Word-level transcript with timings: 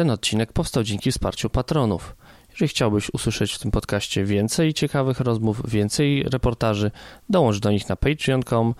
Ten 0.00 0.10
odcinek 0.10 0.52
powstał 0.52 0.82
dzięki 0.82 1.10
wsparciu 1.10 1.50
patronów. 1.50 2.16
Jeżeli 2.50 2.68
chciałbyś 2.68 3.10
usłyszeć 3.14 3.52
w 3.52 3.58
tym 3.58 3.70
podcaście 3.70 4.24
więcej 4.24 4.74
ciekawych 4.74 5.20
rozmów, 5.20 5.70
więcej 5.70 6.22
reportaży, 6.22 6.90
dołącz 7.28 7.58
do 7.58 7.70
nich 7.70 7.88
na 7.88 7.96
patreon.com 7.96 8.74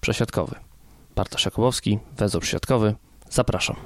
przesiadkowy. 0.00 0.54
Bartosz 1.16 1.44
Jakubowski, 1.44 1.98
węzeł 2.16 2.40
przesiadkowy. 2.40 2.94
Zapraszam. 3.30 3.76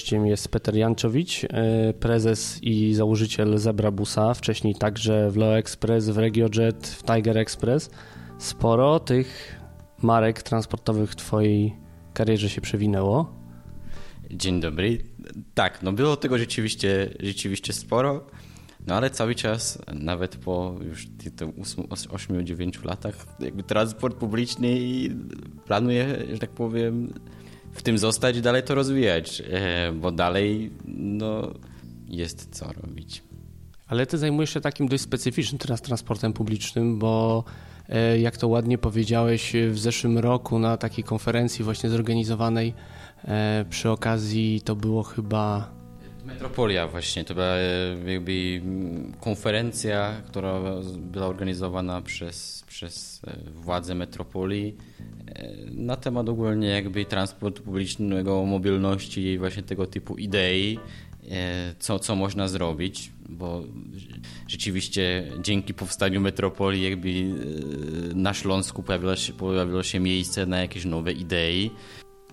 Gościem 0.00 0.26
jest 0.26 0.48
Peter 0.48 0.76
Janczowicz, 0.76 1.44
e, 1.44 1.92
prezes 1.92 2.58
i 2.62 2.94
założyciel 2.94 3.58
Zebrabusa, 3.58 4.34
wcześniej 4.34 4.74
także 4.74 5.30
w 5.30 5.36
Leo 5.36 5.58
Express, 5.58 6.08
w 6.08 6.18
RegioJet, 6.18 6.86
w 6.86 7.02
Tiger 7.02 7.38
Express. 7.38 7.90
Sporo 8.38 9.00
tych 9.00 9.60
marek 10.02 10.42
transportowych 10.42 11.10
w 11.10 11.16
Twojej 11.16 11.76
karierze 12.12 12.48
się 12.48 12.60
przewinęło. 12.60 13.34
Dzień 14.30 14.60
dobry. 14.60 14.98
Tak, 15.54 15.82
no 15.82 15.92
było 15.92 16.16
tego 16.16 16.38
rzeczywiście, 16.38 17.14
rzeczywiście 17.20 17.72
sporo, 17.72 18.26
no 18.86 18.94
ale 18.94 19.10
cały 19.10 19.34
czas, 19.34 19.78
nawet 19.94 20.36
po 20.36 20.74
już 20.88 21.06
8-9 21.06 22.84
latach, 22.84 23.26
jakby 23.40 23.62
transport 23.62 24.16
publiczny 24.16 24.78
planuje, 25.64 26.26
że 26.32 26.38
tak 26.38 26.50
powiem, 26.50 27.12
w 27.72 27.82
tym 27.82 27.98
zostać 27.98 28.36
i 28.36 28.42
dalej 28.42 28.62
to 28.62 28.74
rozwijać, 28.74 29.42
e, 29.50 29.92
bo 29.92 30.12
dalej 30.12 30.70
no, 30.94 31.54
jest 32.08 32.48
co 32.50 32.72
robić. 32.72 33.22
Ale 33.86 34.06
ty 34.06 34.18
zajmujesz 34.18 34.54
się 34.54 34.60
takim 34.60 34.88
dość 34.88 35.02
specyficznym 35.02 35.58
teraz 35.58 35.82
transportem 35.82 36.32
publicznym, 36.32 36.98
bo 36.98 37.44
e, 37.88 38.18
jak 38.18 38.36
to 38.36 38.48
ładnie 38.48 38.78
powiedziałeś, 38.78 39.52
w 39.70 39.78
zeszłym 39.78 40.18
roku 40.18 40.58
na 40.58 40.76
takiej 40.76 41.04
konferencji 41.04 41.64
właśnie 41.64 41.90
zorganizowanej 41.90 42.74
e, 43.24 43.64
przy 43.70 43.90
okazji 43.90 44.60
to 44.60 44.76
było 44.76 45.02
chyba 45.02 45.79
Metropolia 46.30 46.88
właśnie, 46.88 47.24
to 47.24 47.34
była 47.34 47.56
jakby 48.06 48.62
konferencja, 49.20 50.22
która 50.26 50.60
była 50.96 51.26
organizowana 51.26 52.02
przez, 52.02 52.64
przez 52.66 53.22
władze 53.54 53.94
metropolii 53.94 54.76
na 55.70 55.96
temat 55.96 56.28
ogólnie 56.28 56.68
jakby 56.68 57.04
transportu 57.04 57.62
publicznego, 57.62 58.44
mobilności 58.44 59.22
i 59.22 59.38
właśnie 59.38 59.62
tego 59.62 59.86
typu 59.86 60.16
idei, 60.16 60.78
e, 61.30 61.74
co, 61.78 61.98
co 61.98 62.16
można 62.16 62.48
zrobić, 62.48 63.10
bo 63.28 63.64
rzeczywiście 64.48 65.32
dzięki 65.42 65.74
powstaniu 65.74 66.20
metropolii 66.20 66.82
jakby 66.82 67.08
e, 67.08 68.14
na 68.14 68.34
Śląsku 68.34 68.82
pojawiło 68.82 69.16
się, 69.16 69.32
pojawiło 69.32 69.82
się 69.82 70.00
miejsce 70.00 70.46
na 70.46 70.60
jakieś 70.60 70.84
nowe 70.84 71.12
idei. 71.12 71.70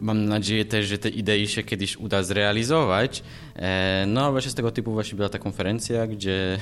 Mam 0.01 0.25
nadzieję 0.25 0.65
też, 0.65 0.87
że 0.87 0.97
te 0.97 1.09
idei 1.09 1.47
się 1.47 1.63
kiedyś 1.63 1.97
uda 1.97 2.23
zrealizować. 2.23 3.23
E, 3.55 4.05
no 4.07 4.31
właśnie 4.31 4.51
z 4.51 4.55
tego 4.55 4.71
typu 4.71 4.93
właśnie 4.93 5.15
była 5.15 5.29
ta 5.29 5.39
konferencja, 5.39 6.07
gdzie 6.07 6.57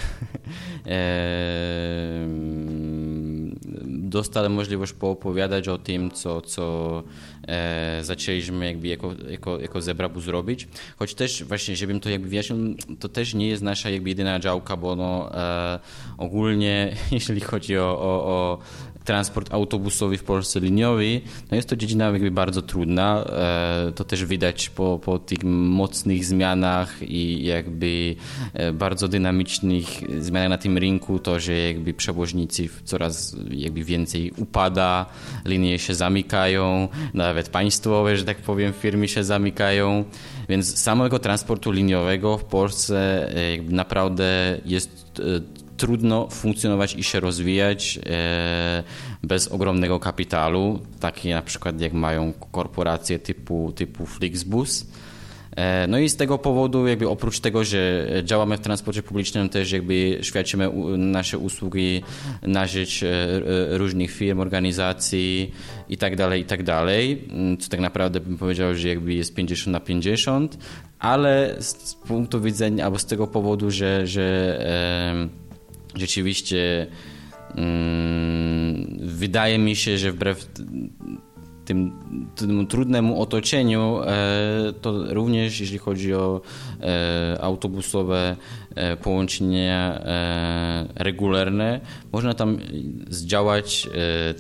dostałem 4.15 4.53
możliwość 4.53 4.93
poopowiadać 4.93 5.67
o 5.67 5.77
tym, 5.77 6.11
co, 6.11 6.41
co 6.41 7.03
e, 7.47 7.99
zaczęliśmy 8.01 8.65
jakby 8.65 8.87
jako, 8.87 9.13
jako, 9.29 9.59
jako 9.59 9.81
Zebrabu 9.81 10.21
zrobić. 10.21 10.67
Choć 10.97 11.15
też 11.15 11.43
właśnie, 11.43 11.75
żebym 11.75 11.99
to 11.99 12.09
jakby 12.09 12.29
wyjaśnił, 12.29 12.75
to 12.99 13.09
też 13.09 13.33
nie 13.33 13.47
jest 13.47 13.63
nasza 13.63 13.89
jakby 13.89 14.09
jedyna 14.09 14.39
działka, 14.39 14.77
bo 14.77 14.95
no, 14.95 15.37
e, 15.37 15.79
ogólnie 16.17 16.95
jeśli 17.11 17.41
chodzi 17.41 17.77
o, 17.77 17.99
o, 17.99 18.25
o 18.25 18.59
transport 19.05 19.53
autobusowy 19.53 20.17
w 20.17 20.23
Polsce 20.23 20.59
liniowy, 20.59 21.21
no 21.51 21.55
jest 21.55 21.69
to 21.69 21.75
dziedzina 21.75 22.05
jakby 22.05 22.31
bardzo 22.31 22.61
trudna. 22.61 23.25
E, 23.29 23.91
to 23.95 24.03
też 24.03 24.25
widać 24.25 24.69
po, 24.69 24.99
po 24.99 25.19
tych 25.19 25.43
mocnych 25.43 26.25
zmianach 26.25 27.01
i 27.01 27.45
jakby 27.45 28.15
e, 28.53 28.73
bardzo 28.73 29.07
dynamicznych 29.07 29.87
zmianach 30.19 30.49
na 30.49 30.57
tym 30.57 30.77
rynku, 30.77 31.19
to, 31.19 31.39
że 31.39 31.53
jakby 31.53 31.93
przewoźnicy 31.93 32.69
coraz 32.83 33.35
jakby 33.49 33.83
więcej 33.83 34.31
upada, 34.37 35.05
linie 35.45 35.79
się 35.79 35.95
zamykają, 35.95 36.87
nawet 37.13 37.49
państwowe, 37.49 38.17
że 38.17 38.25
tak 38.25 38.37
powiem, 38.37 38.73
firmy 38.73 39.07
się 39.07 39.23
zamykają, 39.23 40.03
więc 40.49 40.77
samego 40.77 41.19
transportu 41.19 41.71
liniowego 41.71 42.37
w 42.37 42.43
Polsce 42.43 43.29
e, 43.29 43.61
naprawdę 43.69 44.57
jest 44.65 45.21
trudno 45.77 46.27
funkcjonować 46.29 46.95
i 46.95 47.03
się 47.03 47.19
rozwijać 47.19 47.99
e, 48.05 48.83
bez 49.23 49.47
ogromnego 49.47 49.99
kapitału, 49.99 50.79
takie 50.99 51.33
na 51.33 51.41
przykład 51.41 51.81
jak 51.81 51.93
mają 51.93 52.33
korporacje 52.51 53.19
typu, 53.19 53.71
typu 53.75 54.05
Flixbus. 54.05 54.85
E, 55.55 55.87
no 55.87 55.99
i 55.99 56.09
z 56.09 56.15
tego 56.15 56.37
powodu, 56.37 56.87
jakby 56.87 57.09
oprócz 57.09 57.39
tego, 57.39 57.63
że 57.63 58.07
działamy 58.23 58.57
w 58.57 58.59
transporcie 58.59 59.03
publicznym, 59.03 59.49
też 59.49 59.71
jakby 59.71 60.19
świadczymy 60.21 60.69
nasze 60.97 61.37
usługi 61.37 62.01
na 62.41 62.67
rzecz 62.67 63.03
e, 63.03 63.07
różnych 63.77 64.11
firm, 64.11 64.39
organizacji 64.39 65.51
i 65.89 65.97
tak 65.97 66.15
dalej, 66.15 66.41
i 66.41 66.45
tak 66.45 66.63
dalej, 66.63 67.27
co 67.59 67.69
tak 67.69 67.79
naprawdę 67.79 68.19
bym 68.19 68.37
powiedział, 68.37 68.75
że 68.75 68.87
jakby 68.89 69.13
jest 69.13 69.35
50 69.35 69.73
na 69.73 69.79
50, 69.79 70.57
ale 70.99 71.55
z 71.59 71.95
punktu 71.95 72.41
widzenia, 72.41 72.85
albo 72.85 72.99
z 72.99 73.05
tego 73.05 73.27
powodu, 73.27 73.71
że, 73.71 74.07
że 74.07 75.35
rzeczywiście 75.95 76.87
mm, 77.55 78.97
wydaje 79.01 79.57
mi 79.57 79.75
się, 79.75 79.97
że 79.97 80.11
wbrew 80.11 80.47
tym, 81.65 81.91
tym 82.35 82.67
trudnemu 82.67 83.21
otoczeniu, 83.21 84.01
e, 84.03 84.73
to 84.81 85.13
również 85.13 85.59
jeśli 85.59 85.77
chodzi 85.77 86.13
o 86.13 86.41
e, 86.81 87.37
autobusowe 87.41 88.35
e, 88.75 88.97
połączenia 88.97 90.01
regularne, 90.95 91.81
można 92.11 92.33
tam 92.33 92.57
zdziałać 93.09 93.87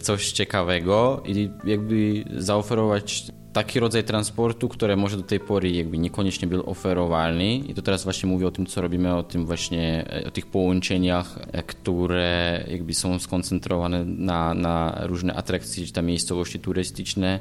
coś 0.01 0.31
ciekawego 0.31 1.23
i 1.25 1.49
jakby 1.65 2.23
zaoferować 2.37 3.25
taki 3.55 3.79
rodzaj 3.79 4.03
transportu, 4.03 4.69
który 4.69 4.95
może 4.95 5.17
do 5.17 5.23
tej 5.23 5.39
pory 5.39 5.71
jakby 5.71 5.97
niekoniecznie 5.97 6.47
był 6.47 6.69
oferowalny 6.69 7.55
i 7.55 7.73
to 7.73 7.81
teraz 7.81 8.03
właśnie 8.03 8.29
mówię 8.29 8.47
o 8.47 8.51
tym, 8.51 8.65
co 8.65 8.81
robimy, 8.81 9.15
o 9.15 9.23
tym 9.23 9.45
właśnie, 9.45 10.05
o 10.27 10.31
tych 10.31 10.45
połączeniach, 10.45 11.39
e, 11.51 11.63
które 11.63 12.63
jakby 12.71 12.93
są 12.93 13.19
skoncentrowane 13.19 14.05
na, 14.05 14.53
na 14.53 14.97
różne 15.01 15.33
atrakcje, 15.33 15.85
czy 15.85 15.93
tam 15.93 16.05
miejscowości 16.05 16.59
turystyczne 16.59 17.39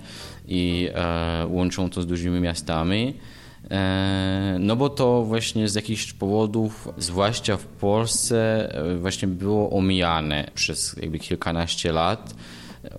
i 0.48 0.88
e, 0.94 1.46
łączą 1.46 1.90
to 1.90 2.02
z 2.02 2.06
dużymi 2.06 2.40
miastami. 2.40 3.14
E, 3.70 4.56
no 4.60 4.76
bo 4.76 4.88
to 4.88 5.22
właśnie 5.22 5.68
z 5.68 5.74
jakichś 5.74 6.12
powodów, 6.12 6.88
zwłaszcza 6.98 7.56
w 7.56 7.64
Polsce, 7.64 8.68
e, 8.74 8.96
właśnie 8.96 9.28
było 9.28 9.70
omijane 9.70 10.50
przez 10.54 10.96
jakby 11.00 11.18
kilkanaście 11.18 11.92
lat 11.92 12.34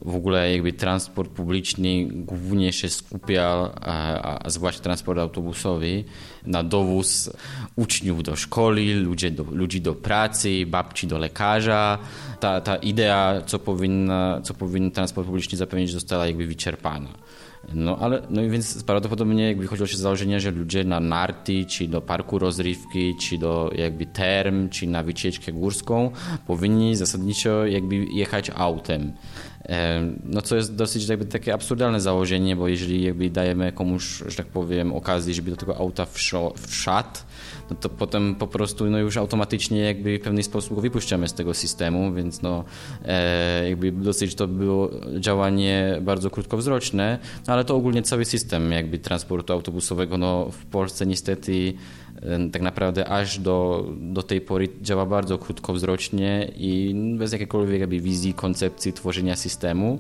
w 0.02 0.16
ogóle 0.16 0.52
jakby 0.52 0.74
transport 0.74 1.32
publiczny 1.32 2.06
głównie 2.10 2.74
się 2.74 2.90
skupia, 2.90 3.72
a, 3.82 4.46
a 4.46 4.50
zwłaszcza 4.50 4.84
transport 4.84 5.20
autobusowy, 5.20 6.04
na 6.46 6.64
dowóz 6.64 7.32
uczniów 7.76 8.24
do 8.24 8.36
szkoły, 8.36 8.96
ludzi 8.96 9.32
do, 9.32 9.44
ludzi 9.44 9.82
do 9.82 9.96
pracy, 9.96 10.66
babci 10.66 11.08
do 11.08 11.18
lekarza. 11.18 11.98
Ta, 12.40 12.62
ta 12.62 12.76
idea, 12.76 13.42
co, 13.46 13.60
powinna, 13.60 14.42
co 14.44 14.54
powinien 14.54 14.92
transport 14.92 15.28
publiczny 15.28 15.58
zapewnić, 15.58 15.92
została 15.92 16.28
jakby 16.28 16.48
wyczerpana. 16.48 17.10
No 17.74 17.98
ale 17.98 18.22
no 18.30 18.42
i 18.42 18.50
więc 18.50 18.84
prawdopodobnie 18.84 19.48
jakby 19.48 19.68
chodziło 19.68 19.88
się 19.88 19.98
z 19.98 20.00
założenia, 20.00 20.40
że 20.40 20.52
ludzie 20.52 20.84
na 20.84 21.00
narty, 21.00 21.66
czy 21.66 21.88
do 21.88 22.02
parku 22.02 22.40
rozrywki, 22.40 23.16
czy 23.22 23.38
do 23.38 23.72
jakby 23.76 24.06
term, 24.06 24.70
czy 24.70 24.88
na 24.88 25.04
wycieczkę 25.04 25.52
górską 25.52 26.12
powinni 26.48 26.96
zasadniczo 26.96 27.66
jakby 27.66 27.96
jechać 27.96 28.52
autem. 28.56 29.14
No 30.24 30.42
co 30.42 30.56
jest 30.56 30.76
dosyć 30.76 31.08
jakby 31.08 31.26
takie 31.26 31.54
absurdalne 31.54 32.02
założenie, 32.02 32.56
bo 32.56 32.68
jeżeli 32.68 33.04
jakby 33.04 33.30
dajemy 33.30 33.72
komuś, 33.72 34.24
że 34.28 34.36
tak 34.36 34.48
powiem, 34.48 34.94
okazję, 34.94 35.34
żeby 35.34 35.52
do 35.52 35.58
tego 35.58 35.78
auta 35.78 36.06
wszedł, 36.68 37.20
no 37.70 37.76
to 37.76 37.90
potem 37.90 38.36
po 38.36 38.48
prostu 38.48 38.86
no 38.86 38.98
już 38.98 39.18
automatycznie 39.18 39.80
jakby 39.80 40.18
w 40.18 40.22
pewien 40.22 40.44
sposób 40.44 40.76
go 40.76 40.82
wypuszczamy 40.82 41.28
z 41.28 41.34
tego 41.34 41.54
systemu, 41.54 42.14
więc 42.14 42.42
no 42.42 42.64
e, 43.06 43.70
jakby 43.70 43.92
dosyć 43.92 44.36
to 44.36 44.48
było 44.48 44.90
działanie 45.20 45.98
bardzo 46.02 46.30
krótkowzroczne, 46.30 47.20
no 47.48 47.54
ale 47.54 47.66
to 47.66 47.76
ogólnie 47.76 48.02
cały 48.02 48.26
system 48.26 48.72
jakby 48.72 49.00
transportu 49.00 49.54
autobusowego 49.54 50.18
no, 50.18 50.50
w 50.52 50.66
Polsce 50.66 51.06
niestety 51.06 51.74
tak 52.52 52.62
naprawdę 52.62 53.10
aż 53.10 53.40
do, 53.40 53.86
do 54.00 54.24
tej 54.24 54.42
pory 54.42 54.70
działa 54.82 55.06
bardzo 55.06 55.38
krótkowzrocznie 55.38 56.52
i 56.58 56.96
bez 57.18 57.32
jakiejkolwiek 57.32 57.80
jakby 57.80 58.00
wizji, 58.00 58.34
koncepcji 58.34 58.94
tworzenia 58.94 59.36
systemu. 59.36 60.00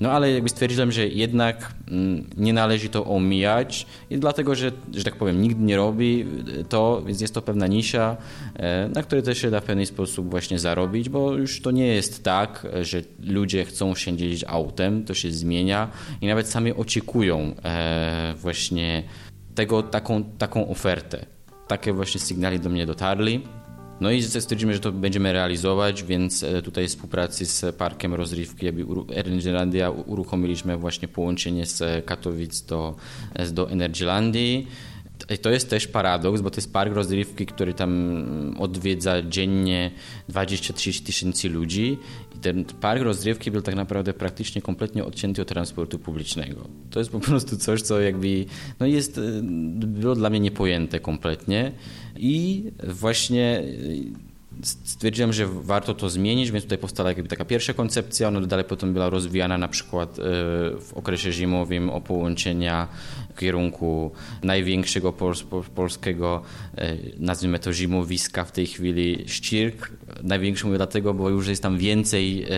No 0.00 0.12
ale 0.12 0.32
jakby 0.32 0.48
stwierdziłem, 0.48 0.92
że 0.92 1.06
jednak 1.06 1.72
mm, 1.90 2.30
nie 2.36 2.52
należy 2.52 2.88
to 2.88 3.04
omijać 3.04 3.86
i 4.10 4.18
dlatego, 4.18 4.54
że, 4.54 4.72
że 4.94 5.04
tak 5.04 5.16
powiem, 5.16 5.42
nikt 5.42 5.58
nie 5.58 5.76
robi 5.76 6.26
to, 6.68 7.02
więc 7.06 7.20
jest 7.20 7.34
to 7.34 7.42
pewna 7.42 7.66
nisza, 7.66 8.16
e, 8.56 8.88
na 8.88 9.02
której 9.02 9.24
też 9.24 9.38
się 9.38 9.50
da 9.50 9.60
w 9.60 9.64
pewien 9.64 9.86
sposób 9.86 10.30
właśnie 10.30 10.58
zarobić, 10.58 11.08
bo 11.08 11.32
już 11.32 11.60
to 11.60 11.70
nie 11.70 11.86
jest 11.86 12.24
tak, 12.24 12.66
że 12.82 13.02
ludzie 13.22 13.64
chcą 13.64 13.94
się 13.94 14.16
dzielić 14.16 14.44
autem, 14.44 15.04
to 15.04 15.14
się 15.14 15.32
zmienia 15.32 15.88
i 16.20 16.26
nawet 16.26 16.48
sami 16.48 16.72
oczekują 16.72 17.54
e, 17.64 18.34
właśnie 18.36 19.02
tego, 19.54 19.82
taką, 19.82 20.24
taką 20.24 20.68
ofertę. 20.68 21.26
Takie 21.68 21.92
właśnie 21.92 22.20
sygnały 22.20 22.58
do 22.58 22.68
mnie 22.68 22.86
dotarli. 22.86 23.42
No 24.02 24.10
i 24.10 24.22
stwierdzimy, 24.22 24.74
że 24.74 24.80
to 24.80 24.92
będziemy 24.92 25.32
realizować, 25.32 26.02
więc 26.02 26.42
e, 26.42 26.62
tutaj 26.62 26.86
w 26.86 26.90
współpracy 26.90 27.46
z 27.46 27.76
Parkiem 27.76 28.14
Rozrywki 28.14 28.66
Energylandia 29.14 29.90
uruchomiliśmy 29.90 30.76
właśnie 30.76 31.08
połączenie 31.08 31.66
z 31.66 32.04
Katowic 32.04 32.62
do, 32.62 32.94
e, 33.34 33.50
do 33.50 33.70
Energylandii. 33.70 34.66
I 35.34 35.38
to 35.38 35.50
jest 35.50 35.70
też 35.70 35.86
paradoks, 35.86 36.40
bo 36.40 36.50
to 36.50 36.56
jest 36.56 36.72
park 36.72 36.94
rozrywki, 36.94 37.46
który 37.46 37.74
tam 37.74 38.54
odwiedza 38.58 39.22
dziennie 39.22 39.90
20-30 40.30 41.06
tysięcy 41.06 41.48
ludzi 41.48 41.98
ten 42.42 42.64
park 42.64 43.02
rozrywki 43.02 43.50
był 43.50 43.62
tak 43.62 43.74
naprawdę 43.74 44.12
praktycznie 44.12 44.62
kompletnie 44.62 45.04
odcięty 45.04 45.42
od 45.42 45.48
transportu 45.48 45.98
publicznego. 45.98 46.68
To 46.90 46.98
jest 46.98 47.10
po 47.10 47.20
prostu 47.20 47.56
coś, 47.56 47.82
co 47.82 48.00
jakby 48.00 48.44
no 48.80 48.86
jest, 48.86 49.18
e, 49.18 49.22
było 49.86 50.14
dla 50.14 50.30
mnie 50.30 50.40
niepojęte 50.40 51.00
kompletnie 51.00 51.72
i 52.16 52.64
właśnie 52.84 53.62
stwierdziłem, 54.62 55.32
że 55.32 55.46
warto 55.46 55.94
to 55.94 56.10
zmienić, 56.10 56.50
więc 56.50 56.64
tutaj 56.64 56.78
powstała 56.78 57.08
jakby 57.08 57.28
taka 57.28 57.44
pierwsza 57.44 57.74
koncepcja, 57.74 58.28
ona 58.28 58.40
dalej 58.40 58.64
potem 58.64 58.92
była 58.92 59.10
rozwijana 59.10 59.58
na 59.58 59.68
przykład 59.68 60.18
e, 60.18 60.22
w 60.80 60.92
okresie 60.94 61.32
zimowym 61.32 61.90
o 61.90 62.00
połączenia 62.00 62.88
w 63.34 63.38
kierunku 63.38 64.10
największego 64.42 65.12
polskiego, 65.74 66.42
e, 66.76 66.96
nazwijmy 67.18 67.58
to 67.58 67.72
zimowiska 67.72 68.44
w 68.44 68.52
tej 68.52 68.66
chwili, 68.66 69.24
Ścirk. 69.26 69.90
Największy 70.22 70.66
mówię 70.66 70.76
dlatego, 70.76 71.14
bo 71.14 71.28
już 71.28 71.48
jest 71.48 71.62
tam 71.62 71.78
więcej 71.78 72.42
e, 72.42 72.48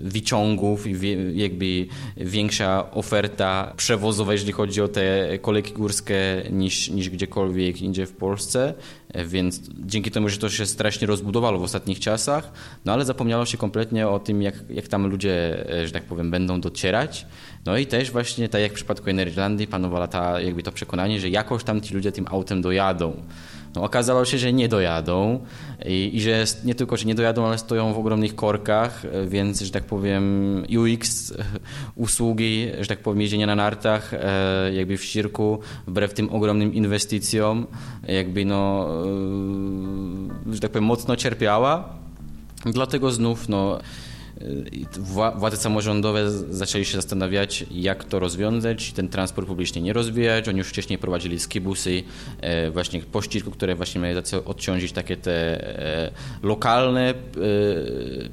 wyciągów 0.00 0.86
i 0.86 0.94
jakby 1.38 1.86
większa 2.16 2.90
oferta 2.90 3.72
przewozowa, 3.76 4.32
jeżeli 4.32 4.52
chodzi 4.52 4.82
o 4.82 4.88
te 4.88 5.38
kolejki 5.38 5.72
górskie 5.72 6.42
niż, 6.50 6.90
niż 6.90 7.10
gdziekolwiek 7.10 7.82
indziej 7.82 8.06
w 8.06 8.12
Polsce. 8.12 8.74
Więc 9.26 9.60
dzięki 9.86 10.10
temu, 10.10 10.28
że 10.28 10.38
to 10.38 10.48
się 10.48 10.66
strasznie 10.66 11.06
rozbudowało 11.06 11.58
w 11.58 11.62
ostatnich 11.62 12.00
czasach, 12.00 12.52
no 12.84 12.92
ale 12.92 13.04
zapomniało 13.04 13.46
się 13.46 13.58
kompletnie 13.58 14.08
o 14.08 14.18
tym, 14.18 14.42
jak, 14.42 14.54
jak 14.70 14.88
tam 14.88 15.06
ludzie, 15.06 15.66
e, 15.72 15.86
że 15.86 15.92
tak 15.92 16.02
powiem, 16.02 16.30
będą 16.30 16.60
docierać. 16.60 17.26
No 17.66 17.78
i 17.78 17.86
też 17.86 18.10
właśnie, 18.10 18.48
tak 18.48 18.60
jak 18.60 18.72
w 18.72 18.74
przypadku 18.74 19.10
Energylandii, 19.10 19.66
panowała 19.66 20.06
ta, 20.06 20.40
jakby 20.40 20.62
to 20.62 20.72
przekonanie, 20.72 21.20
że 21.20 21.28
jakoś 21.28 21.64
tam 21.64 21.80
ci 21.80 21.94
ludzie 21.94 22.12
tym 22.12 22.26
autem 22.28 22.62
dojadą. 22.62 23.12
No, 23.74 23.82
okazało 23.82 24.24
się, 24.24 24.38
że 24.38 24.52
nie 24.52 24.68
dojadą 24.68 25.40
i, 25.86 26.10
i, 26.14 26.20
że 26.20 26.44
nie 26.64 26.74
tylko, 26.74 26.96
że 26.96 27.04
nie 27.04 27.14
dojadą, 27.14 27.46
ale 27.46 27.58
stoją 27.58 27.92
w 27.92 27.98
ogromnych 27.98 28.34
korkach, 28.34 29.02
więc, 29.26 29.60
że 29.60 29.70
tak 29.70 29.84
powiem, 29.84 30.64
UX 30.78 31.32
usługi, 31.96 32.68
że 32.80 32.86
tak 32.86 32.98
powiem, 32.98 33.20
jeżdżenia 33.20 33.46
na 33.46 33.54
nartach, 33.54 34.14
e, 34.14 34.74
jakby 34.74 34.96
w 34.96 35.04
Ścirku, 35.04 35.58
wbrew 35.86 36.14
tym 36.14 36.32
ogromnym 36.32 36.74
inwestycjom, 36.74 37.66
jakby 38.08 38.44
no, 38.44 38.88
e, 40.50 40.54
że 40.54 40.60
tak 40.60 40.70
powiem, 40.70 40.84
mocno 40.84 41.16
cierpiała. 41.16 41.88
Dlatego 42.64 43.10
znów, 43.10 43.48
no, 43.48 43.78
władze 45.36 45.56
samorządowe 45.56 46.30
zaczęli 46.30 46.84
się 46.84 46.96
zastanawiać, 46.96 47.64
jak 47.70 48.04
to 48.04 48.18
rozwiązać, 48.18 48.92
ten 48.92 49.08
transport 49.08 49.48
publiczny 49.48 49.80
nie 49.80 49.92
rozwijać. 49.92 50.48
Oni 50.48 50.58
już 50.58 50.68
wcześniej 50.68 50.98
prowadzili 50.98 51.40
skibusy 51.40 52.02
e, 52.40 52.70
właśnie 52.70 53.00
po 53.02 53.20
które 53.52 53.74
właśnie 53.74 54.00
miały 54.00 54.22
odciążyć 54.44 54.92
takie 54.92 55.16
te 55.16 55.32
e, 55.78 56.10
lokalne 56.42 57.10
e, 57.10 57.14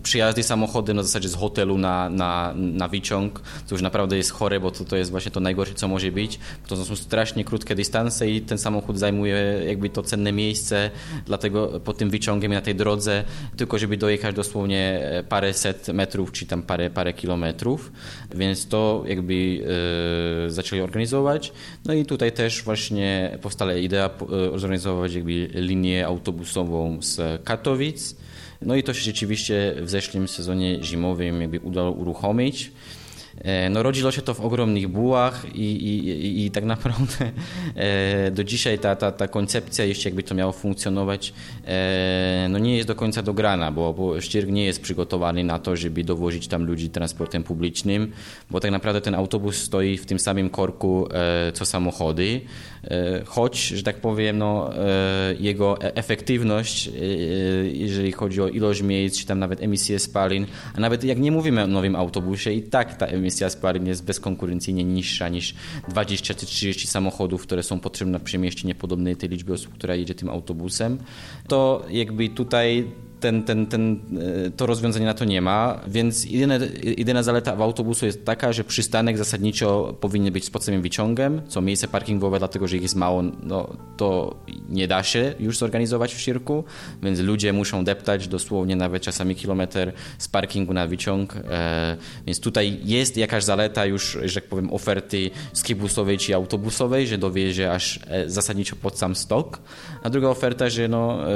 przyjazdy 0.04 0.44
samochody 0.44 0.94
na 0.94 1.04
zasadzie 1.04 1.30
z 1.30 1.36
hotelu 1.36 1.78
na, 1.78 2.10
na, 2.10 2.54
na 2.56 2.88
wyciąg, 2.88 3.42
co 3.66 3.76
już 3.76 3.82
naprawdę 3.82 4.18
jest 4.18 4.32
chore, 4.32 4.60
bo 4.60 4.72
to, 4.72 4.86
to 4.86 4.96
jest 4.96 5.12
właśnie 5.12 5.32
to 5.32 5.40
najgorsze, 5.40 5.74
co 5.74 5.88
może 5.88 6.12
być. 6.12 6.40
To 6.68 6.86
są 6.86 6.96
strasznie 6.96 7.44
krótkie 7.44 7.76
dystanse 7.76 8.30
i 8.30 8.42
ten 8.42 8.58
samochód 8.58 9.00
zajmuje 9.00 9.62
jakby 9.68 9.90
to 9.90 10.04
cenne 10.04 10.32
miejsce, 10.32 10.92
dlatego 11.26 11.80
po 11.80 11.94
tym 11.94 12.10
wyciągiem 12.10 12.54
na 12.54 12.62
tej 12.62 12.76
drodze, 12.76 13.24
tylko 13.58 13.78
żeby 13.78 13.98
dojechać 13.98 14.36
dosłownie 14.36 15.12
parę 15.30 15.54
set 15.54 15.88
metrów, 15.98 16.32
czy 16.32 16.46
tam 16.46 16.62
parę, 16.62 16.90
parę 16.90 17.14
kilometrów, 17.14 17.92
więc 18.36 18.68
to 18.68 19.04
jakby 19.08 19.64
e, 20.46 20.50
zaczęli 20.50 20.82
organizować. 20.82 21.52
No 21.86 21.94
i 21.94 22.06
tutaj 22.06 22.32
też 22.32 22.64
właśnie 22.64 23.38
powstała 23.42 23.74
idea 23.74 24.10
e, 24.56 24.60
zorganizować 24.60 25.14
jakby 25.14 25.50
linię 25.54 26.06
autobusową 26.06 27.02
z 27.02 27.44
Katowic. 27.44 28.16
No 28.62 28.76
i 28.76 28.84
to 28.84 28.94
się 28.94 29.02
rzeczywiście 29.02 29.76
w 29.82 29.90
zeszłym 29.90 30.28
sezonie 30.28 30.84
zimowym 30.84 31.42
jakby 31.42 31.60
udało 31.60 31.92
uruchomić. 31.92 32.72
E, 33.42 33.70
no 33.70 33.84
rodziło 33.84 34.12
się 34.12 34.22
to 34.22 34.34
w 34.34 34.42
ogromnych 34.42 34.88
bułach 34.88 35.46
i, 35.56 35.62
i, 35.62 36.46
i 36.46 36.52
tak 36.52 36.64
naprawdę 36.64 37.16
e, 37.76 38.32
do 38.32 38.44
dzisiaj 38.44 38.80
ta, 38.80 38.96
ta, 38.96 39.12
ta 39.12 39.28
koncepcja, 39.28 39.86
jeśli 39.86 40.08
jakby 40.08 40.24
to 40.24 40.36
miało 40.36 40.52
funkcjonować, 40.52 41.34
e, 41.66 42.48
no 42.50 42.60
nie 42.60 42.76
jest 42.76 42.88
do 42.88 42.96
końca 42.96 43.22
dograna, 43.22 43.72
bo, 43.72 43.94
bo 43.94 44.14
nie 44.48 44.66
jest 44.66 44.82
przygotowany 44.82 45.44
na 45.44 45.60
to, 45.60 45.76
żeby 45.76 46.04
dowozić 46.04 46.48
tam 46.48 46.66
ludzi 46.66 46.90
transportem 46.90 47.44
publicznym, 47.44 48.12
bo 48.52 48.60
tak 48.60 48.72
naprawdę 48.72 49.02
ten 49.02 49.16
autobus 49.16 49.56
stoi 49.56 49.98
w 49.98 50.06
tym 50.06 50.20
samym 50.20 50.50
korku 50.50 51.08
co 51.54 51.66
samochody, 51.66 52.42
choć, 53.26 53.68
że 53.68 53.84
tak 53.84 54.02
powiem, 54.02 54.38
no, 54.38 54.70
jego 55.40 55.82
efektywność, 55.82 56.90
jeżeli 57.74 58.12
chodzi 58.12 58.42
o 58.42 58.48
ilość 58.48 58.82
miejsc, 58.82 59.20
czy 59.20 59.26
tam 59.26 59.40
nawet 59.40 59.64
emisję 59.64 60.00
spalin, 60.00 60.46
a 60.76 60.80
nawet 60.80 61.04
jak 61.04 61.20
nie 61.20 61.32
mówimy 61.32 61.64
o 61.64 61.68
nowym 61.68 61.96
autobusie, 61.96 62.52
i 62.52 62.64
tak 62.64 62.98
ta 62.98 63.06
emisja 63.06 63.50
spalin 63.50 63.88
jest 63.88 64.06
bezkonkurencyjnie 64.06 64.84
niższa 64.84 65.30
niż 65.30 65.56
20 65.90 66.34
czy 66.34 66.46
30 66.46 66.88
samochodów, 66.88 67.44
które 67.44 67.64
są 67.64 67.80
potrzebne 67.80 68.20
przy 68.20 68.38
mieście 68.38 68.68
niepodobnej 68.68 69.16
tej 69.16 69.30
liczby 69.30 69.54
osób, 69.54 69.74
która 69.74 69.96
jedzie 69.96 70.16
tym 70.16 70.30
autobusem, 70.30 70.98
to 71.48 71.86
jakby 71.90 72.30
tutaj 72.30 72.88
ten, 73.20 73.44
ten, 73.44 73.68
ten, 73.68 74.00
e, 74.46 74.52
to 74.52 74.66
rozwiązanie 74.66 75.06
na 75.06 75.14
to 75.14 75.26
nie 75.26 75.42
ma, 75.42 75.80
więc 75.88 76.26
jedyna, 76.26 76.56
jedyna 76.98 77.24
zaleta 77.24 77.56
w 77.56 77.62
autobusu 77.62 78.06
jest 78.06 78.26
taka, 78.26 78.54
że 78.54 78.64
przystanek 78.64 79.18
zasadniczo 79.18 79.98
powinien 80.00 80.34
być 80.34 80.46
z 80.46 80.50
podstawowym 80.50 80.82
wyciągiem, 80.82 81.42
co 81.48 81.62
miejsce 81.62 81.88
parkingowe, 81.88 82.40
dlatego 82.40 82.68
że 82.68 82.76
ich 82.76 82.82
jest 82.82 82.96
mało, 82.96 83.24
no, 83.44 83.70
to 83.98 84.36
nie 84.70 84.88
da 84.88 85.04
się 85.04 85.34
już 85.40 85.58
zorganizować 85.58 86.14
w 86.14 86.20
Sirku, 86.20 86.64
więc 87.04 87.20
ludzie 87.20 87.54
muszą 87.54 87.84
deptać 87.84 88.28
dosłownie 88.28 88.76
nawet 88.76 89.04
czasami 89.04 89.36
kilometr 89.36 89.92
z 90.18 90.28
parkingu 90.28 90.74
na 90.74 90.88
wyciąg, 90.88 91.36
e, 91.36 91.98
więc 92.26 92.40
tutaj 92.40 92.80
jest 92.84 93.18
jakaś 93.18 93.44
zaleta 93.44 93.86
już, 93.86 94.18
że 94.24 94.42
tak 94.42 94.50
powiem, 94.50 94.74
oferty 94.74 95.32
skibusowej 95.54 96.18
czy 96.18 96.36
autobusowej, 96.36 97.08
że 97.08 97.18
dowiezie 97.18 97.72
aż 97.72 98.00
e, 98.08 98.30
zasadniczo 98.30 98.76
pod 98.76 98.98
sam 98.98 99.16
stok, 99.16 99.60
a 100.04 100.10
druga 100.10 100.28
oferta, 100.28 100.70
że 100.70 100.88
no, 100.88 101.32
e, 101.32 101.36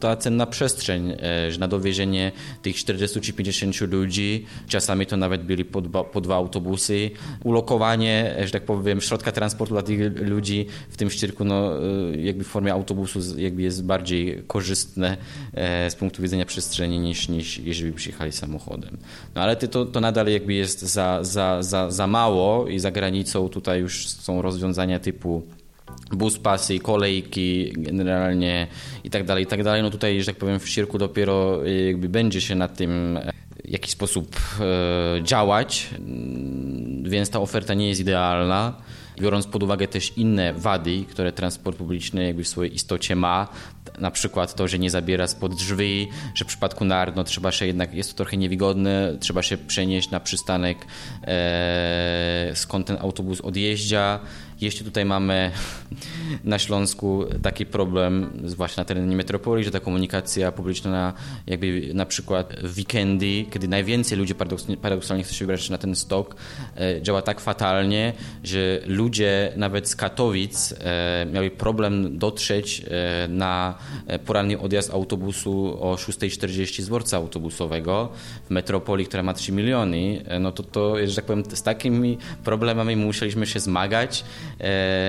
ta 0.00 0.16
cenna 0.16 0.46
przestrzeń 0.46 0.75
przestrzeń, 0.76 1.16
e, 1.22 1.52
że 1.52 1.58
na 1.58 1.68
dowiezienie 1.68 2.32
tych 2.62 2.76
40 2.76 3.20
czy 3.20 3.32
50 3.32 3.80
ludzi, 3.80 4.46
czasami 4.68 5.06
to 5.06 5.16
nawet 5.16 5.42
byli 5.42 5.64
po 5.64 5.80
dwa, 5.80 6.04
po 6.04 6.20
dwa 6.20 6.36
autobusy, 6.36 7.10
ulokowanie, 7.44 8.34
e, 8.38 8.46
że 8.46 8.52
tak 8.52 8.62
powiem, 8.62 9.00
środka 9.00 9.32
transportu 9.32 9.74
dla 9.74 9.82
tych 9.82 10.20
ludzi 10.20 10.66
w 10.90 10.96
tym 10.96 11.10
ścierku, 11.10 11.44
no, 11.44 11.72
e, 12.12 12.16
jakby 12.16 12.44
w 12.44 12.46
formie 12.46 12.72
autobusu 12.72 13.38
jakby 13.38 13.62
jest 13.62 13.84
bardziej 13.84 14.42
korzystne 14.46 15.16
z 15.88 15.94
punktu 15.94 16.22
widzenia 16.22 16.46
przestrzeni 16.46 16.98
niż, 16.98 17.28
niż 17.28 17.58
jeżeli 17.58 17.92
przyjechali 17.92 18.32
samochodem. 18.32 18.96
No 19.34 19.42
ale 19.42 19.56
to, 19.56 19.86
to 19.86 20.00
nadal 20.00 20.26
jakby 20.26 20.54
jest 20.54 20.82
za, 20.82 21.24
za, 21.24 21.62
za, 21.62 21.90
za 21.90 22.06
mało 22.06 22.68
i 22.68 22.78
za 22.78 22.90
granicą 22.90 23.48
tutaj 23.48 23.80
już 23.80 24.08
są 24.08 24.42
rozwiązania 24.42 24.98
typu 24.98 25.42
bus 26.12 26.38
pasy, 26.38 26.78
kolejki 26.78 27.72
generalnie 27.76 28.66
i 29.04 29.10
tak 29.10 29.24
dalej, 29.24 29.44
i 29.44 29.46
tak 29.46 29.62
dalej. 29.62 29.82
No 29.82 29.90
tutaj, 29.90 30.20
że 30.20 30.26
tak 30.26 30.36
powiem, 30.36 30.60
w 30.60 30.68
Sierku 30.68 30.98
dopiero 30.98 31.66
y, 31.66 31.86
jakby 31.86 32.08
będzie 32.08 32.40
się 32.40 32.54
nad 32.54 32.76
tym 32.76 33.16
e, 33.16 33.32
w 33.64 33.70
jakiś 33.70 33.90
sposób 33.90 34.36
e, 34.60 35.22
działać, 35.22 35.90
mm, 35.98 37.10
więc 37.10 37.30
ta 37.30 37.40
oferta 37.40 37.74
nie 37.74 37.88
jest 37.88 38.00
idealna. 38.00 38.74
Biorąc 39.20 39.46
pod 39.46 39.62
uwagę 39.62 39.88
też 39.88 40.12
inne 40.16 40.54
wady, 40.54 41.04
które 41.10 41.32
transport 41.32 41.78
publiczny 41.78 42.26
jakby 42.26 42.44
w 42.44 42.48
swojej 42.48 42.74
istocie 42.74 43.16
ma, 43.16 43.48
na 43.98 44.10
przykład 44.10 44.54
to, 44.54 44.68
że 44.68 44.78
nie 44.78 44.90
zabiera 44.90 45.26
spod 45.26 45.54
drzwi, 45.54 46.08
że 46.34 46.44
w 46.44 46.48
przypadku 46.48 46.84
nart 46.84 47.16
no, 47.16 47.24
trzeba 47.24 47.52
się 47.52 47.66
jednak, 47.66 47.94
jest 47.94 48.10
to 48.10 48.16
trochę 48.16 48.36
niewygodne, 48.36 49.16
trzeba 49.20 49.42
się 49.42 49.56
przenieść 49.58 50.10
na 50.10 50.20
przystanek, 50.20 50.86
e, 51.22 52.50
skąd 52.54 52.86
ten 52.86 52.96
autobus 53.00 53.40
odjeżdża. 53.40 54.20
Jeśli 54.60 54.84
tutaj 54.84 55.04
mamy 55.04 55.50
na 56.44 56.58
Śląsku 56.58 57.24
taki 57.42 57.66
problem, 57.66 58.30
zwłaszcza 58.44 58.80
na 58.80 58.84
terenie 58.84 59.16
metropolii, 59.16 59.64
że 59.64 59.70
ta 59.70 59.80
komunikacja 59.80 60.52
publiczna 60.52 61.12
jakby 61.46 61.90
na 61.94 62.06
przykład 62.06 62.54
w 62.62 62.78
weekendy, 62.78 63.44
kiedy 63.50 63.68
najwięcej 63.68 64.18
ludzi 64.18 64.34
paradoksalnie 64.82 65.24
chce 65.24 65.34
się 65.34 65.44
wybrać 65.44 65.70
na 65.70 65.78
ten 65.78 65.96
stok, 65.96 66.36
e, 66.76 67.02
działa 67.02 67.22
tak 67.22 67.40
fatalnie, 67.40 68.12
że 68.44 68.80
ludzie 68.86 69.52
nawet 69.56 69.88
z 69.88 69.96
Katowic 69.96 70.72
e, 70.72 71.26
mieli 71.32 71.50
problem 71.50 72.18
dotrzeć 72.18 72.82
e, 72.90 73.28
na 73.28 73.74
poranny 74.26 74.58
odjazd 74.58 74.90
autobusu 74.90 75.78
o 75.80 75.94
6.40 75.94 76.82
z 76.82 76.86
dworca 76.86 77.16
autobusowego 77.16 78.08
w 78.46 78.50
metropolii, 78.50 79.06
która 79.06 79.22
ma 79.22 79.34
3 79.34 79.52
miliony, 79.52 80.24
no 80.40 80.52
to, 80.52 80.62
to 80.62 81.06
że 81.06 81.16
tak 81.16 81.24
powiem, 81.24 81.44
z 81.54 81.62
takimi 81.62 82.18
problemami 82.44 82.96
musieliśmy 82.96 83.46
się 83.46 83.60
zmagać. 83.60 84.24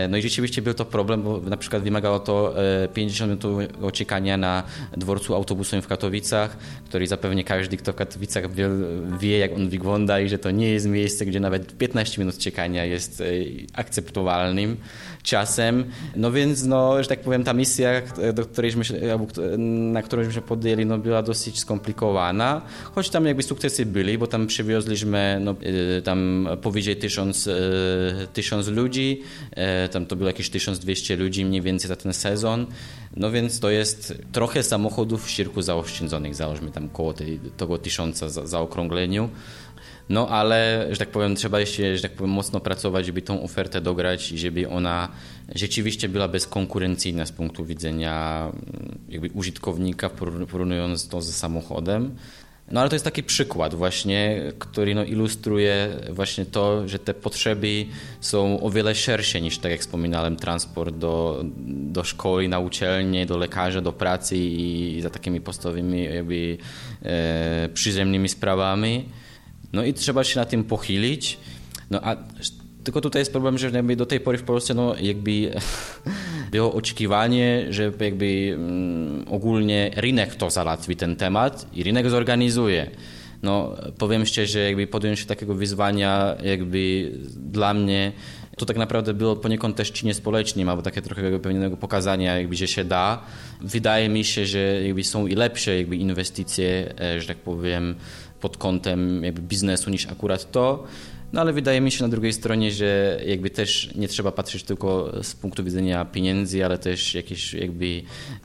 No 0.09 0.17
i 0.17 0.21
rzeczywiście 0.21 0.61
był 0.61 0.73
to 0.73 0.85
problem, 0.85 1.23
bo 1.23 1.39
na 1.39 1.57
przykład 1.57 1.83
wymagało 1.83 2.19
to 2.19 2.55
50 2.93 3.43
minut 3.43 3.93
czekania 3.93 4.37
na 4.37 4.63
dworcu 4.97 5.35
autobusowym 5.35 5.81
w 5.81 5.87
Katowicach, 5.87 6.57
który 6.85 7.07
zapewne 7.07 7.43
każdy, 7.43 7.77
kto 7.77 7.93
w 7.93 7.95
Katowicach 7.95 8.53
wie, 8.53 8.69
wie, 9.19 9.37
jak 9.37 9.53
on 9.53 9.69
wygląda 9.69 10.19
i 10.19 10.29
że 10.29 10.37
to 10.37 10.51
nie 10.51 10.69
jest 10.69 10.87
miejsce, 10.87 11.25
gdzie 11.25 11.39
nawet 11.39 11.77
15 11.77 12.21
minut 12.21 12.37
czekania 12.37 12.85
jest 12.85 13.23
akceptowalnym 13.73 14.77
czasem. 15.23 15.85
No 16.15 16.31
więc, 16.31 16.63
no, 16.63 17.03
że 17.03 17.09
tak 17.09 17.19
powiem, 17.19 17.43
ta 17.43 17.53
misja, 17.53 18.01
do 18.33 18.45
którejśmy 18.45 18.83
na 19.57 20.01
którą 20.01 20.31
się 20.31 20.41
podjęli, 20.41 20.85
no, 20.85 20.97
była 20.97 21.23
dosyć 21.23 21.59
skomplikowana, 21.59 22.61
choć 22.95 23.09
tam 23.09 23.25
jakby 23.25 23.43
sukcesy 23.43 23.85
byli, 23.85 24.17
bo 24.17 24.27
tam 24.27 24.47
przywiozliśmy 24.47 25.39
no, 25.41 25.55
tam 26.03 26.49
powyżej 26.61 26.95
tysiąc, 26.95 27.49
tysiąc 28.33 28.67
ludzi, 28.67 29.21
tam 29.91 30.05
to 30.05 30.15
było 30.15 30.27
jakieś 30.27 30.49
1200 30.49 31.15
ludzi 31.15 31.45
mniej 31.45 31.61
więcej 31.61 31.87
za 31.87 31.95
ten 31.95 32.13
sezon, 32.13 32.65
no 33.15 33.31
więc 33.31 33.59
to 33.59 33.69
jest 33.69 34.13
trochę 34.31 34.63
samochodów 34.63 35.25
w 35.25 35.31
cirku 35.31 35.61
zaoszczędzonych, 35.61 36.35
załóżmy 36.35 36.71
tam 36.71 36.89
koło 36.89 37.13
tej, 37.13 37.39
tego 37.57 37.77
tysiąca 37.77 38.29
za, 38.29 38.47
zaokrągleniu. 38.47 39.29
No 40.09 40.29
ale, 40.29 40.87
że 40.91 40.97
tak 40.97 41.09
powiem, 41.09 41.35
trzeba 41.35 41.59
jeszcze, 41.59 41.95
że 41.95 42.01
tak 42.01 42.11
powiem, 42.11 42.31
mocno 42.31 42.59
pracować, 42.59 43.05
żeby 43.05 43.21
tą 43.21 43.43
ofertę 43.43 43.81
dograć 43.81 44.31
i 44.31 44.37
żeby 44.37 44.69
ona 44.69 45.09
rzeczywiście 45.55 46.09
była 46.09 46.27
bezkonkurencyjna 46.27 47.25
z 47.25 47.31
punktu 47.31 47.65
widzenia 47.65 48.47
mm, 48.53 48.99
jakby 49.09 49.29
użytkownika, 49.33 50.09
porównując 50.49 51.07
to 51.07 51.21
ze 51.21 51.31
samochodem. 51.31 52.15
No 52.71 52.79
ale 52.79 52.89
to 52.89 52.95
jest 52.95 53.05
taki 53.05 53.23
przykład 53.23 53.75
właśnie, 53.75 54.41
który 54.59 54.95
no, 54.95 55.03
ilustruje 55.03 55.89
właśnie 56.09 56.45
to, 56.45 56.87
że 56.87 56.99
te 56.99 57.13
potrzeby 57.13 57.85
są 58.21 58.59
o 58.59 58.69
wiele 58.69 58.95
szersze 58.95 59.41
niż, 59.41 59.57
tak 59.57 59.71
jak 59.71 59.81
wspominałem, 59.81 60.35
transport 60.35 60.95
do, 60.95 61.43
do 61.67 62.03
szkoły, 62.03 62.47
na 62.47 62.59
uczelnię, 62.59 63.25
do 63.25 63.37
lekarza, 63.37 63.81
do 63.81 63.93
pracy 63.93 64.37
i, 64.37 64.97
i 64.97 65.01
za 65.01 65.09
takimi 65.09 65.41
podstawowymi 65.41 66.03
jakby 66.03 66.57
e, 67.03 67.69
przyziemnymi 67.73 68.29
sprawami. 68.29 69.05
No 69.73 69.83
i 69.83 69.93
trzeba 69.93 70.23
się 70.23 70.39
na 70.39 70.45
tym 70.45 70.63
pochylić. 70.63 71.37
No 71.89 71.99
a 72.03 72.15
tylko 72.87 73.01
tutaj 73.01 73.21
jest 73.21 73.31
problem, 73.31 73.57
że 73.57 73.69
jakby 73.69 73.95
do 73.95 74.05
tej 74.05 74.19
pory 74.19 74.37
w 74.37 74.43
Polsce 74.43 74.73
no 74.73 74.95
jakby 74.99 75.31
było 76.51 76.73
oczekiwanie, 76.73 77.65
że 77.69 77.91
jakby 77.99 78.55
um, 78.57 79.25
ogólnie 79.29 79.91
rynek 79.95 80.35
to 80.35 80.49
załatwi 80.49 80.95
ten 80.95 81.15
temat 81.15 81.67
i 81.73 81.83
rynek 81.83 82.09
zorganizuje. 82.09 82.91
No 83.43 83.75
powiem 83.97 84.25
szczerze, 84.25 84.59
jakby 84.59 84.87
podjąć 84.87 85.19
się 85.19 85.25
takiego 85.25 85.55
wyzwania 85.55 86.35
jakby 86.43 87.11
dla 87.35 87.73
mnie 87.73 88.11
to 88.57 88.65
tak 88.65 88.77
naprawdę 88.77 89.13
było 89.13 89.35
poniekąd 89.35 89.75
też 89.75 89.91
czynie 89.91 90.13
społecznym, 90.13 90.69
albo 90.69 90.81
takie 90.81 91.01
trochę 91.01 91.39
pewnego 91.39 91.77
pokazania, 91.77 92.37
jakby, 92.37 92.55
że 92.55 92.67
się 92.67 92.83
da. 92.83 93.21
Wydaje 93.61 94.09
mi 94.09 94.23
się, 94.23 94.45
że 94.45 94.59
jakby 94.59 95.03
są 95.03 95.27
i 95.27 95.35
lepsze 95.35 95.77
jakby 95.77 95.95
inwestycje, 95.95 96.93
e, 97.01 97.21
że 97.21 97.27
tak 97.27 97.37
powiem, 97.37 97.95
pod 98.41 98.57
kątem 98.57 99.23
jakby 99.23 99.41
biznesu 99.41 99.89
niż 99.89 100.07
akurat 100.07 100.51
to. 100.51 100.83
No 101.33 101.41
ale 101.41 101.53
wydaje 101.53 101.81
mi 101.81 101.91
się 101.91 102.03
na 102.03 102.09
drugiej 102.09 102.33
stronie, 102.33 102.71
że 102.71 103.21
jakby 103.25 103.49
też 103.49 103.95
nie 103.95 104.07
trzeba 104.07 104.31
patrzeć 104.31 104.63
tylko 104.63 105.11
z 105.23 105.35
punktu 105.35 105.63
widzenia 105.63 106.05
pieniędzy, 106.05 106.65
ale 106.65 106.77
też 106.77 107.15
jakieś 107.15 107.53
jakby, 107.53 107.85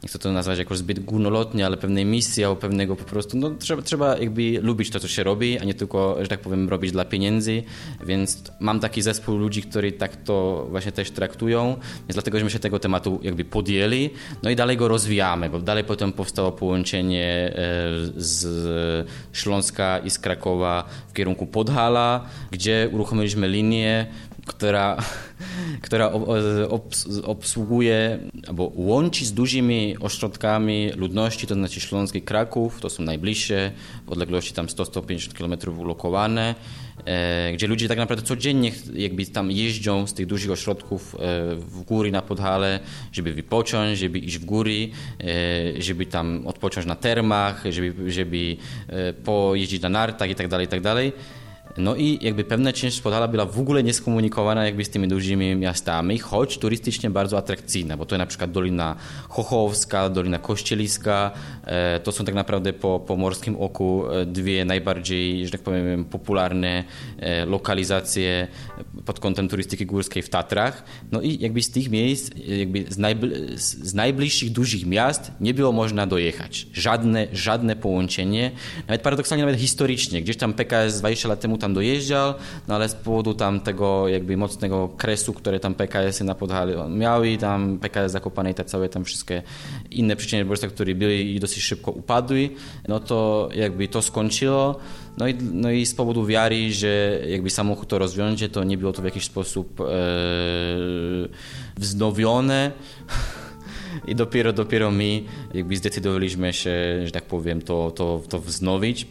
nie 0.02 0.08
chcę 0.08 0.18
to 0.18 0.32
nazwać 0.32 0.58
jakoś 0.58 0.78
zbyt 0.78 1.00
górnolotnie, 1.04 1.66
ale 1.66 1.76
pewnej 1.76 2.04
misji 2.04 2.44
albo 2.44 2.56
pewnego 2.56 2.96
po 2.96 3.04
prostu, 3.04 3.36
no 3.36 3.50
trzeba, 3.50 3.82
trzeba 3.82 4.16
jakby 4.18 4.58
lubić 4.62 4.90
to, 4.90 5.00
co 5.00 5.08
się 5.08 5.22
robi, 5.22 5.58
a 5.58 5.64
nie 5.64 5.74
tylko, 5.74 6.16
że 6.20 6.28
tak 6.28 6.40
powiem, 6.40 6.68
robić 6.68 6.92
dla 6.92 7.04
pieniędzy, 7.04 7.62
więc 8.06 8.42
mam 8.60 8.80
taki 8.80 9.02
zespół 9.02 9.36
ludzi, 9.36 9.62
którzy 9.62 9.92
tak 9.92 10.16
to 10.16 10.66
właśnie 10.70 10.92
też 10.92 11.10
traktują, 11.10 11.76
więc 11.98 12.14
dlatego, 12.14 12.38
żeśmy 12.38 12.50
się 12.50 12.58
tego 12.58 12.78
tematu 12.78 13.20
jakby 13.22 13.44
podjęli, 13.44 14.10
no 14.42 14.50
i 14.50 14.56
dalej 14.56 14.76
go 14.76 14.88
rozwijamy, 14.88 15.50
bo 15.50 15.58
dalej 15.58 15.84
potem 15.84 16.12
powstało 16.12 16.52
połączenie 16.52 17.24
e, 17.24 17.52
z 18.16 19.08
Śląska 19.32 19.98
i 19.98 20.10
z 20.10 20.18
Krakowa 20.18 20.84
w 21.08 21.12
kierunku 21.12 21.46
Podhala, 21.46 22.24
gdzie 22.50 22.71
gdzie 22.72 22.88
uruchomiliśmy 22.92 23.48
linię, 23.48 24.06
która, 24.46 24.96
która 25.86 26.12
obsługuje 27.24 28.18
albo 28.48 28.72
łączy 28.74 29.24
z 29.24 29.32
dużymi 29.32 29.96
ośrodkami 30.00 30.90
ludności, 30.96 31.46
to 31.46 31.54
znaczy 31.54 31.80
Śląsk 31.80 32.14
i 32.14 32.22
Kraków, 32.22 32.80
to 32.80 32.90
są 32.90 33.02
najbliższe, 33.02 33.72
w 34.06 34.12
odległości 34.12 34.54
tam 34.54 34.66
100-150 34.66 35.32
km 35.32 35.78
ulokowane, 35.78 36.54
e, 37.04 37.52
gdzie 37.52 37.66
ludzie 37.66 37.88
tak 37.88 37.98
naprawdę 37.98 38.24
codziennie 38.24 38.72
jakby 38.94 39.26
tam 39.26 39.50
jeżdżą 39.50 40.06
z 40.06 40.14
tych 40.14 40.26
dużych 40.26 40.50
ośrodków 40.50 41.14
e, 41.14 41.18
w 41.56 41.82
góry 41.82 42.10
na 42.10 42.22
Podhale, 42.22 42.80
żeby 43.12 43.32
wypocząć, 43.32 43.98
żeby 43.98 44.18
iść 44.18 44.38
w 44.38 44.44
góry, 44.44 44.88
e, 45.20 45.82
żeby 45.82 46.06
tam 46.06 46.46
odpocząć 46.46 46.86
na 46.86 46.96
termach, 46.96 47.64
żeby, 47.70 48.12
żeby 48.12 48.56
pojeździć 49.24 49.82
na 49.82 49.88
nartach 49.88 50.30
i 50.30 50.34
tak 50.34 50.48
No 51.76 51.96
i 51.96 52.18
jakby 52.20 52.44
pewna 52.44 52.72
część 52.72 53.00
Podhala 53.00 53.28
była 53.28 53.46
w 53.46 53.60
ogóle 53.60 53.82
nieskomunikowana 53.82 54.64
jakby 54.64 54.84
z 54.84 54.90
tymi 54.90 55.08
dużymi 55.08 55.56
miastami, 55.56 56.18
choć 56.18 56.58
turystycznie 56.58 57.10
bardzo 57.10 57.38
atrakcyjna, 57.38 57.96
bo 57.96 58.06
to 58.06 58.14
jest 58.14 58.18
na 58.18 58.26
przykład 58.26 58.50
Dolina 58.50 58.96
Chochowska, 59.28 60.08
Dolina 60.08 60.38
Kościeliska, 60.38 61.30
e, 61.64 62.00
to 62.00 62.12
są 62.12 62.24
tak 62.24 62.34
naprawdę 62.34 62.72
po, 62.72 63.00
po 63.00 63.16
morskim 63.16 63.56
oku 63.56 64.04
e, 64.10 64.26
dwie 64.26 64.64
najbardziej, 64.64 65.46
że 65.46 65.52
tak 65.52 65.60
powiem, 65.60 66.04
popularne 66.04 66.84
e, 67.18 67.46
lokalizacje 67.46 68.48
pod 69.04 69.20
kątem 69.20 69.48
turystyki 69.48 69.86
górskiej 69.86 70.22
w 70.22 70.28
Tatrach. 70.28 70.84
No 71.12 71.20
i 71.20 71.38
jakby 71.38 71.62
z 71.62 71.70
tych 71.70 71.90
miejsc, 71.90 72.30
jakby 72.58 72.84
z, 73.56 73.62
z 73.62 73.94
najbliższych 73.94 74.50
dużych 74.50 74.86
miast 74.86 75.32
nie 75.40 75.54
było 75.54 75.72
można 75.72 76.06
dojechać. 76.06 76.66
Żadne, 76.72 77.26
żadne 77.32 77.76
połączenie, 77.76 78.50
nawet 78.88 79.02
paradoksalnie, 79.02 79.44
nawet 79.44 79.60
historycznie. 79.60 80.22
Gdzieś 80.22 80.36
tam 80.36 80.54
PKS 80.54 80.98
20 80.98 81.28
lat 81.28 81.40
temu 81.40 81.58
tam 81.62 81.74
dojeżdżał, 81.74 82.34
no 82.68 82.74
ale 82.74 82.88
z 82.88 82.94
powodu 82.94 83.34
tam 83.34 83.60
tego 83.60 84.08
jakby 84.08 84.36
mocnego 84.36 84.88
kresu, 84.88 85.32
które 85.32 85.60
tam 85.60 85.74
PKS-y 85.74 86.24
na 86.24 86.34
Podhale 86.34 86.88
miały, 86.88 87.36
tam 87.36 87.78
PKS 87.78 88.12
Zakopane 88.12 88.50
i 88.50 88.54
te 88.54 88.64
całe 88.64 88.88
tam 88.88 89.04
wszystkie 89.04 89.42
inne 89.90 90.16
przedsiębiorstwa, 90.16 90.68
które 90.68 90.94
były 90.94 91.14
i 91.14 91.40
dosyć 91.40 91.62
szybko 91.62 91.90
upadły, 91.90 92.50
no 92.88 93.00
to 93.00 93.48
jakby 93.54 93.88
to 93.88 94.02
skończyło. 94.02 94.76
No 95.18 95.28
i, 95.28 95.34
no 95.34 95.70
i 95.70 95.86
z 95.86 95.94
powodu 95.94 96.26
wiary, 96.26 96.72
że 96.72 97.20
jakby 97.28 97.50
samochód 97.50 97.88
to 97.88 97.98
rozwiąże, 97.98 98.48
to 98.48 98.64
nie 98.64 98.78
było 98.78 98.92
to 98.92 99.02
w 99.02 99.04
jakiś 99.04 99.24
sposób 99.24 99.80
e, 99.80 99.84
wznowione. 101.76 102.72
I 104.08 104.14
dopiero, 104.14 104.52
dopiero 104.52 104.90
my 104.90 105.22
jakby 105.54 105.76
zdecydowaliśmy 105.76 106.52
się, 106.52 107.02
że 107.04 107.10
tak 107.12 107.24
powiem, 107.24 107.62
to, 107.62 107.90
to, 107.90 108.22
to 108.28 108.38
wznowić. 108.38 109.06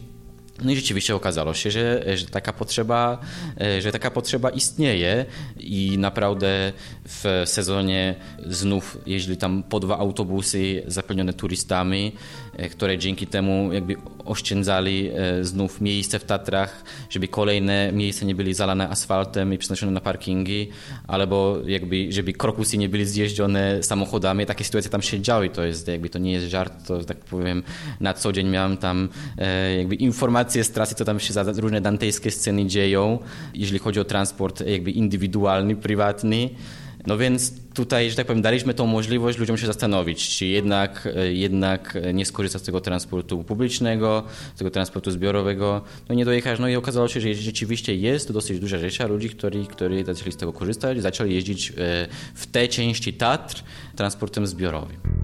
No 0.64 0.70
i 0.70 0.76
rzeczywiście 0.76 1.14
okazało 1.14 1.54
się, 1.54 1.70
że, 1.70 2.16
że, 2.16 2.26
taka 2.26 2.52
potrzeba, 2.52 3.18
e, 3.60 3.82
że 3.82 3.92
taka 3.92 4.10
potrzeba 4.10 4.50
istnieje 4.50 5.24
i 5.60 5.98
naprawdę 5.98 6.72
w 7.12 7.42
sezonie 7.44 8.14
znów 8.46 8.98
jeździli 9.06 9.36
tam 9.36 9.62
po 9.62 9.80
dwa 9.80 9.98
autobusy 9.98 10.82
zapełnione 10.86 11.32
turystami, 11.32 12.12
e, 12.56 12.68
które 12.68 12.98
dzięki 12.98 13.26
temu 13.26 13.72
jakby 13.72 13.96
oszczędzali 14.24 15.10
e, 15.10 15.44
znów 15.44 15.80
miejsce 15.80 16.18
w 16.18 16.24
Tatrach, 16.24 16.84
żeby 17.10 17.28
kolejne 17.28 17.92
miejsca 17.92 18.26
nie 18.26 18.34
byli 18.34 18.54
zalane 18.54 18.88
asfaltem 18.88 19.54
i 19.54 19.58
przenoszone 19.58 19.92
na 19.92 20.00
parkingi, 20.00 20.68
albo 21.06 21.58
jakby, 21.66 22.12
żeby 22.12 22.32
krokusy 22.32 22.78
nie 22.78 22.88
byli 22.88 23.06
zjeżdżone 23.06 23.82
samochodami. 23.82 24.46
Takie 24.46 24.64
sytuacje 24.64 24.90
tam 24.90 25.02
się 25.02 25.20
działy, 25.20 25.50
to 25.50 25.64
jest 25.64 25.88
jakby 25.88 26.08
to 26.08 26.18
nie 26.18 26.32
jest 26.32 26.46
żart, 26.46 26.86
to 26.86 27.04
tak 27.04 27.18
powiem 27.18 27.62
na 28.00 28.14
co 28.14 28.32
dzień 28.32 28.48
miałem 28.48 28.76
tam 28.76 29.08
jakby 29.78 29.94
informacje 29.94 30.64
z 30.64 30.70
trasy, 30.70 30.94
co 30.94 31.04
tam 31.04 31.20
się 31.20 31.32
za 31.32 31.42
różne 31.42 31.80
dantejskie 31.80 32.30
sceny 32.30 32.66
dzieją, 32.66 33.18
jeżeli 33.54 33.78
chodzi 33.78 34.00
o 34.00 34.04
transport 34.04 34.60
jakby 34.66 34.90
indywidualny, 34.90 35.76
prywatny. 35.76 36.50
No 37.06 37.18
więc 37.18 37.52
tutaj, 37.74 38.10
że 38.10 38.16
tak 38.16 38.26
powiem, 38.26 38.42
daliśmy 38.42 38.74
tą 38.74 38.86
możliwość 38.86 39.38
ludziom 39.38 39.56
się 39.58 39.66
zastanowić, 39.66 40.28
czy 40.28 40.46
jednak, 40.46 41.08
jednak 41.32 41.98
nie 42.14 42.26
skorzystać 42.26 42.62
z 42.62 42.64
tego 42.64 42.80
transportu 42.80 43.44
publicznego, 43.44 44.24
z 44.54 44.58
tego 44.58 44.70
transportu 44.70 45.10
zbiorowego, 45.10 45.80
no 46.08 46.14
nie 46.14 46.24
dojechać. 46.24 46.60
No 46.60 46.68
i 46.68 46.76
okazało 46.76 47.08
się, 47.08 47.20
że 47.20 47.34
rzeczywiście 47.34 47.96
jest 47.96 48.26
to 48.26 48.32
dosyć 48.32 48.60
duża 48.60 48.78
rzecz, 48.78 49.00
a 49.00 49.06
ludzi, 49.06 49.30
którzy, 49.30 49.66
którzy 49.66 50.04
zaczęli 50.04 50.32
z 50.32 50.36
tego 50.36 50.52
korzystać, 50.52 51.02
zaczęli 51.02 51.34
jeździć 51.34 51.70
e, 51.70 51.74
w 52.34 52.46
te 52.46 52.68
części 52.68 53.12
Tatr 53.12 53.62
transportem 53.96 54.46
zbiorowym. 54.46 55.21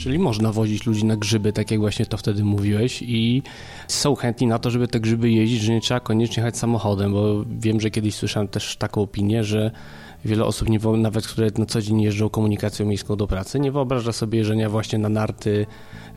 Czyli 0.00 0.18
można 0.18 0.52
wozić 0.52 0.86
ludzi 0.86 1.04
na 1.04 1.16
grzyby, 1.16 1.52
tak 1.52 1.70
jak 1.70 1.80
właśnie 1.80 2.06
to 2.06 2.16
wtedy 2.16 2.44
mówiłeś 2.44 3.02
i 3.02 3.42
są 3.88 4.14
chętni 4.14 4.46
na 4.46 4.58
to, 4.58 4.70
żeby 4.70 4.88
te 4.88 5.00
grzyby 5.00 5.30
jeździć, 5.30 5.60
że 5.60 5.72
nie 5.72 5.80
trzeba 5.80 6.00
koniecznie 6.00 6.40
jechać 6.40 6.58
samochodem, 6.58 7.12
bo 7.12 7.44
wiem, 7.60 7.80
że 7.80 7.90
kiedyś 7.90 8.14
słyszałem 8.14 8.48
też 8.48 8.76
taką 8.76 9.02
opinię, 9.02 9.44
że 9.44 9.70
wiele 10.24 10.44
osób, 10.44 10.68
nie, 10.68 10.78
nawet 10.78 11.26
które 11.26 11.50
na 11.58 11.66
co 11.66 11.82
dzień 11.82 12.02
jeżdżą 12.02 12.28
komunikacją 12.28 12.86
miejską 12.86 13.16
do 13.16 13.26
pracy, 13.26 13.60
nie 13.60 13.72
wyobraża 13.72 14.12
sobie 14.12 14.38
jeżdżenia 14.38 14.70
właśnie 14.70 14.98
na 14.98 15.08
narty 15.08 15.66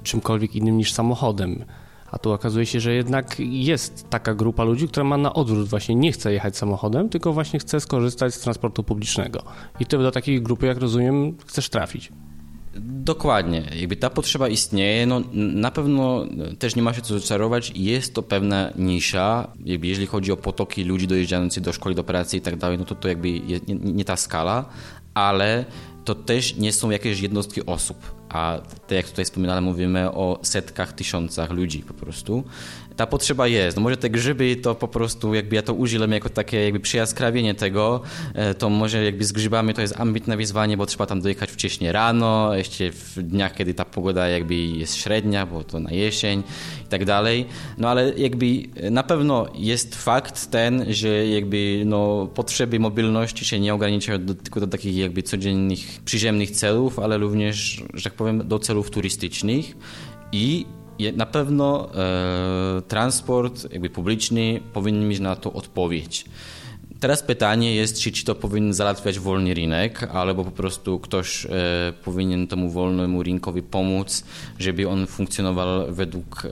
czymkolwiek 0.04 0.56
innym 0.56 0.78
niż 0.78 0.94
samochodem. 0.94 1.66
A 2.12 2.18
tu 2.18 2.32
okazuje 2.32 2.66
się, 2.66 2.80
że 2.80 2.94
jednak 2.94 3.36
jest 3.40 4.10
taka 4.10 4.34
grupa 4.34 4.64
ludzi, 4.64 4.88
która 4.88 5.04
ma 5.04 5.18
na 5.18 5.34
odwrót, 5.34 5.68
właśnie 5.68 5.96
nie 5.96 6.12
chce 6.12 6.34
jechać 6.34 6.58
samochodem, 6.58 7.10
tylko 7.10 7.34
właśnie 7.34 7.60
chce 7.60 7.80
skorzystać 7.80 8.34
z 8.34 8.40
transportu 8.40 8.84
publicznego. 8.84 9.44
I 9.80 9.86
ty 9.86 9.98
do 9.98 10.12
takiej 10.12 10.42
grupy, 10.42 10.66
jak 10.66 10.78
rozumiem, 10.78 11.38
chcesz 11.46 11.70
trafić. 11.70 12.12
Dokładnie. 12.80 13.64
Jakby 13.76 13.96
ta 13.96 14.10
potrzeba 14.10 14.48
istnieje, 14.48 15.06
no 15.06 15.22
na 15.34 15.72
pewno 15.72 16.26
też 16.60 16.76
nie 16.76 16.82
ma 16.82 16.94
się 16.94 17.02
co 17.02 17.20
zaczarować. 17.20 17.72
Jest 17.76 18.14
to 18.14 18.24
pewna 18.24 18.72
nisza. 18.76 19.48
Jakby 19.66 19.88
jeżeli 19.88 20.08
chodzi 20.08 20.32
o 20.32 20.38
potoki 20.38 20.84
ludzi 20.84 21.08
dojeżdżających 21.08 21.64
do 21.64 21.74
szkoły, 21.74 21.96
do 21.96 22.04
pracy 22.04 22.38
i 22.38 22.42
tak 22.42 22.56
dalej, 22.56 22.78
no 22.78 22.86
to 22.86 22.96
to 22.96 23.08
jakby 23.08 23.32
nie, 23.32 23.60
nie 23.68 24.06
ta 24.06 24.18
skala, 24.18 24.66
ale 25.14 25.66
to 26.06 26.16
też 26.16 26.56
nie 26.56 26.74
są 26.74 26.90
jakieś 26.90 27.20
jednostki 27.20 27.66
osób. 27.66 27.98
A 28.30 28.62
tak 28.88 28.92
jak 28.92 29.10
tutaj 29.10 29.26
wspominałem, 29.26 29.64
mówimy 29.64 30.12
o 30.12 30.40
setkach, 30.44 30.94
tysiącach 30.94 31.52
ludzi 31.52 31.80
po 31.80 31.94
prostu 31.94 32.44
ta 32.96 33.08
potrzeba 33.08 33.48
jest. 33.48 33.78
No 33.78 33.84
może 33.84 33.98
te 33.98 34.10
grzyby 34.10 34.56
to 34.56 34.76
po 34.76 34.88
prostu, 34.88 35.34
jakby 35.34 35.56
ja 35.56 35.62
to 35.62 35.74
użyłem 35.74 36.12
jako 36.12 36.30
takie 36.30 36.64
jakby 36.64 36.80
przyjaskrawienie 36.80 37.56
tego, 37.56 38.02
e, 38.34 38.54
to 38.54 38.70
może 38.70 39.04
jakby 39.04 39.26
z 39.26 39.32
grzybami 39.32 39.74
to 39.74 39.82
jest 39.82 40.00
ambitne 40.00 40.38
wyzwanie, 40.38 40.78
bo 40.78 40.86
trzeba 40.86 41.06
tam 41.06 41.22
dojechać 41.22 41.52
wcześniej 41.52 41.92
rano, 41.92 42.56
jeszcze 42.56 42.92
w 42.92 43.22
dniach, 43.22 43.56
kiedy 43.56 43.74
ta 43.74 43.86
pogoda 43.86 44.28
jakby 44.28 44.56
jest 44.56 44.96
średnia, 44.96 45.46
bo 45.46 45.64
to 45.64 45.80
na 45.80 45.92
jesień 45.92 46.44
i 46.86 46.88
tak 46.90 47.06
dalej. 47.06 47.46
No 47.78 47.90
ale 47.90 48.14
jakby 48.18 48.46
na 48.92 49.04
pewno 49.04 49.48
jest 49.56 49.96
fakt 49.96 50.52
ten, 50.52 50.86
że 50.94 51.28
jakby 51.28 51.84
no 51.86 52.28
potrzeby 52.34 52.80
mobilności 52.80 53.46
się 53.46 53.60
nie 53.60 53.74
ograniczają 53.74 54.26
do, 54.26 54.36
tylko 54.36 54.60
do 54.60 54.68
takich 54.68 54.98
jakby 54.98 55.24
codziennych, 55.24 55.80
przyziemnych 56.06 56.52
celów, 56.52 57.00
ale 57.00 57.18
również, 57.18 57.84
że 57.94 58.04
tak 58.04 58.14
powiem, 58.14 58.48
do 58.48 58.60
celów 58.60 58.92
turystycznych 58.92 59.76
i 60.32 60.66
na 61.16 61.26
pewno 61.26 61.90
e, 61.96 62.82
transport 62.88 63.74
jakby 63.74 63.90
publiczny 63.90 64.60
powinien 64.74 65.08
mieć 65.08 65.20
na 65.20 65.36
to 65.36 65.54
odpowiedź. 65.54 66.26
Teraz 67.00 67.24
pytanie 67.24 67.76
jest, 67.76 68.00
czy, 68.00 68.12
czy 68.12 68.26
to 68.26 68.36
powinien 68.36 68.74
załatwiać 68.74 69.20
wolny 69.20 69.54
rynek, 69.54 70.04
albo 70.04 70.46
po 70.46 70.52
prostu 70.52 71.00
ktoś 71.00 71.46
e, 71.46 71.50
powinien 72.04 72.48
temu 72.48 72.70
wolnemu 72.70 73.24
rynkowi 73.24 73.62
pomóc, 73.62 74.24
żeby 74.60 74.90
on 74.90 75.08
funkcjonował 75.08 75.94
według 75.94 76.46
e, 76.46 76.50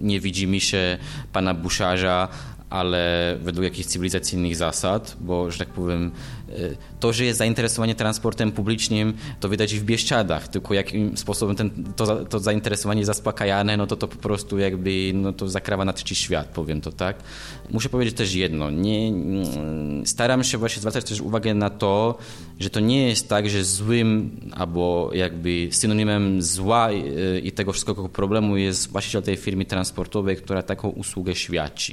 nie 0.00 0.20
widzimy 0.20 0.60
się 0.60 0.98
pana 1.32 1.54
Buszarza, 1.54 2.28
ale 2.70 3.36
według 3.42 3.64
jakichś 3.64 3.88
cywilizacyjnych 3.88 4.56
zasad, 4.56 5.16
bo, 5.20 5.50
że 5.50 5.58
tak 5.58 5.68
powiem, 5.68 6.10
e, 6.48 6.52
to, 7.00 7.12
że 7.12 7.24
jest 7.24 7.38
zainteresowanie 7.38 7.94
transportem 7.94 8.52
publicznym, 8.52 9.14
to 9.40 9.48
widać 9.48 9.74
w 9.74 9.84
Bieszczadach, 9.84 10.48
tylko 10.48 10.74
jakim 10.74 11.16
sposobem 11.16 11.56
ten, 11.56 11.70
to, 11.96 12.24
to 12.24 12.38
zainteresowanie 12.38 13.00
jest 13.00 13.06
zaspokajane, 13.06 13.76
no 13.76 13.86
to 13.86 13.96
to 13.96 14.08
po 14.08 14.16
prostu 14.16 14.58
jakby, 14.58 15.12
no 15.14 15.32
to 15.32 15.48
zakrawa 15.48 15.84
na 15.84 15.92
trzeci 15.92 16.14
świat, 16.14 16.48
powiem 16.48 16.80
to 16.80 16.92
tak. 16.92 17.16
Muszę 17.70 17.88
powiedzieć 17.88 18.14
też 18.16 18.34
jedno, 18.34 18.70
nie, 18.70 19.12
staram 20.04 20.44
się 20.44 20.58
właśnie 20.58 20.80
zwracać 20.80 21.04
też 21.04 21.20
uwagę 21.20 21.54
na 21.54 21.70
to, 21.70 22.18
że 22.60 22.70
to 22.70 22.80
nie 22.80 23.08
jest 23.08 23.28
tak, 23.28 23.50
że 23.50 23.64
złym 23.64 24.40
albo 24.52 25.10
jakby 25.14 25.68
synonimem 25.70 26.42
zła 26.42 26.90
e, 26.90 27.38
i 27.38 27.52
tego 27.52 27.72
wszystkiego 27.72 28.08
problemu 28.08 28.56
jest 28.56 28.90
właściciel 28.90 29.22
tej 29.22 29.36
firmy 29.36 29.64
transportowej, 29.64 30.36
która 30.36 30.62
taką 30.62 30.88
usługę 30.88 31.34
świadczy 31.34 31.92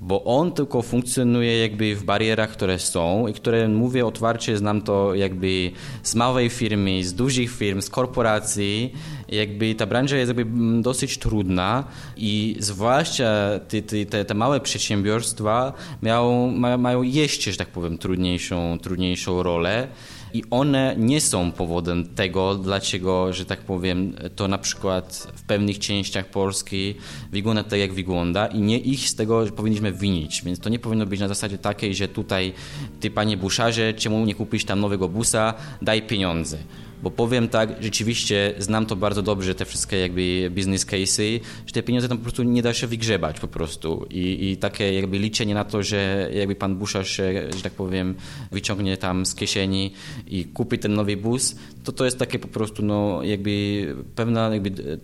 bo 0.00 0.24
on 0.24 0.52
tylko 0.52 0.82
funkcjonuje 0.82 1.58
jakby 1.58 1.96
w 1.96 2.04
barierach, 2.04 2.50
które 2.50 2.78
są 2.78 3.26
i 3.26 3.32
które 3.32 3.68
mówię 3.68 4.06
otwarcie, 4.06 4.56
znam 4.56 4.82
to 4.82 5.14
jakby 5.14 5.70
z 6.02 6.14
małej 6.14 6.50
firmy, 6.50 7.04
z 7.04 7.14
dużych 7.14 7.50
firm, 7.50 7.82
z 7.82 7.90
korporacji, 7.90 8.92
jakby 9.28 9.74
ta 9.74 9.86
branża 9.86 10.16
jest 10.16 10.28
jakby 10.36 10.82
dosyć 10.82 11.18
trudna 11.18 11.84
i 12.16 12.56
zwłaszcza 12.58 13.24
te, 13.68 13.82
te, 14.06 14.24
te 14.24 14.34
małe 14.34 14.60
przedsiębiorstwa 14.60 15.72
mają, 16.02 16.52
mają 16.78 17.02
jeszcze, 17.02 17.52
że 17.52 17.58
tak 17.58 17.68
powiem, 17.68 17.98
trudniejszą, 17.98 18.78
trudniejszą 18.82 19.42
rolę 19.42 19.88
i 20.34 20.42
one 20.50 20.94
nie 20.98 21.20
są 21.20 21.52
powodem 21.52 22.14
tego, 22.14 22.54
dlaczego, 22.54 23.32
że 23.32 23.44
tak 23.44 23.60
powiem, 23.60 24.16
to 24.36 24.48
na 24.48 24.58
przykład 24.58 25.28
w 25.34 25.42
pewnych 25.42 25.78
częściach 25.78 26.26
Polski 26.26 26.94
wygląda 27.32 27.64
tak, 27.64 27.78
jak 27.78 27.92
wygląda 27.92 28.46
i 28.46 28.60
nie 28.60 28.78
ich 28.78 29.08
z 29.08 29.14
tego 29.14 29.46
powinniśmy 29.56 29.92
winić. 29.92 30.42
Więc 30.42 30.58
to 30.58 30.68
nie 30.68 30.78
powinno 30.78 31.06
być 31.06 31.20
na 31.20 31.28
zasadzie 31.28 31.58
takiej, 31.58 31.94
że 31.94 32.08
tutaj 32.08 32.52
ty, 33.00 33.10
panie 33.10 33.36
buszarze, 33.36 33.94
czemu 33.94 34.24
nie 34.26 34.34
kupisz 34.34 34.64
tam 34.64 34.80
nowego 34.80 35.08
busa, 35.08 35.54
daj 35.82 36.02
pieniądze 36.02 36.58
bo 37.04 37.10
powiem 37.10 37.48
tak, 37.48 37.70
rzeczywiście 37.80 38.54
znam 38.58 38.86
to 38.86 38.96
bardzo 38.96 39.22
dobrze, 39.22 39.54
te 39.54 39.64
wszystkie 39.64 39.98
jakby 39.98 40.50
business 40.54 40.84
cases, 40.84 41.40
że 41.66 41.72
te 41.72 41.82
pieniądze 41.82 42.08
tam 42.08 42.18
po 42.18 42.22
prostu 42.22 42.42
nie 42.42 42.62
da 42.62 42.74
się 42.74 42.86
wygrzebać 42.86 43.40
po 43.40 43.48
prostu 43.48 44.06
i, 44.10 44.50
i 44.50 44.56
takie 44.56 44.92
jakby 44.92 45.18
liczenie 45.18 45.54
na 45.54 45.64
to, 45.64 45.82
że 45.82 46.30
jakby 46.34 46.54
pan 46.54 46.76
Busza 46.76 47.04
się, 47.04 47.48
że 47.56 47.62
tak 47.62 47.72
powiem, 47.72 48.14
wyciągnie 48.52 48.96
tam 48.96 49.26
z 49.26 49.34
kieszeni 49.34 49.92
i 50.26 50.44
kupi 50.44 50.78
ten 50.78 50.94
nowy 50.94 51.16
bus, 51.16 51.56
to 51.84 51.92
to 51.92 52.04
jest 52.04 52.18
takie 52.18 52.38
po 52.38 52.48
prostu 52.48 52.82
no 52.82 53.22
jakby 53.22 53.86
pewna 54.14 54.48
jakby, 54.48 54.98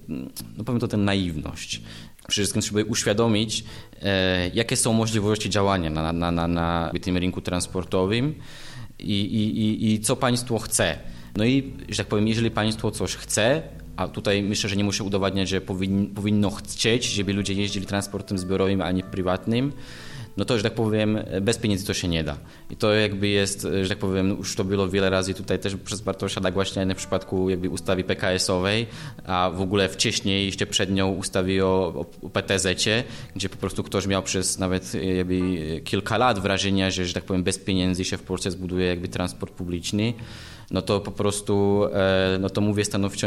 no 0.57 0.65
powiem 0.65 0.81
to 0.81 0.89
ten 0.89 1.05
naiwność 1.05 1.83
przede 2.29 2.45
wszystkim 2.45 2.63
trzeba 2.63 2.91
uświadomić, 2.91 3.65
e, 4.03 4.49
jakie 4.49 4.77
są 4.77 4.93
możliwości 4.93 5.51
działania 5.51 5.91
na, 5.91 6.13
na, 6.13 6.31
na, 6.31 6.49
na 6.49 6.93
tym 7.03 7.17
rynku 7.17 7.41
transportowym 7.41 8.35
i, 8.99 9.21
i, 9.21 9.93
i 9.93 10.01
co 10.01 10.17
państwo 10.17 10.59
chce. 10.59 10.99
No 11.37 11.45
i, 11.45 11.73
że 11.89 11.97
tak 11.97 12.07
powiem, 12.07 12.29
jeżeli 12.29 12.51
państwo 12.51 12.91
coś 12.91 13.17
chce, 13.17 13.63
a 13.97 14.09
tutaj 14.09 14.43
myślę, 14.43 14.71
że 14.71 14.77
nie 14.77 14.85
muszę 14.85 15.05
udowadniać, 15.05 15.49
że 15.49 15.61
powin, 15.61 16.07
powinno 16.15 16.51
chcieć, 16.51 17.05
żeby 17.05 17.33
ludzie 17.33 17.55
jeździli 17.55 17.87
transportem 17.87 18.39
zbiorowym, 18.39 18.83
a 18.83 18.93
nie 18.93 19.03
prywatnym, 19.03 19.73
no 20.37 20.45
to, 20.45 20.57
że 20.57 20.63
tak 20.63 20.75
powiem, 20.75 21.19
bez 21.43 21.59
pieniędzy 21.59 21.87
to 21.87 21.95
się 21.95 22.09
nie 22.09 22.25
da. 22.25 22.37
I 22.71 22.77
to 22.77 22.95
jakby 22.95 23.29
jest, 23.29 23.67
że 23.83 23.89
tak 23.89 23.99
powiem, 23.99 24.29
już 24.29 24.57
to 24.57 24.65
było 24.65 24.89
wiele 24.89 25.11
razy 25.11 25.35
tutaj 25.35 25.59
też 25.59 25.77
przez 25.77 26.01
Bartosza 26.01 26.41
nagłaśniane 26.41 26.95
w 26.95 26.99
przypadku 26.99 27.51
jakby 27.51 27.71
ustawy 27.71 28.05
PKS-owej, 28.05 28.87
a 29.27 29.51
w 29.55 29.61
ogóle 29.61 29.89
wcześniej, 29.89 30.47
jeszcze 30.47 30.67
przed 30.67 30.91
nią 30.91 31.09
ustawy 31.09 31.65
o, 31.65 32.05
o 32.23 32.31
PTZ-cie, 32.31 33.05
gdzie 33.37 33.49
po 33.49 33.57
prostu 33.57 33.83
ktoś 33.83 34.07
miał 34.07 34.23
przez 34.23 34.59
nawet 34.59 34.95
jakby 34.95 35.41
kilka 35.85 36.19
lat 36.19 36.39
wrażenia, 36.39 36.91
że, 36.91 37.07
że 37.07 37.15
tak 37.15 37.25
powiem, 37.25 37.43
bez 37.43 37.59
pieniędzy 37.59 38.05
się 38.05 38.17
w 38.17 38.23
Polsce 38.23 38.51
zbuduje 38.51 38.87
jakby 38.87 39.09
transport 39.09 39.55
publiczny 39.55 40.13
no 40.71 40.83
to 40.83 41.01
po 41.01 41.11
prostu, 41.11 41.85
e, 41.93 42.39
no 42.41 42.51
to 42.51 42.61
mówię 42.61 42.85
stanowczo, 42.85 43.27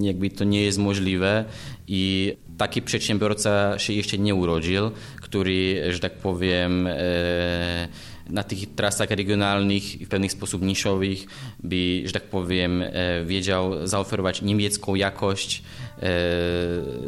jakby 0.00 0.30
to 0.30 0.44
nie 0.44 0.62
jest 0.62 0.78
możliwe 0.78 1.44
i 1.88 2.32
taki 2.58 2.82
przedsiębiorca 2.82 3.78
się 3.78 3.92
jeszcze 3.92 4.18
nie 4.18 4.34
urodził, 4.34 4.90
który, 5.20 5.82
że 5.92 5.98
tak 5.98 6.12
powiem, 6.12 6.86
e, 6.86 7.88
na 8.30 8.42
tych 8.42 8.74
trasach 8.74 9.10
regionalnych 9.10 10.00
i 10.00 10.06
w 10.06 10.08
pewnych 10.08 10.32
sposób 10.32 10.62
niszowych 10.62 11.18
by, 11.62 12.02
że 12.04 12.12
tak 12.12 12.22
powiem, 12.22 12.82
e, 12.82 13.24
wiedział 13.24 13.86
zaoferować 13.86 14.42
niemiecką 14.42 14.94
jakość 14.94 15.62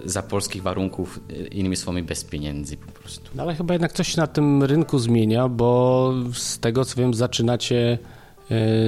za 0.05 0.23
polskich 0.23 0.63
warunków, 0.63 1.21
innymi 1.51 1.77
słowy 1.77 2.03
bez 2.03 2.25
pieniędzy 2.25 2.77
po 2.77 2.93
prostu. 2.93 3.31
No 3.35 3.43
ale 3.43 3.55
chyba 3.55 3.75
jednak 3.75 3.93
coś 3.93 4.17
na 4.17 4.27
tym 4.27 4.63
rynku 4.63 4.99
zmienia, 4.99 5.49
bo 5.49 6.13
z 6.35 6.59
tego 6.59 6.85
co 6.85 7.01
wiem 7.01 7.15
zaczynacie 7.15 7.99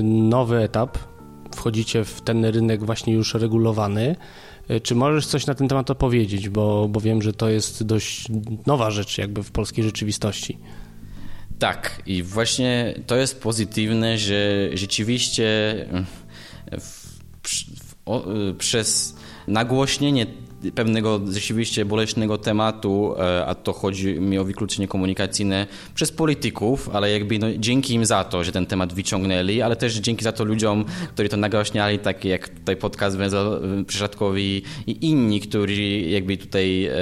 nowy 0.03 0.59
etap, 0.59 0.98
wchodzicie 1.55 2.05
w 2.05 2.20
ten 2.20 2.44
rynek 2.44 2.85
właśnie 2.85 3.12
już 3.12 3.35
regulowany. 3.35 4.16
E, 4.68 4.81
czy 4.81 4.94
możesz 4.94 5.27
coś 5.27 5.46
na 5.46 5.55
ten 5.55 5.68
temat 5.68 5.90
opowiedzieć, 5.90 6.48
bo, 6.48 6.88
bo 6.88 7.00
wiem, 7.00 7.22
że 7.22 7.33
to 7.33 7.48
jest 7.48 7.83
dość 7.83 8.27
nowa 8.66 8.90
rzecz 8.90 9.18
jakby 9.18 9.42
w 9.42 9.50
polskiej 9.50 9.85
rzeczywistości. 9.85 10.59
Tak, 11.59 12.03
i 12.07 12.22
właśnie 12.22 12.94
to 13.07 13.16
jest 13.16 13.42
pozytywne, 13.42 14.18
że 14.18 14.68
rzeczywiście 14.74 15.44
w, 16.81 16.87
w, 17.42 17.55
w, 17.85 17.94
o, 18.07 18.24
przez 18.59 19.16
nagłośnienie 19.48 20.27
pewnego 20.74 21.20
rzeczywiście 21.31 21.85
boleśnego 21.85 22.38
tematu, 22.38 23.14
e, 23.18 23.46
a 23.46 23.55
to 23.55 23.72
chodzi 23.72 24.20
mi 24.20 24.38
o 24.38 24.44
wykluczenie 24.44 24.88
komunikacyjne 24.88 25.66
przez 25.94 26.12
polityków, 26.12 26.90
ale 26.92 27.11
jakby 27.11 27.38
no, 27.38 27.46
dzięki 27.59 27.94
im 27.94 28.07
za 28.07 28.24
to, 28.24 28.44
że 28.44 28.53
ten 28.53 28.66
temat 28.66 28.92
wyciągnęli, 28.92 29.62
ale 29.62 29.77
też 29.77 29.94
dzięki 29.94 30.24
za 30.24 30.33
to 30.33 30.44
ludziom, 30.44 30.85
którzy 31.14 31.29
to 31.29 31.37
nagłaśniali, 31.37 31.98
takie 31.98 32.29
jak 32.29 32.48
tutaj 32.48 32.77
podcast 32.77 33.16
Węzeł 33.16 33.44
Przyszatkowi 33.87 34.62
i 34.87 35.07
inni, 35.07 35.40
którzy 35.40 35.83
jakby 36.00 36.37
tutaj 36.37 36.85
e, 36.85 36.92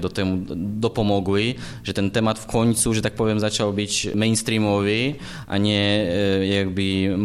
do 0.00 0.08
temu 0.08 0.38
dopomogli, 0.56 1.54
że 1.84 1.92
ten 1.92 2.10
temat 2.10 2.38
w 2.38 2.46
końcu, 2.46 2.94
że 2.94 3.02
tak 3.02 3.12
powiem, 3.12 3.40
zaczął 3.40 3.72
być 3.72 4.08
mainstreamowy, 4.14 5.14
a 5.46 5.58
nie 5.58 6.08
e, 6.40 6.46
jakby 6.46 7.16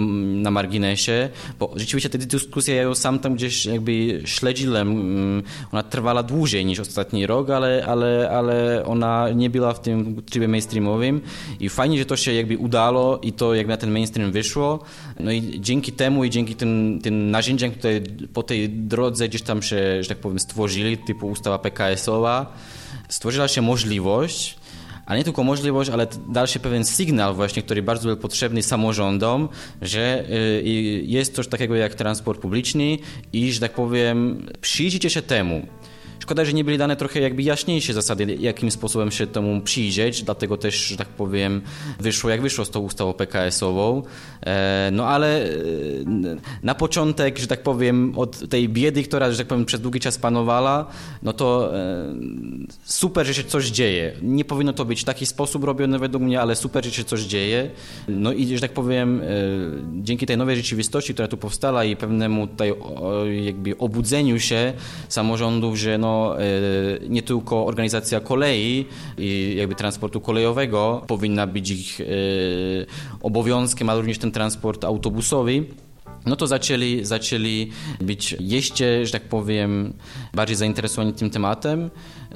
na 0.41 0.51
marginesie, 0.51 1.29
bo 1.59 1.73
rzeczywiście 1.75 2.09
te 2.09 2.17
dyskusje, 2.17 2.75
ja 2.75 2.81
ją 2.81 2.95
sam 2.95 3.19
tam 3.19 3.35
gdzieś 3.35 3.65
jakby 3.65 4.21
śledziłem, 4.25 5.40
ona 5.71 5.83
trwała 5.83 6.23
dłużej 6.23 6.65
niż 6.65 6.79
ostatni 6.79 7.25
rok, 7.25 7.49
ale, 7.49 7.85
ale, 7.87 8.29
ale 8.31 8.85
ona 8.85 9.29
nie 9.29 9.49
była 9.49 9.73
w 9.73 9.79
tym 9.79 10.21
trybie 10.21 10.47
mainstreamowym 10.47 11.21
i 11.59 11.69
fajnie, 11.69 11.97
że 11.97 12.05
to 12.05 12.17
się 12.17 12.33
jakby 12.33 12.57
udało 12.57 13.19
i 13.19 13.33
to 13.33 13.55
jakby 13.55 13.71
na 13.71 13.77
ten 13.77 13.91
mainstream 13.91 14.31
wyszło. 14.31 14.79
No 15.19 15.31
i 15.31 15.59
dzięki 15.61 15.91
temu 15.91 16.23
i 16.23 16.29
dzięki 16.29 16.55
tym, 16.55 16.99
tym 17.03 17.31
narzędziom, 17.31 17.71
które 17.71 18.01
po 18.33 18.43
tej 18.43 18.69
drodze 18.69 19.29
gdzieś 19.29 19.41
tam 19.41 19.61
się, 19.61 20.03
że 20.03 20.09
tak 20.09 20.17
powiem, 20.17 20.39
stworzyli, 20.39 20.97
typu 20.97 21.27
ustawa 21.27 21.59
PKS-owa, 21.59 22.53
stworzyła 23.09 23.47
się 23.47 23.61
możliwość, 23.61 24.60
a 25.05 25.15
nie 25.15 25.23
tylko 25.23 25.43
możliwość, 25.43 25.89
ale 25.89 26.07
dalszy 26.29 26.59
pewien 26.59 26.85
sygnał 26.85 27.35
właśnie, 27.35 27.61
który 27.61 27.81
bardzo 27.81 28.07
był 28.07 28.17
potrzebny 28.17 28.63
samorządom, 28.63 29.49
że 29.81 30.25
y, 30.29 31.03
jest 31.05 31.35
coś 31.35 31.47
takiego 31.47 31.75
jak 31.75 31.95
transport 31.95 32.41
publiczny 32.41 32.97
i, 33.33 33.53
że 33.53 33.59
tak 33.59 33.73
powiem, 33.73 34.47
przyjrzyjcie 34.61 35.09
się 35.09 35.21
temu. 35.21 35.67
Szkoda, 36.21 36.45
że 36.45 36.53
nie 36.53 36.63
byli 36.63 36.77
dane 36.77 36.95
trochę 36.95 37.19
jakby 37.19 37.43
jaśniejsze 37.43 37.93
zasady, 37.93 38.37
jakim 38.39 38.71
sposobem 38.71 39.11
się 39.11 39.27
temu 39.27 39.61
przyjrzeć, 39.61 40.23
dlatego 40.23 40.57
też, 40.57 40.75
że 40.75 40.97
tak 40.97 41.07
powiem, 41.07 41.61
wyszło 41.99 42.29
jak 42.29 42.41
wyszło 42.41 42.65
z 42.65 42.69
tą 42.69 42.79
ustawą 42.79 43.13
PKS-ową. 43.13 44.03
E, 44.45 44.89
no 44.91 45.07
ale 45.07 45.45
e, 45.45 45.49
na 46.63 46.75
początek, 46.75 47.39
że 47.39 47.47
tak 47.47 47.63
powiem, 47.63 48.13
od 48.15 48.49
tej 48.49 48.69
biedy, 48.69 49.03
która, 49.03 49.31
że 49.31 49.37
tak 49.37 49.47
powiem, 49.47 49.65
przez 49.65 49.81
długi 49.81 49.99
czas 49.99 50.17
panowała, 50.17 50.85
no 51.23 51.33
to 51.33 51.77
e, 51.77 52.13
super, 52.83 53.25
że 53.25 53.33
się 53.33 53.43
coś 53.43 53.67
dzieje. 53.67 54.13
Nie 54.21 54.45
powinno 54.45 54.73
to 54.73 54.85
być 54.85 55.01
w 55.01 55.05
taki 55.05 55.25
sposób 55.25 55.63
robione 55.63 55.99
według 55.99 56.23
mnie, 56.23 56.41
ale 56.41 56.55
super, 56.55 56.85
że 56.85 56.91
się 56.91 57.03
coś 57.03 57.21
dzieje. 57.21 57.69
No 58.07 58.33
i, 58.33 58.55
że 58.55 58.61
tak 58.61 58.73
powiem, 58.73 59.21
dzięki 59.93 60.25
tej 60.25 60.37
nowej 60.37 60.55
rzeczywistości, 60.55 61.13
która 61.13 61.27
tu 61.27 61.37
powstała 61.37 61.83
i 61.83 61.95
pewnemu 61.95 62.47
tutaj 62.47 62.73
jakby 63.45 63.77
obudzeniu 63.77 64.39
się 64.39 64.73
samorządów, 65.09 65.77
że 65.77 65.97
no 65.97 66.10
E, 66.39 67.09
nie 67.09 67.21
tylko 67.21 67.65
organizacja 67.65 68.19
kolei 68.19 68.85
i 69.17 69.55
jakby 69.57 69.75
transportu 69.75 70.21
kolejowego 70.21 71.03
powinna 71.07 71.47
być 71.47 71.69
ich 71.69 72.01
e, 72.01 72.05
obowiązkiem, 73.21 73.89
ale 73.89 73.99
również 73.99 74.17
ten 74.17 74.31
transport 74.31 74.83
autobusowy 74.83 75.65
no 76.25 76.35
to 76.35 76.47
zaczęli, 76.47 77.05
zaczęli 77.05 77.69
być 78.01 78.35
jeszcze, 78.39 79.05
że 79.05 79.11
tak 79.11 79.21
powiem, 79.21 79.93
bardziej 80.33 80.55
zainteresowani 80.57 81.13
tym 81.13 81.29
tematem. 81.29 81.89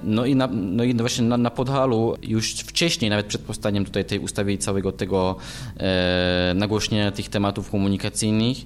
No 0.03 0.25
i, 0.25 0.35
na, 0.35 0.47
no 0.47 0.83
i 0.83 0.93
właśnie 0.93 1.25
na, 1.25 1.37
na 1.37 1.49
Podhalu 1.49 2.15
już 2.23 2.53
wcześniej, 2.53 3.09
nawet 3.09 3.25
przed 3.25 3.41
powstaniem 3.41 3.85
tutaj 3.85 4.05
tej 4.05 4.19
ustawy 4.19 4.53
i 4.53 4.57
całego 4.57 4.91
tego 4.91 5.35
e, 5.77 6.53
nagłośnienia 6.55 7.11
tych 7.11 7.29
tematów 7.29 7.71
komunikacyjnych, 7.71 8.57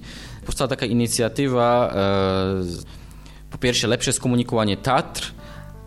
powstała 0.46 0.68
taka 0.68 0.86
inicjatywa 0.86 1.92
e, 1.94 2.99
po 3.50 3.58
pierwsze 3.58 3.88
lepsze 3.88 4.12
skomunikowanie 4.12 4.76
Tatr, 4.76 5.32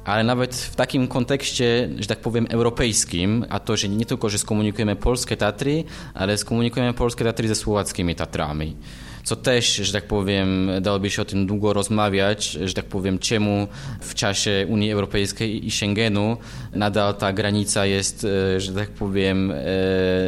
ale 0.05 0.23
nawet 0.23 0.55
w 0.55 0.75
takim 0.75 1.07
kontekście, 1.07 1.89
że 1.99 2.07
tak 2.07 2.19
powiem, 2.19 2.47
europejskim, 2.49 3.45
a 3.49 3.59
to, 3.59 3.77
że 3.77 3.89
nie 3.89 4.05
tylko, 4.05 4.29
że 4.29 4.37
skomunikujemy 4.37 4.95
polskie 4.95 5.37
Tatry, 5.37 5.83
ale 6.13 6.37
skomunikujemy 6.37 6.93
polskie 6.93 7.23
Tatry 7.23 7.47
ze 7.47 7.55
słowackimi 7.55 8.15
Tatrami. 8.15 8.75
Co 9.23 9.35
też, 9.35 9.75
że 9.75 9.93
tak 9.93 10.07
powiem, 10.07 10.71
dałoby 10.81 11.09
się 11.09 11.21
o 11.21 11.25
tym 11.25 11.47
długo 11.47 11.73
rozmawiać, 11.73 12.51
że 12.51 12.73
tak 12.73 12.85
powiem, 12.85 13.19
czemu 13.19 13.67
w 14.01 14.15
czasie 14.15 14.65
Unii 14.69 14.91
Europejskiej 14.91 15.67
i 15.67 15.71
Schengenu 15.71 16.37
nadal 16.73 17.15
ta 17.15 17.33
granica 17.33 17.85
jest, 17.85 18.27
e, 18.55 18.59
że 18.59 18.73
tak 18.73 18.89
powiem, 18.89 19.51
e, 19.51 19.55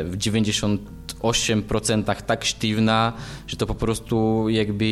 w 0.04 0.18
98% 0.18 2.26
tak 2.26 2.46
sztywna, 2.46 3.14
że 3.48 3.58
to 3.58 3.66
po 3.66 3.76
prostu 3.76 4.50
jakby 4.50 4.86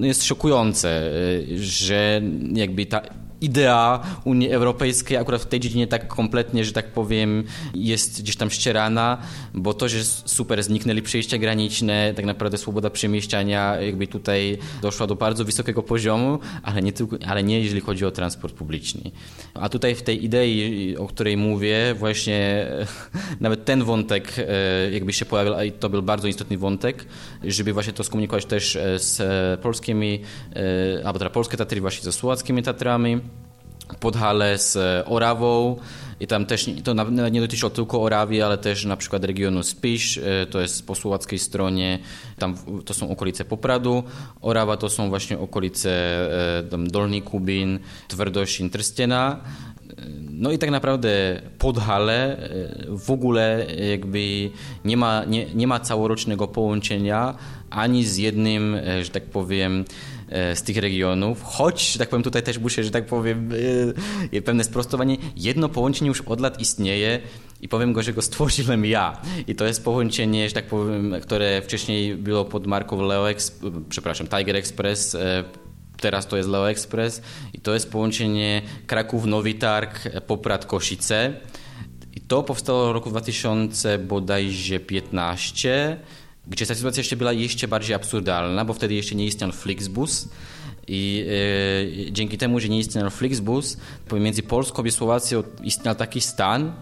jest 0.00 0.24
szokujące, 0.24 1.10
y, 1.12 1.46
że 1.58 2.20
jakby 2.52 2.86
ta 2.86 3.00
idea 3.40 4.00
Unii 4.24 4.52
Europejskiej 4.52 5.16
akurat 5.16 5.42
w 5.42 5.46
tej 5.46 5.60
dziedzinie 5.60 5.86
tak 5.86 6.08
kompletnie, 6.08 6.64
że 6.64 6.72
tak 6.72 6.92
powiem, 6.92 7.44
jest 7.74 8.22
gdzieś 8.22 8.36
tam 8.36 8.50
ścierana, 8.50 9.18
bo 9.54 9.74
to, 9.74 9.88
że 9.88 10.04
super 10.04 10.62
zniknęli 10.62 11.02
przejścia 11.02 11.38
graniczne, 11.38 12.12
tak 12.16 12.24
naprawdę 12.24 12.58
swoboda 12.58 12.90
przemieszczania 12.90 13.76
jakby 13.80 14.06
tutaj 14.06 14.58
doszła 14.82 15.06
do 15.06 15.14
bardzo 15.14 15.44
wysokiego 15.44 15.82
poziomu, 15.82 16.38
ale 16.62 16.82
nie, 16.82 16.92
tylko, 16.92 17.16
ale 17.26 17.42
nie 17.42 17.60
jeżeli 17.60 17.80
chodzi 17.80 18.06
o 18.06 18.10
transport 18.10 18.54
publiczny. 18.54 19.10
A 19.54 19.68
tutaj 19.68 19.94
w 19.94 20.02
tej 20.02 20.24
idei, 20.24 20.96
o 20.96 21.06
której 21.06 21.36
mówię, 21.36 21.94
właśnie 21.98 22.66
nawet 23.40 23.64
ten 23.64 23.84
wątek 23.84 24.34
e, 24.38 24.90
jakby 24.90 25.12
się 25.12 25.24
pojawił, 25.24 25.54
a 25.54 25.58
to 25.80 25.88
był 25.88 26.02
bardzo 26.02 26.28
istotny 26.28 26.58
wątek, 26.58 27.04
żeby 27.44 27.72
właśnie 27.72 27.92
to 27.92 28.04
skomunikować 28.04 28.44
też 28.44 28.76
e, 28.76 28.98
z 28.98 29.20
polskimi, 29.60 30.20
e, 31.00 31.06
albo 31.06 31.18
teraz 31.18 31.34
polskie 31.34 31.56
Tatry 31.56 31.80
właśnie 31.80 32.04
ze 32.04 32.12
słowackimi 32.12 32.62
Tatrami, 32.62 33.20
Podhale 34.00 34.58
z 34.58 34.76
e, 34.76 35.04
Orawą 35.06 35.76
i 36.20 36.26
tam 36.26 36.46
też 36.46 36.70
to 36.84 36.94
nie 37.30 37.40
dotyczyło 37.40 37.70
tylko 37.70 38.02
Orawi, 38.02 38.42
ale 38.42 38.58
też 38.58 38.84
na 38.84 38.96
przykład 38.96 39.24
regionu 39.24 39.62
Spisz, 39.62 40.18
e, 40.18 40.46
to 40.46 40.60
jest 40.60 40.86
po 40.86 40.94
słowackiej 40.94 41.38
stronie, 41.38 41.98
tam 42.38 42.56
to 42.84 42.94
są 42.94 43.10
okolice 43.10 43.44
Popradu, 43.44 44.02
Orawa 44.40 44.76
to 44.76 44.88
są 44.88 45.08
właśnie 45.08 45.38
okolice 45.38 45.90
e, 46.72 46.78
Dolny 46.78 47.22
Kubin, 47.22 47.78
Twardosin, 48.08 48.70
Trstiena. 48.70 49.40
No 50.30 50.52
i 50.52 50.58
tak 50.58 50.70
naprawdę 50.70 51.42
Podhale 51.58 52.48
w 52.88 53.10
ogóle 53.10 53.66
jakby 53.90 54.50
nie 54.84 54.96
ma, 54.96 55.24
nie, 55.24 55.54
nie 55.54 55.66
ma 55.66 55.80
całorocznego 55.80 56.48
połączenia 56.48 57.34
ani 57.70 58.04
z 58.04 58.16
jednym, 58.16 58.76
że 59.02 59.10
tak 59.10 59.24
powiem, 59.24 59.84
z 60.30 60.62
tych 60.62 60.76
regionów, 60.76 61.42
choć, 61.42 61.92
że 61.92 61.98
tak 61.98 62.08
powiem, 62.08 62.22
tutaj 62.22 62.42
też 62.42 62.58
muszę, 62.58 62.84
że 62.84 62.90
tak 62.90 63.06
powiem, 63.06 63.50
e, 64.32 64.42
pewne 64.42 64.64
sprostowanie. 64.64 65.16
Jedno 65.36 65.68
połączenie 65.68 66.08
już 66.08 66.20
od 66.20 66.40
lat 66.40 66.60
istnieje 66.60 67.20
i 67.60 67.68
powiem 67.68 67.92
go, 67.92 68.02
że 68.02 68.12
go 68.12 68.22
stworzyłem 68.22 68.84
ja. 68.84 69.22
I 69.46 69.54
to 69.54 69.64
jest 69.64 69.84
połączenie, 69.84 70.48
że 70.48 70.54
tak 70.54 70.66
powiem, 70.66 71.14
które 71.22 71.62
wcześniej 71.62 72.14
było 72.14 72.44
pod 72.44 72.66
marką 72.66 73.02
Leo 73.02 73.24
przepraszam, 73.88 74.26
Tiger 74.26 74.56
Express, 74.56 75.14
e, 75.14 75.44
teraz 76.00 76.26
to 76.26 76.36
jest 76.36 76.48
Leo 76.48 76.70
Express 76.70 77.22
i 77.52 77.60
to 77.60 77.74
jest 77.74 77.90
połączenie 77.90 78.62
Kraków-Nowy 78.86 79.54
Targ, 79.54 80.08
Poprad-Kosice. 80.26 81.32
I 82.14 82.20
to 82.20 82.42
powstało 82.42 82.88
w 82.88 82.92
roku 82.92 83.10
2000 83.10 83.98
bodajże 83.98 84.80
15 84.80 85.98
gdzie 86.50 86.66
ta 86.66 86.74
sytuacja 86.74 87.00
jeszcze 87.00 87.16
była 87.16 87.32
jeszcze 87.32 87.68
bardziej 87.68 87.94
absurdalna, 87.94 88.64
bo 88.64 88.74
wtedy 88.74 88.94
jeszcze 88.94 89.14
nie 89.14 89.26
istniał 89.26 89.52
Flixbus 89.52 90.28
i 90.88 91.26
e, 92.08 92.12
dzięki 92.12 92.38
temu, 92.38 92.60
że 92.60 92.68
nie 92.68 92.78
istniał 92.78 93.10
Flixbus, 93.10 93.76
pomiędzy 94.08 94.42
Polską 94.42 94.84
i 94.84 94.90
Słowacją 94.90 95.42
istniał 95.62 95.94
taki 95.94 96.20
stan, 96.20 96.72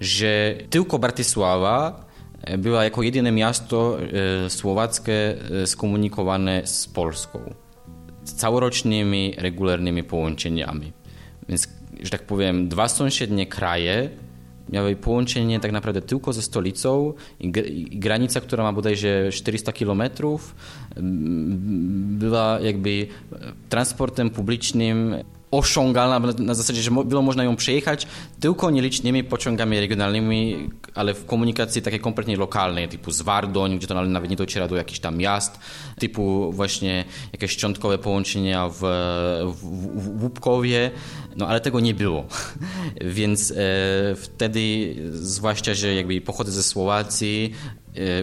że 0.00 0.54
tylko 0.70 0.98
Bratysława 0.98 2.04
e, 2.42 2.58
była 2.58 2.84
jako 2.84 3.02
jedyne 3.02 3.32
miasto 3.32 3.98
e, 4.00 4.50
słowackie 4.50 5.36
e, 5.62 5.66
skomunikowane 5.66 6.66
z 6.66 6.86
Polską. 6.86 7.54
Z 8.24 8.32
całorocznymi, 8.34 9.34
regularnymi 9.38 10.04
połączeniami. 10.04 10.92
Więc, 11.48 11.68
że 12.02 12.10
tak 12.10 12.22
powiem, 12.22 12.68
dwa 12.68 12.88
sąsiednie 12.88 13.46
kraje 13.46 14.10
miały 14.72 14.96
połączenie 14.96 15.60
tak 15.60 15.72
naprawdę 15.72 16.02
tylko 16.02 16.32
ze 16.32 16.42
stolicą 16.42 17.12
i, 17.40 17.50
granica, 17.98 18.40
która 18.40 18.64
ma 18.64 18.72
bodajże 18.72 19.30
400 19.32 19.72
kilometrów, 19.72 20.54
była 22.18 22.60
jakby 22.60 23.06
transportem 23.68 24.30
publicznym 24.30 25.14
osiągalna 25.52 26.20
na 26.38 26.54
zasadzie, 26.54 26.82
że 26.82 26.90
było 26.90 27.22
można 27.22 27.44
ją 27.44 27.56
przejechać 27.56 28.06
tylko 28.40 28.70
nielicznymi 28.70 29.24
pociągami 29.24 29.80
regionalnymi, 29.80 30.70
ale 30.94 31.14
w 31.14 31.26
komunikacji 31.26 31.82
takiej 31.82 32.00
kompletnie 32.00 32.36
lokalnej, 32.36 32.88
typu 32.88 33.10
z 33.10 33.22
Wardoń, 33.22 33.78
gdzie 33.78 33.86
to 33.86 34.04
nawet 34.04 34.30
nie 34.30 34.36
dociera 34.36 34.68
do 34.68 34.76
jakichś 34.76 35.00
tam 35.00 35.16
miast, 35.16 35.60
typu 35.98 36.52
właśnie 36.52 37.04
jakieś 37.32 37.50
szczątkowe 37.50 37.98
połączenia 37.98 38.68
w, 38.68 38.80
w, 39.44 40.22
Łupkowie, 40.22 40.90
no 41.36 41.48
ale 41.48 41.60
tego 41.60 41.80
nie 41.80 41.94
było. 41.94 42.24
Więc 43.00 43.50
e, 43.50 43.54
wtedy, 44.16 44.94
zwłaszcza, 45.12 45.74
że 45.74 45.94
jakby 45.94 46.20
pochodzę 46.20 46.52
ze 46.52 46.62
Słowacji, 46.62 47.52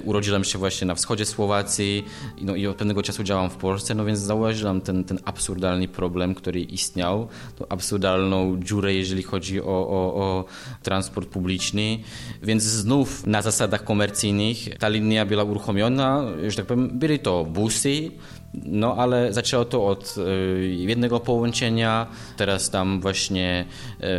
urodziłem 0.04 0.44
się 0.44 0.60
właśnie 0.60 0.88
na 0.88 0.96
wschodzie 0.96 1.26
Słowacji 1.26 2.06
no 2.42 2.56
i 2.56 2.68
od 2.68 2.76
pewnego 2.76 3.04
czasu 3.04 3.24
działam 3.24 3.50
w 3.50 3.56
Polsce, 3.56 3.96
no 3.96 4.06
więc 4.06 4.20
zauważyłem 4.20 4.82
ten, 4.82 5.04
ten 5.04 5.20
absurdalny 5.26 5.88
problem, 5.88 6.36
który 6.36 6.62
istniał, 6.62 7.28
tą 7.56 7.68
absurdalną 7.68 8.60
dziurę, 8.64 8.94
jeżeli 8.94 9.24
chodzi 9.24 9.62
o, 9.62 9.66
o, 9.66 10.16
o 10.16 10.46
transport 10.84 11.30
publiczny, 11.30 12.00
więc 12.44 12.64
znów 12.64 13.28
na 13.28 13.42
zasadach 13.42 13.84
komercyjnych 13.84 14.78
ta 14.80 14.90
linia 14.90 15.26
była 15.26 15.44
uruchomiona, 15.44 16.26
że 16.48 16.58
tak 16.58 16.66
powiem, 16.66 17.00
były 17.00 17.20
to 17.20 17.46
busy, 17.46 18.12
no 18.54 18.96
ale 18.96 19.34
zaczęło 19.34 19.66
to 19.66 19.88
od 19.88 20.16
y, 20.18 20.76
jednego 20.76 21.20
połączenia, 21.20 22.08
teraz 22.38 22.70
tam 22.70 23.02
właśnie 23.02 23.66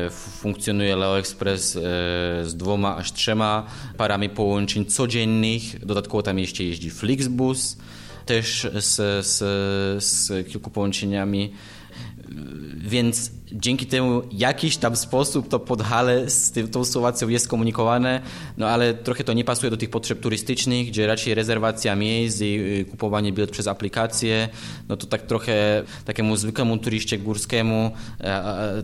y, 0.06 0.10
funkcjonuje 0.10 0.96
Leo 0.96 1.18
Express 1.18 1.76
y, 1.76 1.80
z 2.44 2.54
dwoma 2.56 2.96
aż 2.96 3.12
trzema 3.12 3.66
parami 3.96 4.28
połączeń 4.28 4.84
codziennych, 4.84 5.86
dodatkowo 5.86 6.22
tam 6.22 6.38
jeszcze 6.38 6.64
jeździ 6.64 6.90
Flixbus 6.90 7.76
też 8.26 8.68
z, 8.74 9.26
z, 9.26 9.38
z 10.04 10.48
kilku 10.48 10.70
połączeniami, 10.70 11.52
więc 12.76 13.30
dzięki 13.52 13.86
temu 13.86 14.22
jakiś 14.32 14.76
tam 14.76 14.96
sposób 14.96 15.48
to 15.48 15.58
Podhale 15.58 16.30
z 16.30 16.50
tym, 16.50 16.68
tą 16.68 16.84
sytuacją 16.84 17.28
jest 17.28 17.48
komunikowane, 17.48 18.20
no 18.56 18.68
ale 18.68 18.94
trochę 18.94 19.24
to 19.24 19.32
nie 19.32 19.44
pasuje 19.44 19.70
do 19.70 19.76
tych 19.76 19.90
potrzeb 19.90 20.20
turystycznych, 20.20 20.86
gdzie 20.86 21.06
raczej 21.06 21.34
rezerwacja 21.34 21.96
miejsc 21.96 22.40
i 22.40 22.58
y, 22.80 22.84
kupowanie 22.90 23.32
bilet 23.32 23.50
przez 23.50 23.66
aplikację, 23.66 24.48
no 24.88 24.96
to 24.96 25.06
tak 25.06 25.22
trochę 25.22 25.82
takiemu 26.04 26.36
zwykłemu 26.36 26.78
turyście 26.78 27.18
górskiemu, 27.18 27.90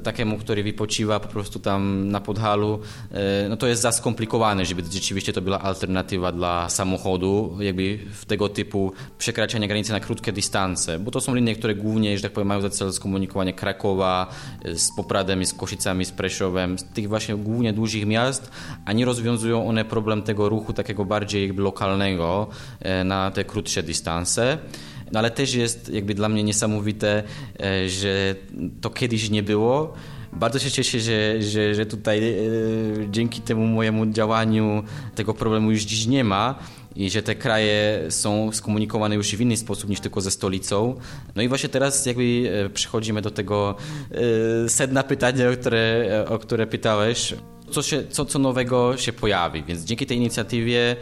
takiemu, 0.03 0.39
który 0.39 0.63
wypociwa 0.63 1.21
po 1.21 1.29
prostu 1.29 1.59
tam 1.59 2.11
na 2.11 2.21
Podhalu, 2.21 2.81
e, 3.13 3.49
no 3.49 3.57
to 3.57 3.67
jest 3.67 3.83
za 3.83 3.93
skomplikowane, 3.93 4.67
żeby 4.67 4.83
rzeczywiście 4.93 5.33
to 5.33 5.43
była 5.43 5.61
alternatywa 5.61 6.33
dla 6.33 6.69
samochodu, 6.69 7.57
jakby 7.61 7.99
w 8.13 8.25
tego 8.25 8.49
typu 8.49 8.93
przekraczania 9.19 9.69
granicy 9.69 9.93
na 9.93 10.01
krótkie 10.01 10.33
dystanse, 10.33 10.99
bo 10.99 11.11
to 11.11 11.21
są 11.21 11.35
linie, 11.35 11.57
które 11.57 11.75
głównie, 11.75 12.17
że 12.17 12.23
tak 12.23 12.33
powiem, 12.33 12.49
mają 12.49 12.61
za 12.61 12.71
cel 12.71 12.93
skomunikowanie 12.93 13.53
Krakowa, 13.53 14.27
z 14.75 14.97
Popradem, 14.97 15.47
z 15.47 15.55
Koszicami, 15.55 16.05
z 16.05 16.11
Preszowem, 16.11 16.79
z 16.79 16.85
tych 16.85 17.09
właśnie 17.09 17.37
głównie 17.37 17.73
dużych 17.73 18.07
miast, 18.07 18.51
a 18.85 18.93
nie 18.93 19.05
rozwiązują 19.05 19.69
one 19.69 19.85
problem 19.85 20.23
tego 20.23 20.49
ruchu 20.49 20.73
takiego 20.73 21.05
bardziej 21.05 21.53
lokalnego 21.53 22.47
e, 22.81 23.05
na 23.05 23.31
te 23.31 23.45
krótsze 23.45 23.83
dystanse. 23.83 24.59
No 25.13 25.19
ale 25.19 25.31
też 25.31 25.55
jest 25.55 25.89
jakby 25.89 26.15
dla 26.15 26.29
mnie 26.29 26.43
niesamowite, 26.43 27.23
e, 27.61 27.89
że 27.89 28.35
to 28.81 28.91
kiedyś 28.91 29.31
nie 29.31 29.43
było. 29.43 29.93
Bardzo 30.33 30.59
się 30.59 30.71
cieszę, 30.71 31.01
że, 31.01 31.43
że, 31.43 31.75
że 31.75 31.87
tutaj 31.87 32.19
e, 32.19 32.37
dzięki 33.11 33.41
temu 33.41 33.67
mojemu 33.67 34.07
działaniu 34.07 34.83
tego 35.15 35.35
problemu 35.35 35.71
już 35.71 35.83
dziś 35.83 36.07
nie 36.07 36.25
ma 36.25 36.59
i 36.97 37.11
że 37.11 37.23
te 37.23 37.35
kraje 37.35 38.07
są 38.09 38.53
skomunikowane 38.53 39.15
już 39.15 39.37
w 39.37 39.41
inny 39.41 39.57
sposób 39.57 39.91
niż 39.91 40.01
tylko 40.01 40.21
ze 40.21 40.31
stolicą. 40.31 40.95
No 41.35 41.43
i 41.43 41.49
właśnie 41.49 41.69
teraz 41.69 42.07
jakby 42.07 42.51
e, 42.67 42.69
przechodzimy 42.71 43.23
do 43.23 43.31
tego 43.31 43.75
e, 44.65 44.69
sedna 44.69 45.03
pytania, 45.03 45.51
o 45.51 45.53
które, 45.53 46.07
e, 46.11 46.29
o 46.29 46.39
które 46.39 46.67
pytałeś. 46.67 47.35
Co, 47.71 47.83
się, 47.83 48.05
co, 48.11 48.25
co 48.25 48.39
nowego 48.39 48.97
się 48.97 49.13
pojawi? 49.13 49.65
Więc 49.65 49.85
dzięki 49.85 50.07
tej 50.07 50.17
inicjatywie 50.17 50.97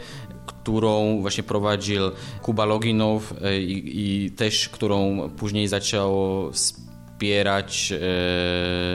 którą 0.45 1.21
właśnie 1.21 1.43
prowadził 1.43 2.01
Kuba 2.41 2.65
Loginow 2.65 3.33
i, 3.59 3.93
i 3.95 4.31
też 4.31 4.69
którą 4.69 5.29
później 5.29 5.67
zaczął 5.67 6.51
wspierać, 6.51 7.93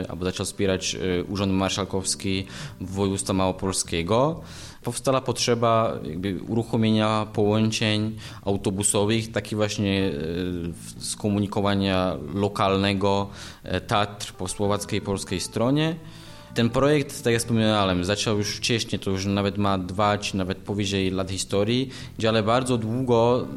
albo 0.09 0.25
zaczął 0.25 0.45
wspierać 0.45 0.97
Urząd 1.29 1.53
Marszałkowski 1.53 2.45
Województwa 2.81 3.33
Małopolskiego 3.33 4.41
powstała 4.83 5.21
potrzeba 5.21 5.99
uruchomienia 6.47 7.27
połączeń 7.33 8.15
autobusowych, 8.45 9.31
taki 9.31 9.55
właśnie 9.55 10.11
e, 10.99 11.03
skomunikowania 11.03 12.17
lokalnego 12.33 13.29
e, 13.63 13.81
Tatr 13.81 14.33
po 14.33 14.47
słowackiej 14.47 14.99
i 14.99 15.01
polskiej 15.01 15.39
stronie. 15.39 15.95
Ten 16.53 16.69
projekt, 16.69 17.23
tak 17.23 17.33
jak 17.33 17.41
wspomniałem, 17.41 18.05
zaczął 18.05 18.37
już 18.37 18.55
wcześniej, 18.55 18.99
to 18.99 19.11
już 19.11 19.25
nawet 19.25 19.57
ma 19.57 19.77
dwa 19.77 20.17
czy 20.17 20.37
nawet 20.37 20.57
powyżej 20.57 21.11
lat 21.11 21.31
historii, 21.31 21.89
gdzie 22.17 22.29
ale 22.29 22.43
bardzo 22.43 22.77
długo 22.77 23.47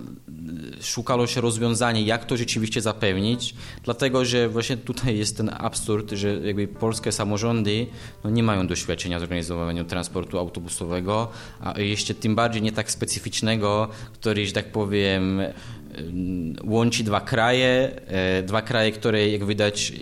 szukalo 0.80 1.26
się 1.26 1.40
rozwiązania, 1.40 2.00
jak 2.00 2.24
to 2.24 2.36
rzeczywiście 2.36 2.80
zapewnić, 2.80 3.54
dlatego 3.82 4.24
że 4.24 4.48
właśnie 4.48 4.76
tutaj 4.76 5.18
jest 5.18 5.36
ten 5.36 5.50
absurd, 5.58 6.12
że 6.12 6.28
jakby 6.28 6.68
polskie 6.68 7.12
samorządy 7.12 7.86
no, 8.24 8.30
nie 8.30 8.42
mają 8.42 8.66
doświadczenia 8.66 9.18
w 9.18 9.20
zorganizowaniu 9.20 9.84
transportu 9.84 10.38
autobusowego, 10.38 11.28
a 11.60 11.80
jeszcze 11.80 12.14
tym 12.14 12.34
bardziej 12.34 12.62
nie 12.62 12.72
tak 12.72 12.90
specyficznego, 12.90 13.88
który, 14.12 14.46
że 14.46 14.52
tak 14.52 14.72
powiem, 14.72 15.40
łączy 16.64 17.04
dwa 17.04 17.20
kraje, 17.20 18.00
e, 18.06 18.42
dwa 18.42 18.62
kraje, 18.62 18.92
które 18.92 19.28
jak 19.28 19.46
widać 19.46 19.92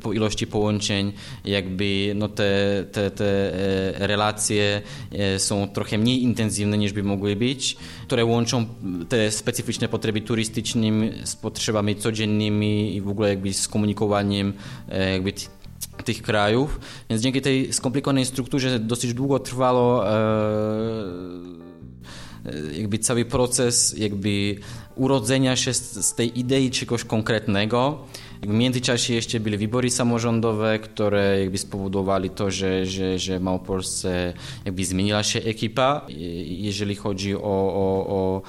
po 0.00 0.12
ilości 0.12 0.46
połączeń 0.46 1.12
jakby 1.44 2.12
no 2.14 2.28
te, 2.28 2.84
te, 2.92 3.10
te 3.10 3.54
e, 3.54 4.06
relacje 4.06 4.82
e, 5.12 5.38
są 5.38 5.68
trochę 5.68 5.98
mniej 5.98 6.22
intensywne 6.22 6.78
niż 6.78 6.92
by 6.92 7.02
mogły 7.02 7.36
być, 7.36 7.76
które 8.06 8.24
łączą 8.24 8.66
te 9.08 9.30
specyficzne 9.30 9.88
potrzeby 9.88 10.20
turystyczne 10.20 10.82
z 11.24 11.36
potrzebami 11.36 11.96
codziennymi 11.96 12.96
i 12.96 13.00
w 13.00 13.08
ogóle 13.08 13.28
jakby 13.28 13.52
z 13.52 13.68
komunikowaniem 13.68 14.52
jakby 15.12 15.32
tych 16.04 16.22
krajów, 16.22 16.80
więc 17.10 17.22
dzięki 17.22 17.40
tej 17.40 17.72
skomplikowanej 17.72 18.26
strukturze 18.26 18.78
dosyć 18.78 19.14
długo 19.14 19.38
trwało 19.38 20.04
jakby 22.72 22.98
cały 22.98 23.24
proces 23.24 23.94
jakby 23.98 24.56
urodzenia 24.94 25.56
się 25.56 25.74
z, 25.74 26.06
z 26.06 26.14
tej 26.14 26.38
idei 26.38 26.70
czegoś 26.70 27.04
konkretnego. 27.04 27.98
W 28.42 28.54
międzyczasie 28.54 29.14
jeszcze 29.14 29.40
były 29.40 29.58
wybory 29.58 29.90
samorządowe, 29.90 30.78
które 30.78 31.40
jakby 31.40 31.58
spowodowali 31.58 32.30
to, 32.30 32.50
że, 32.50 32.86
że, 32.86 33.18
że 33.18 33.40
Małopolsce 33.40 34.32
jakby 34.64 34.84
zmieniła 34.84 35.22
się 35.22 35.40
ekipa, 35.40 36.06
jeżeli 36.46 36.94
chodzi 36.94 37.34
o, 37.34 37.40
o, 37.42 38.06
o 38.08 38.42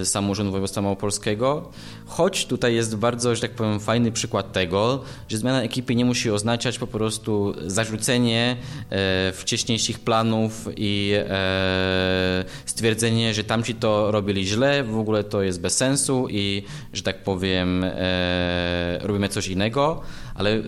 e, 0.00 0.04
samorząd 0.04 0.50
województwa 0.50 0.82
małopolskiego. 0.82 1.70
Choć 2.06 2.46
tutaj 2.46 2.74
jest 2.74 2.96
bardzo, 2.96 3.34
że 3.34 3.40
tak 3.40 3.50
powiem, 3.50 3.80
fajny 3.80 4.12
przykład 4.12 4.52
tego, 4.52 5.02
że 5.28 5.38
zmiana 5.38 5.62
ekipy 5.62 5.94
nie 5.94 6.04
musi 6.04 6.30
oznaczać 6.30 6.78
po 6.78 6.86
prostu 6.86 7.54
zarzucenie 7.66 8.56
e, 8.90 9.32
wcześniejszych 9.32 9.98
planów 9.98 10.68
i 10.76 11.12
e, 11.16 12.44
stwierdzenie, 12.80 13.34
że 13.34 13.44
tamci 13.44 13.74
to 13.74 14.10
robili 14.10 14.46
źle, 14.46 14.84
w 14.84 14.98
ogóle 14.98 15.24
to 15.24 15.42
jest 15.42 15.60
bez 15.60 15.76
sensu 15.76 16.26
i, 16.30 16.62
że 16.92 17.02
tak 17.02 17.22
powiem, 17.22 17.84
e, 17.84 18.98
robimy 19.02 19.28
coś 19.28 19.48
innego, 19.48 20.00
ale 20.40 20.62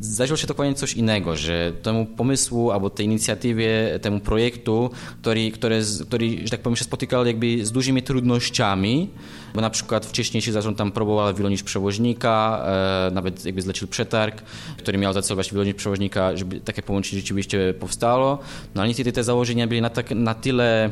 zdarzyło 0.00 0.36
się 0.36 0.46
dokładnie 0.46 0.74
coś 0.74 0.94
innego, 0.94 1.36
że 1.36 1.72
temu 1.82 2.06
pomysłu 2.06 2.70
albo 2.70 2.90
tej 2.90 3.06
inicjatywie, 3.06 3.98
temu 4.02 4.20
projektu, 4.20 4.90
który, 5.20 5.50
który, 5.50 5.82
który 6.06 6.38
że 6.44 6.50
tak 6.50 6.60
powiem, 6.60 6.76
się 6.76 6.84
spotykał 6.84 7.26
jakby 7.26 7.66
z 7.66 7.72
dużymi 7.72 8.02
trudnościami, 8.02 9.08
bo 9.54 9.60
na 9.60 9.70
przykład 9.70 10.06
wcześniejszy 10.06 10.52
zarząd 10.52 10.78
tam 10.78 10.92
próbował 10.92 11.34
wylonić 11.34 11.62
przewoźnika, 11.62 12.64
e, 13.08 13.10
nawet 13.14 13.44
jakby 13.44 13.62
zlecił 13.62 13.88
przetarg, 13.88 14.42
który 14.78 14.98
miał 14.98 15.12
za 15.12 15.22
cel 15.22 15.34
właśnie 15.34 15.52
wylonić 15.52 15.76
przewoźnika, 15.76 16.36
żeby 16.36 16.60
takie 16.60 16.82
połączenie 16.82 17.20
rzeczywiście 17.20 17.74
powstało, 17.80 18.38
no 18.74 18.82
ale 18.82 18.88
niestety 18.88 19.12
te 19.12 19.24
założenia 19.24 19.66
były 19.66 19.80
na, 19.80 19.90
tak, 19.90 20.10
na 20.10 20.34
tyle 20.34 20.90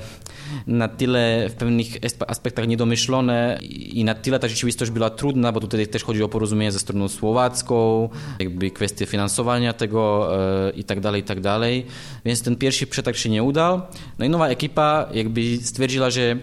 na 0.67 0.89
tyle 0.89 1.49
w 1.49 1.55
pewnych 1.55 1.87
aspektach 2.29 2.69
niedomyślone 2.69 3.59
i 3.71 4.05
na 4.05 4.15
tyle 4.15 4.39
ta 4.39 4.49
rzeczywistość 4.49 4.91
była 4.91 5.11
trudna, 5.11 5.53
bo 5.53 5.61
tutaj 5.61 5.87
też 5.87 6.05
chodzi 6.05 6.23
o 6.23 6.29
porozumienie 6.29 6.73
ze 6.73 6.79
stroną 6.79 7.09
słowacką, 7.09 7.98
jakby 8.39 8.71
kwestie 8.71 9.07
finansowania 9.07 9.73
tego 9.73 10.29
e, 10.69 10.71
i 10.71 10.85
tak 10.85 11.01
dalej, 11.01 11.21
i 11.21 11.25
tak 11.25 11.41
dalej. 11.41 11.87
Więc 12.25 12.43
ten 12.43 12.57
pierwszy 12.57 12.87
przetarg 12.87 13.17
się 13.17 13.31
nie 13.31 13.43
udał. 13.43 13.83
No 14.19 14.25
i 14.25 14.29
nowa 14.29 14.49
ekipa 14.49 15.09
jakby 15.15 15.57
stwierdziła, 15.57 16.11
że 16.11 16.37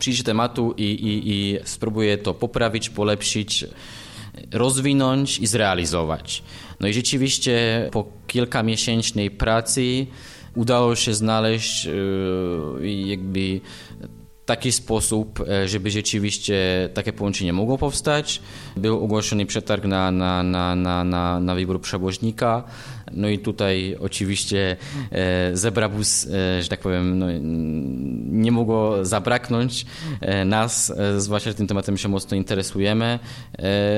przyjdzie 0.00 0.22
tematu 0.24 0.74
i, 0.76 0.82
i, 0.82 1.30
i 1.32 1.58
spróbuje 1.64 2.18
to 2.18 2.34
poprawić, 2.34 2.90
polepszyć, 2.90 3.64
rozwinąć 4.52 5.38
i 5.38 5.46
zrealizować. 5.46 6.42
No 6.80 6.88
i 6.88 6.92
rzeczywiście 6.94 7.88
po 7.92 8.04
kilkamiesięcznej 8.26 9.30
pracy 9.30 10.06
udało 10.54 10.96
się 10.96 11.14
znaleźć 11.14 11.84
yy, 11.84 12.92
jakby 13.06 13.60
taki 14.46 14.72
sposób, 14.72 15.40
e, 15.48 15.68
żeby 15.68 15.90
rzeczywiście 15.90 16.88
takie 16.94 17.12
połączenie 17.12 17.52
mogło 17.52 17.78
powstać. 17.78 18.40
Był 18.76 19.04
ogłoszony 19.04 19.46
przetarg 19.46 19.84
na, 19.84 20.10
na, 20.10 20.42
na, 20.42 20.74
na, 20.74 21.04
na, 21.04 21.40
na 21.40 21.54
wybór 21.54 21.80
przewoźnika. 21.80 22.64
No 23.12 23.28
i 23.28 23.38
tutaj 23.38 23.96
oczywiście 24.00 24.76
e, 25.12 25.56
Zebrabus, 25.56 26.26
e, 26.26 26.62
że 26.62 26.68
tak 26.68 26.80
powiem, 26.80 27.18
no, 27.18 27.26
nie 28.40 28.52
mogło 28.52 29.04
zabraknąć 29.04 29.86
e, 30.20 30.44
nas, 30.44 30.92
zwłaszcza, 31.18 31.50
że 31.50 31.54
tym 31.54 31.66
tematem 31.66 31.96
się 31.96 32.08
mocno 32.08 32.36
interesujemy. 32.36 33.18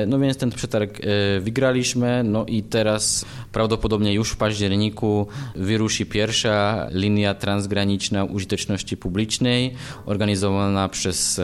No 0.07 0.19
więc 0.19 0.37
ten 0.37 0.49
przetarg 0.49 0.99
wygraliśmy, 1.39 2.23
no 2.23 2.45
i 2.45 2.63
teraz 2.63 3.25
prawdopodobnie 3.51 4.13
już 4.13 4.29
w 4.29 4.37
październiku 4.37 5.27
wyruszy 5.55 6.05
pierwsza 6.05 6.87
linia 6.91 7.33
transgraniczna 7.33 8.23
użyteczności 8.23 8.97
publicznej 8.97 9.73
organizowana 10.05 10.89
przez 10.89 11.41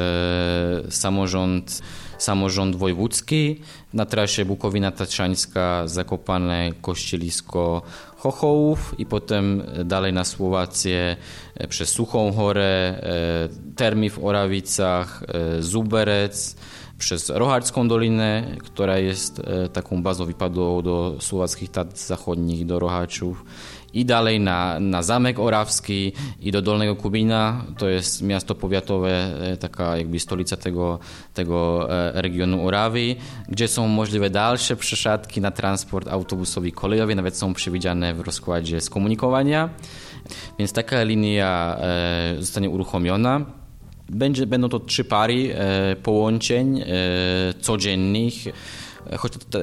samorząd 0.90 1.82
samorząd 2.18 2.76
wojewódzki. 2.76 3.62
Na 3.94 4.06
trasie 4.06 4.46
Bukowina 4.46 4.92
Tatrzańska, 4.92 5.88
Zakopane, 5.88 6.72
Kościelisko, 6.82 7.82
Chochołów 8.24 8.96
i 8.98 9.06
potem 9.06 9.64
dalej 9.86 10.14
na 10.14 10.24
Słowację 10.24 11.16
e, 11.56 11.68
przez 11.68 11.90
Suchą 11.90 12.32
Chorę, 12.32 12.64
e, 12.64 13.50
Termi 13.76 14.10
w 14.10 14.26
Orawicach, 14.26 15.24
e, 15.28 15.62
Zuberec, 15.62 16.56
przez 16.98 17.30
Rocharską 17.30 17.88
Dolinę, 17.88 18.56
która 18.60 18.98
jest 18.98 19.42
taką 19.74 20.04
bazą 20.04 20.26
wypadłą 20.26 20.82
do 20.82 21.16
słowackich 21.20 21.72
Tat 21.72 22.00
Zachodnich, 22.00 22.66
do 22.66 22.80
Rochaczów 22.80 23.46
i 23.94 24.06
dalej 24.06 24.40
na, 24.40 24.80
na 24.80 25.04
Zamek 25.04 25.40
Orawski 25.40 26.12
i 26.42 26.52
do 26.52 26.62
Dolnego 26.62 26.96
Kubina. 26.96 27.66
To 27.78 27.90
jest 27.90 28.22
miasto 28.22 28.56
powiatowe, 28.56 29.12
e, 29.52 29.58
taka 29.58 29.98
jakby 29.98 30.20
stolica 30.20 30.58
tego, 30.58 31.00
tego 31.34 31.88
e, 31.92 32.22
regionu 32.22 32.68
Orawy, 32.68 33.16
gdzie 33.50 33.68
są 33.68 33.88
możliwe 33.88 34.30
dalsze 34.30 34.76
przesiadki 34.76 35.42
na 35.42 35.52
transport 35.52 36.08
autobusowy 36.08 36.68
i 36.68 36.72
kolejowy, 36.72 37.16
nawet 37.16 37.38
są 37.38 37.54
przewidziane 37.54 38.14
w 38.14 38.20
rozkładzie 38.20 38.82
skomunikowania. 38.82 39.70
Więc 40.60 40.74
taka 40.74 41.04
linia 41.04 41.78
e, 41.80 42.36
zostanie 42.40 42.70
uruchomiona. 42.70 43.46
Będzie, 44.10 44.48
będą 44.48 44.70
to 44.70 44.80
trzy 44.80 45.04
pary 45.04 45.56
połączeń 46.04 46.84
codziennych 47.62 48.34
choć 49.18 49.34
to, 49.50 49.60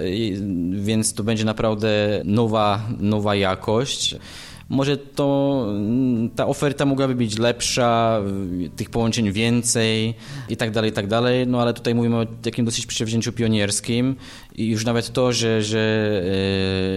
więc 0.73 1.15
to 1.15 1.25
będzie 1.25 1.45
naprawdę 1.45 2.23
nowa, 2.25 2.83
nowa 2.99 3.35
jakość. 3.35 4.17
Może 4.69 4.97
to 4.97 5.67
ta 6.37 6.47
oferta 6.47 6.85
mogłaby 6.85 7.15
być 7.15 7.39
lepsza, 7.39 8.21
tych 8.77 8.91
połączeń 8.91 9.33
więcej 9.33 10.15
i 10.49 10.57
tak 10.57 10.71
dalej, 10.71 10.91
i 10.91 10.93
tak 10.95 11.07
dalej, 11.07 11.47
no 11.47 11.63
ale 11.63 11.75
tutaj 11.75 11.95
mówimy 11.95 12.17
o 12.17 12.27
takim 12.27 12.65
dosyć 12.65 12.87
przedsięwzięciu 12.87 13.33
pionierskim 13.33 14.17
i 14.57 14.67
już 14.67 14.85
nawet 14.85 15.13
to, 15.13 15.33
że, 15.33 15.63
że, 15.63 15.79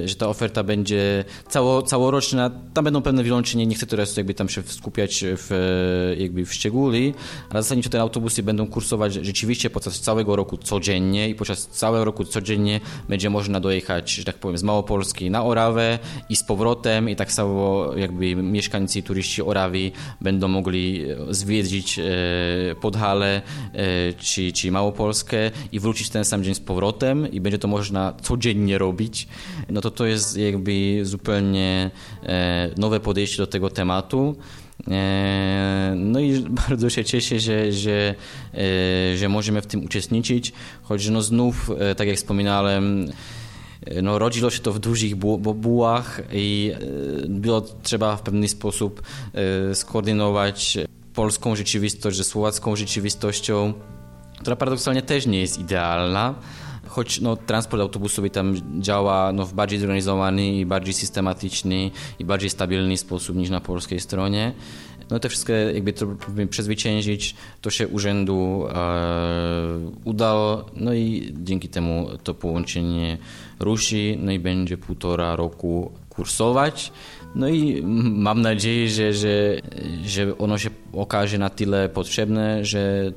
e, 0.04 0.08
że 0.08 0.16
ta 0.16 0.28
oferta 0.28 0.63
będzie 0.63 1.26
cało, 1.50 1.82
całoroczna, 1.82 2.52
tam 2.74 2.84
będą 2.84 3.02
pewne 3.02 3.24
wyłączenia, 3.24 3.66
nie 3.66 3.76
chcę 3.76 3.86
teraz 3.86 4.18
jakby 4.18 4.34
tam 4.34 4.50
się 4.50 4.63
skupiać 4.63 5.24
w, 5.28 5.50
jakby 6.18 6.46
w 6.46 6.54
szczególi, 6.54 7.13
ale 7.50 7.63
zasadniczo 7.63 7.89
te 7.89 8.02
autobusy 8.02 8.44
będą 8.44 8.68
kursować 8.68 9.13
rzeczywiście 9.13 9.70
podczas 9.70 10.00
całego 10.00 10.36
roku 10.36 10.58
codziennie 10.58 11.30
i 11.30 11.36
podczas 11.36 11.68
całego 11.68 12.06
roku 12.06 12.26
codziennie 12.26 12.80
będzie 13.10 13.30
można 13.30 13.60
dojechać, 13.60 14.12
że 14.12 14.24
tak 14.24 14.36
powiem, 14.36 14.58
z 14.58 14.63
Małopolski 14.63 15.30
na 15.30 15.44
Orawę 15.44 16.00
i 16.30 16.36
z 16.36 16.44
powrotem 16.44 17.10
i 17.10 17.16
tak 17.16 17.32
samo 17.32 17.86
jakby 17.96 18.36
mieszkańcy 18.36 19.00
i 19.00 19.04
turyści 19.04 19.42
Orawi 19.42 19.92
będą 20.22 20.48
mogli 20.48 21.06
zwiedzić 21.30 22.00
e, 22.00 22.04
Podhale 22.82 23.42
e, 23.74 24.13
czy, 24.13 24.52
czy 24.52 24.72
Małopolskę 24.72 25.52
i 25.72 25.80
wrócić 25.80 26.10
ten 26.10 26.26
sam 26.26 26.44
dzień 26.44 26.56
z 26.56 26.60
powrotem 26.60 27.32
i 27.32 27.42
będzie 27.44 27.58
to 27.58 27.68
można 27.68 28.14
codziennie 28.22 28.78
robić, 28.78 29.28
no 29.70 29.82
to 29.82 29.92
to 29.92 30.06
jest 30.06 30.38
jakby 30.38 31.00
zupełnie 31.06 31.92
e, 32.24 32.70
nowe 32.78 33.00
podejście 33.00 33.38
do 33.38 33.48
tego 33.48 33.70
tematu. 33.70 34.36
E, 34.92 35.94
no 35.98 36.20
i 36.20 36.40
bardzo 36.68 36.90
się 36.90 37.06
cieszę, 37.06 37.40
że, 37.40 37.72
że, 37.72 38.16
e, 38.54 39.18
że 39.18 39.30
możemy 39.30 39.62
w 39.62 39.68
tym 39.68 39.86
uczestniczyć, 39.86 40.54
choć 40.84 41.10
no 41.10 41.22
znów, 41.22 41.72
tak 41.98 42.08
jak 42.08 42.18
wspominałem, 42.18 43.10
no, 44.04 44.20
rodziło 44.20 44.50
się 44.50 44.60
to 44.60 44.74
w 44.74 44.80
dużych 44.80 45.16
bułach 45.16 46.22
i 46.32 46.72
było 47.30 47.62
trzeba 47.62 48.16
w 48.16 48.22
pewien 48.22 48.48
sposób 48.48 49.02
skoordynować 49.74 50.78
polską 51.14 51.56
rzeczywistość 51.56 52.18
ze 52.18 52.24
słowacką 52.24 52.76
rzeczywistością, 52.76 53.74
która 54.40 54.56
paradoksalnie 54.56 55.02
też 55.02 55.26
nie 55.26 55.42
jest 55.42 55.60
idealna 55.60 56.36
choć 56.94 57.22
no, 57.22 57.36
transport 57.36 57.82
autobusowy 57.82 58.30
tam 58.30 58.82
działa 58.82 59.32
no, 59.32 59.46
w 59.46 59.54
bardziej 59.54 59.80
zorganizowany 59.80 60.48
i 60.48 60.66
bardziej 60.66 60.94
systematyczny 60.94 61.92
i 62.20 62.26
bardziej 62.26 62.50
stabilny 62.50 62.98
sposób 62.98 63.36
niż 63.36 63.50
na 63.50 63.62
polskiej 63.62 64.00
stronie. 64.00 64.54
No 65.10 65.20
to 65.20 65.30
wszystko 65.30 65.54
jakby 65.54 65.94
to 65.94 66.08
przezwyciężyć, 66.50 67.36
to 67.62 67.70
się 67.70 67.88
urzędu 67.88 68.68
e, 68.70 69.92
udało, 70.04 70.66
no 70.76 70.94
i 70.94 71.34
dzięki 71.44 71.70
temu 71.70 72.08
to 72.24 72.34
połączenie 72.34 73.18
ruszy, 73.60 74.18
no 74.20 74.32
i 74.32 74.40
będzie 74.40 74.78
półtora 74.78 75.36
roku 75.36 75.92
kursować. 76.10 76.92
No 77.36 77.50
i 77.50 77.82
mam 78.26 78.42
nadzieję, 78.42 78.90
że, 78.90 79.14
że, 79.14 79.58
że 80.06 80.38
ono 80.38 80.58
się 80.58 80.70
okaże 80.94 81.38
na 81.38 81.50
tyle 81.50 81.90
potrzebne, 81.90 82.66
że 82.66 83.12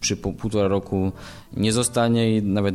przy 0.00 0.16
półtora 0.16 0.68
roku 0.68 1.12
nie 1.56 1.72
zostanie 1.72 2.36
i 2.36 2.42
nawet 2.42 2.74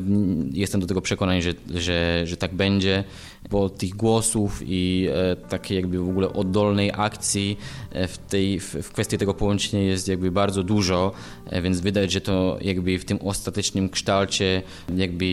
jestem 0.53 0.81
do 0.81 0.87
tego 0.87 1.01
przekonany, 1.01 1.41
że, 1.41 1.53
że, 1.75 2.21
że 2.27 2.37
tak 2.37 2.55
będzie, 2.55 3.03
bo 3.49 3.69
tych 3.69 3.89
głosów 3.89 4.61
i 4.65 5.07
e, 5.13 5.35
takiej 5.35 5.75
jakby 5.75 5.99
w 5.99 6.09
ogóle 6.09 6.33
oddolnej 6.33 6.91
akcji 6.93 7.57
e, 7.91 8.07
w, 8.07 8.17
tej, 8.17 8.59
w, 8.59 8.91
kwestii 8.91 9.17
tego 9.17 9.33
połączenia 9.33 9.83
jest 9.83 10.07
jakby 10.07 10.31
bardzo 10.31 10.63
dużo, 10.63 11.11
e, 11.45 11.61
więc 11.61 11.81
widać, 11.81 12.11
że 12.11 12.21
to 12.21 12.57
jakby 12.61 12.99
w 12.99 13.05
tym 13.05 13.19
ostatecznym 13.21 13.89
kształcie 13.89 14.61
jakby 14.95 15.25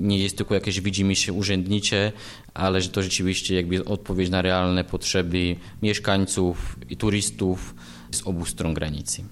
nie 0.00 0.18
jest 0.18 0.36
tylko 0.36 0.54
jakieś 0.54 0.80
widzimy 0.80 1.16
się 1.16 1.32
urzędnicze, 1.32 2.12
ale 2.54 2.80
że 2.80 2.88
to 2.88 3.02
rzeczywiście 3.02 3.54
jakby 3.54 3.84
odpowiedź 3.84 4.30
na 4.30 4.42
realne 4.42 4.84
potrzeby 4.84 5.56
mieszkańców 5.82 6.76
i 6.90 6.96
turystów 6.96 7.74
z 8.10 8.26
obu 8.26 8.44
stron 8.44 8.74
granicy. 8.74 9.24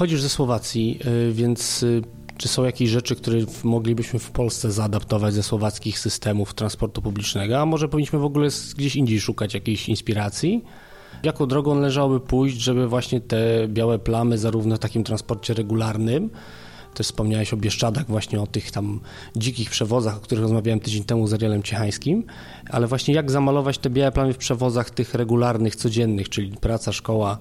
Pochodzisz 0.00 0.22
ze 0.22 0.28
Słowacji, 0.28 0.98
y, 1.28 1.32
więc 1.32 1.82
y, 1.82 2.02
czy 2.36 2.48
są 2.48 2.64
jakieś 2.64 2.90
rzeczy, 2.90 3.16
które 3.16 3.38
moglibyśmy 3.64 4.18
w 4.18 4.30
Polsce 4.30 4.72
zaadaptować 4.72 5.34
ze 5.34 5.42
słowackich 5.42 5.98
systemów 5.98 6.54
transportu 6.54 7.02
publicznego, 7.02 7.60
a 7.60 7.66
może 7.66 7.88
powinniśmy 7.88 8.18
w 8.18 8.24
ogóle 8.24 8.48
gdzieś 8.76 8.96
indziej 8.96 9.20
szukać 9.20 9.54
jakiejś 9.54 9.88
inspiracji? 9.88 10.64
Jaką 11.22 11.46
drogą 11.46 11.74
należałoby 11.74 12.20
pójść, 12.20 12.56
żeby 12.56 12.88
właśnie 12.88 13.20
te 13.20 13.68
białe 13.68 13.98
plamy 13.98 14.38
zarówno 14.38 14.76
w 14.76 14.78
takim 14.78 15.04
transporcie 15.04 15.54
regularnym, 15.54 16.30
też 16.94 17.06
wspomniałeś 17.06 17.52
o 17.52 17.56
Bieszczadach, 17.56 18.06
właśnie 18.06 18.40
o 18.40 18.46
tych 18.46 18.70
tam 18.70 19.00
dzikich 19.36 19.70
przewozach, 19.70 20.16
o 20.16 20.20
których 20.20 20.42
rozmawiałem 20.42 20.80
tydzień 20.80 21.04
temu 21.04 21.26
z 21.26 21.32
Arielem 21.32 21.62
Ciechańskim, 21.62 22.24
ale 22.70 22.86
właśnie 22.86 23.14
jak 23.14 23.30
zamalować 23.30 23.78
te 23.78 23.90
białe 23.90 24.12
plamy 24.12 24.32
w 24.32 24.38
przewozach 24.38 24.90
tych 24.90 25.14
regularnych, 25.14 25.76
codziennych, 25.76 26.28
czyli 26.28 26.56
praca, 26.56 26.92
szkoła, 26.92 27.38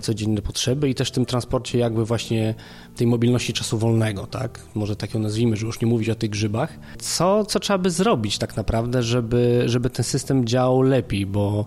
codzienne 0.00 0.42
potrzeby 0.42 0.88
i 0.88 0.94
też 0.94 1.08
w 1.08 1.12
tym 1.12 1.26
transporcie 1.26 1.78
jakby 1.78 2.04
właśnie 2.04 2.54
tej 2.96 3.06
mobilności 3.06 3.52
czasu 3.52 3.78
wolnego, 3.78 4.26
tak? 4.26 4.60
Może 4.74 4.96
tak 4.96 5.14
ją 5.14 5.20
nazwijmy, 5.20 5.56
że 5.56 5.66
już 5.66 5.80
nie 5.80 5.86
mówić 5.86 6.08
o 6.08 6.14
tych 6.14 6.30
grzybach. 6.30 6.78
Co, 6.98 7.44
co 7.44 7.60
trzeba 7.60 7.78
by 7.78 7.90
zrobić 7.90 8.38
tak 8.38 8.56
naprawdę, 8.56 9.02
żeby, 9.02 9.62
żeby 9.66 9.90
ten 9.90 10.04
system 10.04 10.46
działał 10.46 10.82
lepiej, 10.82 11.26
bo 11.26 11.64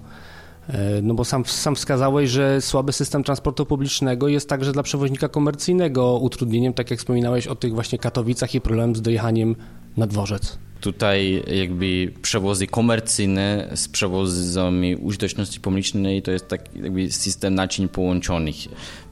E, 0.69 1.02
no 1.02 1.13
bo 1.13 1.26
sam, 1.26 1.45
sam 1.45 1.76
wskazałeś, 1.76 2.30
że 2.30 2.62
słaby 2.62 2.91
system 2.91 3.23
transportu 3.23 3.65
publicznego 3.65 4.28
jest 4.28 4.49
także 4.49 4.71
dla 4.71 4.84
przewoźnika 4.84 5.28
komercyjnego 5.28 6.17
utrudnieniem, 6.17 6.73
tak 6.73 6.91
jak 6.91 6.99
wspominałeś 6.99 7.47
o 7.47 7.56
tych 7.56 7.73
właśnie 7.73 7.99
Katowicach 7.99 8.56
i 8.56 8.62
problem 8.62 8.95
z 8.95 9.02
dojechaniem 9.02 9.56
na 9.97 10.08
dworzec. 10.08 10.58
Tutaj 10.82 11.43
jakby 11.60 12.13
przewozy 12.21 12.67
komercyjne 12.67 13.69
z 13.75 13.88
przewozami 13.88 14.95
użyteczności 14.95 15.60
publicznej 15.60 16.21
to 16.21 16.32
jest 16.32 16.47
tak 16.47 16.75
jakby 16.75 17.12
system 17.12 17.56
naczyń 17.56 17.88
połączonych, 17.88 18.56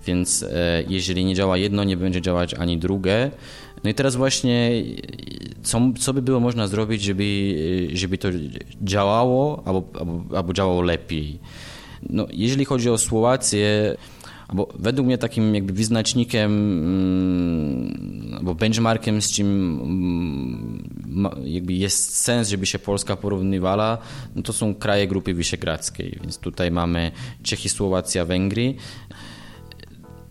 więc 0.07 0.43
e, 0.43 0.83
jeżeli 0.89 1.25
nie 1.25 1.35
działa 1.35 1.57
jedno, 1.57 1.83
nie 1.83 1.97
będzie 1.97 2.21
działać 2.21 2.53
ani 2.53 2.77
drugie. 2.77 3.31
No 3.83 3.89
i 3.89 3.93
teraz 3.93 4.15
właśnie, 4.15 4.71
co, 5.63 5.81
co 5.99 6.13
by 6.13 6.21
było 6.21 6.39
można 6.39 6.67
zrobić, 6.67 7.01
żeby, 7.01 7.89
żeby 7.93 8.17
to 8.17 8.27
działało 8.81 9.63
albo, 9.65 9.83
albo, 9.99 10.37
albo 10.37 10.53
działało 10.53 10.81
lepiej? 10.81 11.39
No, 12.09 12.27
jeżeli 12.31 12.65
chodzi 12.65 12.89
o 12.89 12.97
Słowację, 12.97 13.97
bo 14.53 14.67
według 14.79 15.05
mnie 15.05 15.17
takim 15.17 15.55
jakby 15.55 15.73
wyznacznikiem 15.73 16.51
mm, 16.51 18.33
albo 18.37 18.55
benchmarkiem, 18.55 19.21
z 19.21 19.31
czym 19.31 19.79
mm, 19.83 20.70
jakby 21.43 21.73
jest 21.73 22.17
sens, 22.17 22.49
żeby 22.49 22.65
się 22.65 22.79
Polska 22.79 23.15
porównywała, 23.15 23.97
no 24.35 24.41
to 24.41 24.53
są 24.53 24.75
kraje 24.75 25.07
Grupy 25.07 25.33
Wyszehradzkiej, 25.33 26.19
więc 26.21 26.37
tutaj 26.37 26.71
mamy 26.71 27.11
Czechy, 27.43 27.69
Słowacja, 27.69 28.25
Węgry. 28.25 28.75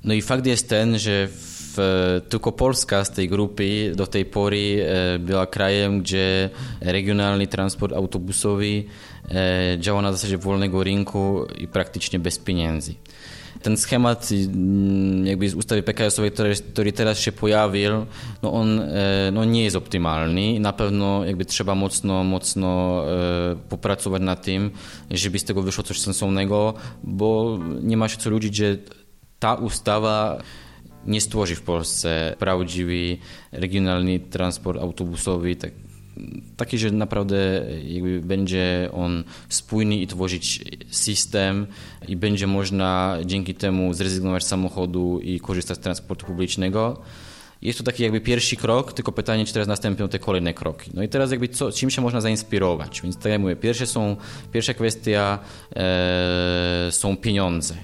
No 0.05 0.14
i 0.14 0.23
fakt 0.23 0.47
jest 0.47 0.69
ten, 0.69 0.99
że 0.99 1.29
w 1.31 2.21
tylko 2.29 2.53
Polska 2.53 3.05
z 3.05 3.11
tej 3.11 3.29
grupy 3.29 3.93
do 3.97 4.07
tej 4.07 4.25
pory 4.25 4.87
była 5.21 5.47
krajem, 5.47 6.01
gdzie 6.01 6.51
regionalny 6.81 7.47
transport 7.47 7.93
autobusowy 7.93 8.85
działa 9.78 10.03
na 10.03 10.12
zasadzie 10.12 10.39
wolnego 10.39 10.85
rynku 10.85 11.47
i 11.59 11.68
praktycznie 11.68 12.18
bez 12.18 12.39
pieniędzy 12.39 12.95
ten 13.62 13.76
schemat 13.76 14.28
mm, 14.32 15.26
jakby 15.26 15.48
z 15.48 15.55
ustawy 15.55 15.82
PKS-owej, 15.82 16.30
który, 16.30 16.55
który 16.55 16.92
teraz 16.92 17.18
się 17.18 17.32
pojawił, 17.32 17.90
no 18.42 18.53
on 18.53 18.80
e, 18.80 19.30
no 19.32 19.44
nie 19.44 19.64
jest 19.64 19.76
optymalny 19.76 20.42
i 20.42 20.61
na 20.61 20.72
pewno 20.72 21.24
jakby 21.24 21.44
trzeba 21.44 21.74
mocno, 21.74 22.24
mocno 22.24 23.03
e, 23.09 23.57
popracować 23.68 24.22
nad 24.22 24.42
tym, 24.44 24.70
żeby 25.11 25.38
z 25.38 25.44
tego 25.44 25.62
wyszło 25.62 25.84
coś 25.84 26.01
sensownego, 26.01 26.74
bo 27.03 27.59
nie 27.82 27.96
ma 27.96 28.09
się 28.09 28.16
co 28.16 28.30
ludzić, 28.30 28.57
że 28.57 28.76
ta 29.38 29.55
ustawa 29.55 30.38
nie 31.07 31.20
stworzy 31.20 31.57
w 31.57 31.62
Polsce 31.62 32.36
prawdziwy 32.38 33.16
regionalny 33.53 34.20
transport 34.20 34.80
autobusowy, 34.80 35.57
tak, 35.57 35.72
taki, 36.56 36.78
że 36.78 36.90
naprawdę 36.90 37.66
będzie 38.22 38.88
on 38.92 39.24
spójny 39.48 39.96
i 39.96 40.06
tworzyć 40.06 40.64
system 40.90 41.66
i 42.08 42.16
będzie 42.16 42.46
można 42.46 43.18
dzięki 43.24 43.54
temu 43.54 43.94
zrezygnować 43.94 44.44
z 44.44 44.46
samochodu 44.46 45.20
i 45.22 45.40
korzystać 45.40 45.78
z 45.78 45.80
transportu 45.80 46.26
publicznego. 46.26 47.00
Jest 47.62 47.78
to 47.78 47.84
taki 47.84 48.02
jakby 48.02 48.20
pierwszy 48.20 48.56
krok, 48.56 48.92
tylko 48.92 49.12
pytanie, 49.12 49.46
czy 49.46 49.52
teraz 49.52 49.68
następną 49.68 50.08
te 50.08 50.18
kolejne 50.18 50.54
kroki. 50.54 50.90
No 50.94 51.02
i 51.02 51.08
teraz 51.08 51.30
jakby 51.30 51.48
co, 51.48 51.72
czym 51.72 51.90
się 51.90 52.02
można 52.02 52.20
zainspirować? 52.20 53.00
Więc 53.02 53.16
tak 53.16 53.32
jak 53.32 53.40
mówię, 53.40 53.56
pierwsze 53.56 53.86
są, 53.86 54.16
pierwsza 54.52 54.74
kwestia 54.74 55.38
e, 55.76 56.88
są 56.90 57.16
pieniądze. 57.16 57.74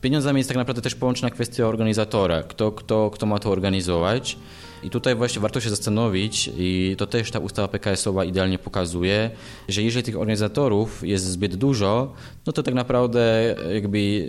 Pieniądzami 0.00 0.38
jest 0.38 0.48
tak 0.48 0.56
naprawdę 0.56 0.82
też 0.82 0.94
połączona 0.94 1.30
kwestia 1.30 1.66
organizatora, 1.66 2.42
kto, 2.42 2.72
kto, 2.72 3.10
kto 3.10 3.26
ma 3.26 3.38
to 3.38 3.50
organizować. 3.50 4.36
I 4.82 4.90
tutaj 4.90 5.14
właśnie 5.14 5.40
warto 5.40 5.60
się 5.60 5.70
zastanowić, 5.70 6.50
i 6.56 6.94
to 6.98 7.06
też 7.06 7.30
ta 7.30 7.38
ustawa 7.38 7.68
PKS-owa 7.68 8.24
idealnie 8.24 8.58
pokazuje, 8.58 9.30
że 9.68 9.82
jeżeli 9.82 10.02
tych 10.02 10.16
organizatorów 10.16 11.02
jest 11.02 11.24
zbyt 11.24 11.56
dużo, 11.56 12.12
no 12.46 12.52
to 12.52 12.62
tak 12.62 12.74
naprawdę 12.74 13.54
jakby 13.74 14.28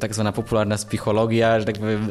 tak 0.00 0.14
zwana 0.14 0.32
popularna 0.32 0.76
psychologia, 0.76 1.60
że 1.60 1.66
tak 1.66 1.78
powiem, 1.78 2.08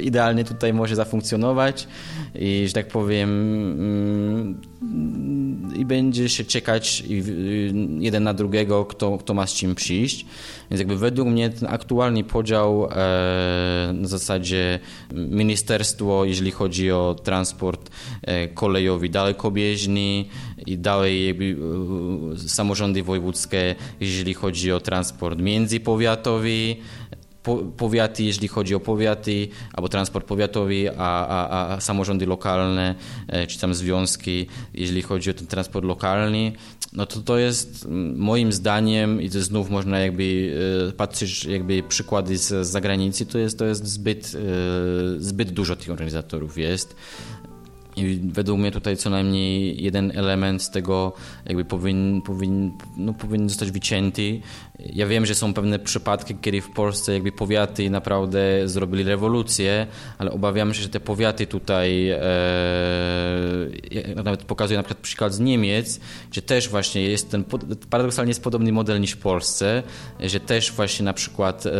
idealnie 0.00 0.44
tutaj 0.44 0.72
może 0.72 0.96
zafunkcjonować 0.96 1.88
i 2.34 2.64
że 2.66 2.72
tak 2.72 2.88
powiem 2.88 3.30
mm, 3.30 4.60
i 5.76 5.84
będzie 5.84 6.28
się 6.28 6.44
czekać 6.44 7.04
jeden 7.98 8.22
na 8.22 8.34
drugiego, 8.34 8.84
kto, 8.84 9.18
kto 9.18 9.34
ma 9.34 9.46
z 9.46 9.54
czym 9.54 9.74
przyjść. 9.74 10.26
Więc 10.70 10.78
jakby 10.78 10.96
według 10.96 11.28
mnie 11.28 11.50
ten 11.50 11.68
aktualny 11.68 12.24
podział 12.24 12.84
e, 12.84 12.88
na 13.94 14.08
zasadzie 14.08 14.78
ministerstwo, 15.12 16.24
jeżeli 16.24 16.50
chodzi 16.50 16.92
o 16.92 17.16
transport 17.24 17.90
e, 18.22 18.48
kolejowy 18.48 19.08
dalekobieżny 19.08 20.24
i 20.66 20.78
dalej 20.78 21.26
jakby 21.26 21.56
e, 22.34 22.48
samorządy 22.48 23.02
wojewódzkie, 23.02 23.74
jeżeli 24.00 24.34
chodzi 24.34 24.72
o 24.72 24.80
transport 24.80 25.38
międzypowiatowy, 25.38 26.76
powiaty, 27.76 28.22
jeżeli 28.24 28.48
chodzi 28.48 28.74
o 28.74 28.80
powiaty, 28.80 29.48
albo 29.72 29.88
transport 29.88 30.26
powiatowy, 30.26 30.90
a, 30.98 31.26
a, 31.26 31.74
a 31.74 31.80
samorządy 31.80 32.26
lokalne, 32.26 32.94
czy 33.48 33.58
tam 33.58 33.74
związki, 33.74 34.46
jeżeli 34.74 35.02
chodzi 35.02 35.30
o 35.30 35.34
ten 35.34 35.46
transport 35.46 35.86
lokalny, 35.86 36.52
no 36.92 37.06
to 37.06 37.20
to 37.20 37.38
jest 37.38 37.88
moim 38.16 38.52
zdaniem, 38.52 39.22
i 39.22 39.30
to 39.30 39.42
znów 39.42 39.70
można 39.70 39.98
jakby 39.98 40.56
patrzeć 40.96 41.44
jakby 41.44 41.82
przykłady 41.82 42.38
z 42.38 42.66
zagranicy, 42.66 43.26
to 43.26 43.38
jest, 43.38 43.58
to 43.58 43.64
jest 43.64 43.86
zbyt, 43.86 44.36
zbyt 45.18 45.50
dużo 45.50 45.76
tych 45.76 45.90
organizatorów 45.90 46.58
jest. 46.58 46.96
I 47.96 48.20
według 48.32 48.58
mnie 48.58 48.70
tutaj 48.70 48.96
co 48.96 49.10
najmniej 49.10 49.82
jeden 49.82 50.18
element 50.18 50.62
z 50.62 50.70
tego 50.70 51.12
jakby 51.46 51.64
powinien, 51.64 52.22
powinien, 52.22 52.72
no, 52.96 53.14
powinien 53.14 53.48
zostać 53.48 53.70
wycięty. 53.70 54.40
Ja 54.92 55.06
wiem, 55.06 55.26
że 55.26 55.34
są 55.34 55.54
pewne 55.54 55.78
przypadki, 55.78 56.34
kiedy 56.40 56.60
w 56.60 56.70
Polsce 56.70 57.12
jakby 57.12 57.32
powiaty 57.32 57.90
naprawdę 57.90 58.40
zrobili 58.64 59.04
rewolucję, 59.04 59.86
ale 60.18 60.30
obawiam 60.30 60.74
się, 60.74 60.82
że 60.82 60.88
te 60.88 61.00
powiaty 61.00 61.46
tutaj, 61.46 62.10
e, 62.10 62.20
nawet 64.24 64.44
pokazuję 64.44 64.78
na 64.78 64.82
przykład 64.82 65.02
przykład 65.02 65.34
z 65.34 65.40
Niemiec, 65.40 66.00
gdzie 66.30 66.42
też 66.42 66.68
właśnie 66.68 67.02
jest 67.02 67.30
ten, 67.30 67.44
paradoksalnie 67.90 68.30
jest 68.30 68.42
podobny 68.42 68.72
model 68.72 69.00
niż 69.00 69.12
w 69.12 69.18
Polsce, 69.18 69.82
że 70.20 70.40
też 70.40 70.72
właśnie 70.72 71.04
na 71.04 71.12
przykład 71.12 71.66
e, 71.66 71.70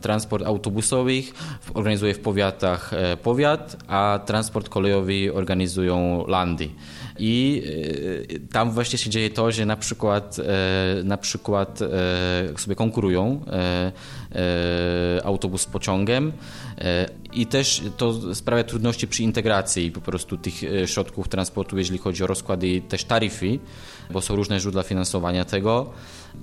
transport 0.00 0.46
autobusowych 0.46 1.32
organizuje 1.74 2.14
w 2.14 2.20
powiatach 2.20 2.92
e, 2.92 3.16
powiat, 3.16 3.76
a 3.88 4.20
transport 4.26 4.68
kolejowy 4.68 5.34
organizują 5.34 6.24
landy. 6.26 6.68
I 7.18 7.62
e, 8.34 8.38
tam 8.52 8.70
właśnie 8.70 8.98
się 8.98 9.10
dzieje 9.10 9.30
to, 9.30 9.52
że 9.52 9.66
na 9.66 9.76
przykład, 9.76 10.38
e, 10.38 11.02
na 11.04 11.16
przykład 11.16 11.82
e, 11.82 12.58
sobie 12.58 12.76
konkurują 12.76 13.44
autobus 15.24 15.62
z 15.62 15.66
pociągem 15.66 16.32
i 17.32 17.46
też 17.46 17.82
to 17.96 18.34
sprawia 18.34 18.64
trudności 18.64 19.08
przy 19.08 19.22
integracji 19.22 19.90
po 19.90 20.00
prostu 20.00 20.36
tych 20.36 20.54
środków 20.86 21.28
transportu, 21.28 21.78
jeżeli 21.78 21.98
chodzi 21.98 22.24
o 22.24 22.26
rozkłady 22.26 22.68
i 22.68 22.82
też 22.82 23.04
taryfy, 23.04 23.58
bo 24.10 24.20
są 24.20 24.36
różne 24.36 24.60
źródła 24.60 24.82
finansowania 24.82 25.44
tego. 25.44 25.92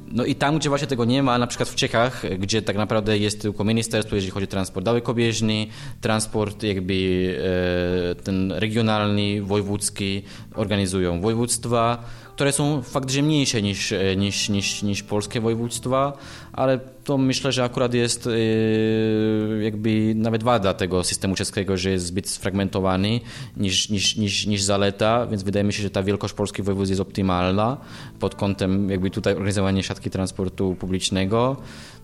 No 0.08 0.26
i 0.26 0.36
tam, 0.36 0.58
gdzie 0.58 0.70
właśnie 0.70 0.88
tego 0.88 1.06
nie 1.06 1.24
ma, 1.24 1.38
na 1.38 1.48
przykład 1.48 1.70
w 1.70 1.76
Czechach, 1.76 2.24
gdzie 2.40 2.62
tak 2.62 2.76
naprawdę 2.76 3.18
jest 3.18 3.42
tylko 3.42 3.64
ministerstwo, 3.64 4.16
jeżeli 4.16 4.32
chodzi 4.32 4.44
o 4.44 4.48
transport 4.48 4.86
dalekobieżny, 4.86 5.68
transport 6.02 6.64
jakby 6.64 6.94
e, 8.12 8.16
ten 8.16 8.52
regionalny, 8.52 9.42
wojewódzki, 9.42 10.24
organizują 10.56 11.22
województwa, 11.22 12.04
które 12.36 12.52
są 12.52 12.82
faktycznie 12.82 13.24
mniejsze 13.24 13.62
niż, 13.62 13.92
e, 13.92 14.16
niż, 14.16 14.50
niż, 14.50 14.84
niż 14.84 15.04
polskie 15.04 15.42
województwa, 15.42 16.14
ale 16.54 16.80
to 17.04 17.18
myślę, 17.18 17.52
że 17.52 17.64
akurat 17.64 17.94
jest 17.94 18.28
e, 18.28 18.32
jakby 19.64 20.16
nawet 20.16 20.44
wada 20.44 20.74
tego 20.74 21.04
systemu 21.04 21.36
czeskiego, 21.36 21.78
że 21.78 21.90
jest 21.90 22.06
zbyt 22.06 22.30
sfragmentowany 22.30 23.20
niż, 23.58 23.90
niż, 23.90 24.16
niż, 24.16 24.46
niż 24.46 24.62
zaleta, 24.62 25.28
więc 25.28 25.44
wydaje 25.44 25.64
mi 25.64 25.74
się, 25.74 25.84
że 25.84 25.90
ta 25.90 26.04
wielkość 26.04 26.34
polskich 26.34 26.66
województw 26.66 26.90
jest 26.90 27.02
optymalna 27.02 27.78
pod 28.20 28.36
kątem 28.36 28.90
jakby 28.90 29.10
tutaj 29.10 29.34
organizowania 29.34 29.84
siatki 29.84 30.10
transportu 30.10 30.76
publicznego. 30.76 31.58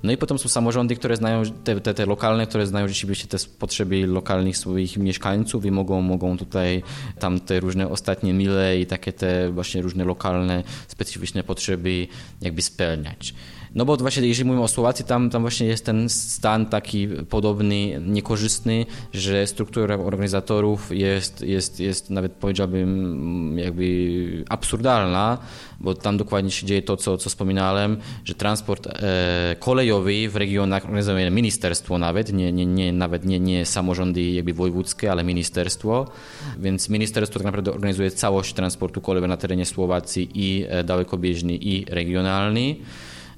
No 0.04 0.12
i 0.12 0.18
potem 0.18 0.40
są 0.40 0.50
samorządy, 0.50 0.96
które 0.96 1.18
znają, 1.18 1.44
te, 1.64 1.82
te, 1.82 1.94
te 1.94 2.06
lokalne, 2.06 2.48
które 2.48 2.68
znają 2.68 2.88
rzeczywiście 2.88 3.28
te 3.28 3.38
potrzeby 3.60 4.08
lokalnych 4.08 4.58
swoich 4.58 4.98
mieszkańców 4.98 5.66
i 5.66 5.72
mogą, 5.72 6.02
mogą 6.02 6.38
tutaj 6.38 6.84
tam 7.20 7.40
te 7.40 7.60
różne 7.60 7.90
ostatnie 7.90 8.34
mile 8.34 8.80
i 8.80 8.86
takie 8.86 9.14
te 9.14 9.52
właśnie 9.52 9.82
różne 9.82 10.04
lokalne, 10.04 10.64
specyficzne 10.88 11.44
potrzeby 11.44 12.08
jakby 12.42 12.62
spełniać. 12.62 13.34
No 13.76 13.86
bo 13.86 13.98
właśnie 13.98 14.28
jeżeli 14.28 14.48
mówimy 14.48 14.64
o 14.64 14.68
Słowacji, 14.68 15.06
tam, 15.06 15.30
tam 15.30 15.42
właśnie 15.42 15.68
jest 15.68 15.86
ten 15.86 16.10
stan 16.10 16.66
taki 16.66 17.08
podobny, 17.08 18.02
niekorzystny, 18.06 18.86
że 19.14 19.48
struktura 19.48 19.96
organizatorów 19.96 20.92
jest, 20.92 21.42
jest, 21.42 21.80
jest 21.80 22.10
nawet 22.10 22.32
powiedziałbym 22.32 23.58
jakby 23.58 24.46
absurdalna, 24.50 25.38
bo 25.80 25.94
tam 25.94 26.18
dokładnie 26.18 26.52
się 26.52 26.66
dzieje 26.66 26.82
to, 26.82 26.98
co, 26.98 27.18
co 27.18 27.30
wspominałem, 27.30 27.98
że 28.26 28.36
transport 28.36 28.88
e, 28.88 29.56
kolejowy 29.60 30.30
w 30.30 30.36
regionach 30.36 30.86
organizuje 30.86 31.32
ministerstwo 31.32 31.98
nawet, 31.98 32.34
nie, 32.34 32.52
nie, 32.52 32.66
nie, 32.66 32.94
nawet 32.94 33.26
nie, 33.26 33.40
nie 33.40 33.66
samorządy 33.66 34.24
jakby 34.24 34.54
wojewódzkie, 34.54 35.12
ale 35.12 35.24
ministerstwo, 35.24 36.12
więc 36.60 36.90
ministerstwo 36.90 37.40
tak 37.40 37.46
naprawdę 37.46 37.72
organizuje 37.72 38.12
całość 38.12 38.54
transportu 38.54 39.02
kolejowego 39.02 39.28
na 39.28 39.38
terenie 39.38 39.66
Słowacji 39.66 40.30
i 40.34 40.66
e, 40.70 40.84
dalekobieżny 40.84 41.56
i 41.56 41.86
regionalny 41.90 42.76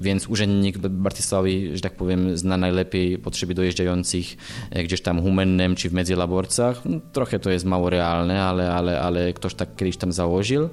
więc 0.01 0.27
urzędnik 0.27 0.77
Bartisławi, 0.77 1.71
że 1.73 1.81
tak 1.81 1.95
powiem, 1.95 2.37
zna 2.37 2.57
najlepiej 2.57 3.17
potrzeby 3.17 3.53
dojeżdżających 3.53 4.25
e, 4.71 4.83
gdzieś 4.83 5.01
tam 5.01 5.21
Humennem 5.21 5.75
czy 5.75 5.89
w 5.89 5.93
Mediolaborcach. 5.93 6.81
No, 6.85 6.99
trochę 7.13 7.39
to 7.39 7.49
jest 7.49 7.65
mało 7.65 7.89
realne, 7.89 8.43
ale, 8.43 8.73
ale, 8.73 9.01
ale 9.01 9.33
ktoś 9.33 9.53
tak 9.53 9.75
kiedyś 9.75 9.97
tam 9.97 10.11
założył. 10.11 10.69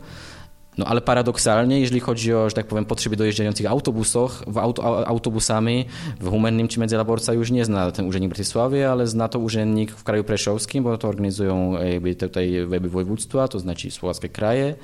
No 0.81 0.87
ale 0.87 1.01
paradoksalnie, 1.01 1.81
jeżeli 1.81 2.01
chodzi 2.01 2.35
o, 2.35 2.49
że 2.49 2.55
tak 2.55 2.67
powiem, 2.67 2.85
potrzeby 2.85 3.17
dojeżdżających 3.17 3.67
autobusach, 3.67 4.43
w 4.47 4.59
auto, 4.59 5.09
autobusami 5.09 5.85
w 6.21 6.31
Humennym 6.31 6.69
czy 6.69 6.81
Międzylaborca 6.81 7.33
już 7.33 7.51
nie 7.51 7.65
zna 7.65 7.91
ten 7.91 8.07
urzędnik 8.07 8.31
w 8.31 8.35
Bratysławie, 8.35 8.91
ale 8.91 9.07
zna 9.07 9.29
to 9.29 9.39
urzędnik 9.39 9.93
w 9.93 10.05
kraju 10.05 10.25
preszowskim, 10.25 10.85
bo 10.85 10.99
to 10.99 11.09
organizują 11.09 11.79
e, 11.79 11.93
jakby 11.93 12.15
tutaj 12.15 12.53
jakby 12.53 12.89
województwa, 12.89 13.49
to 13.49 13.59
znaczy 13.59 13.91
słowackie 13.91 14.29
kraje. 14.29 14.75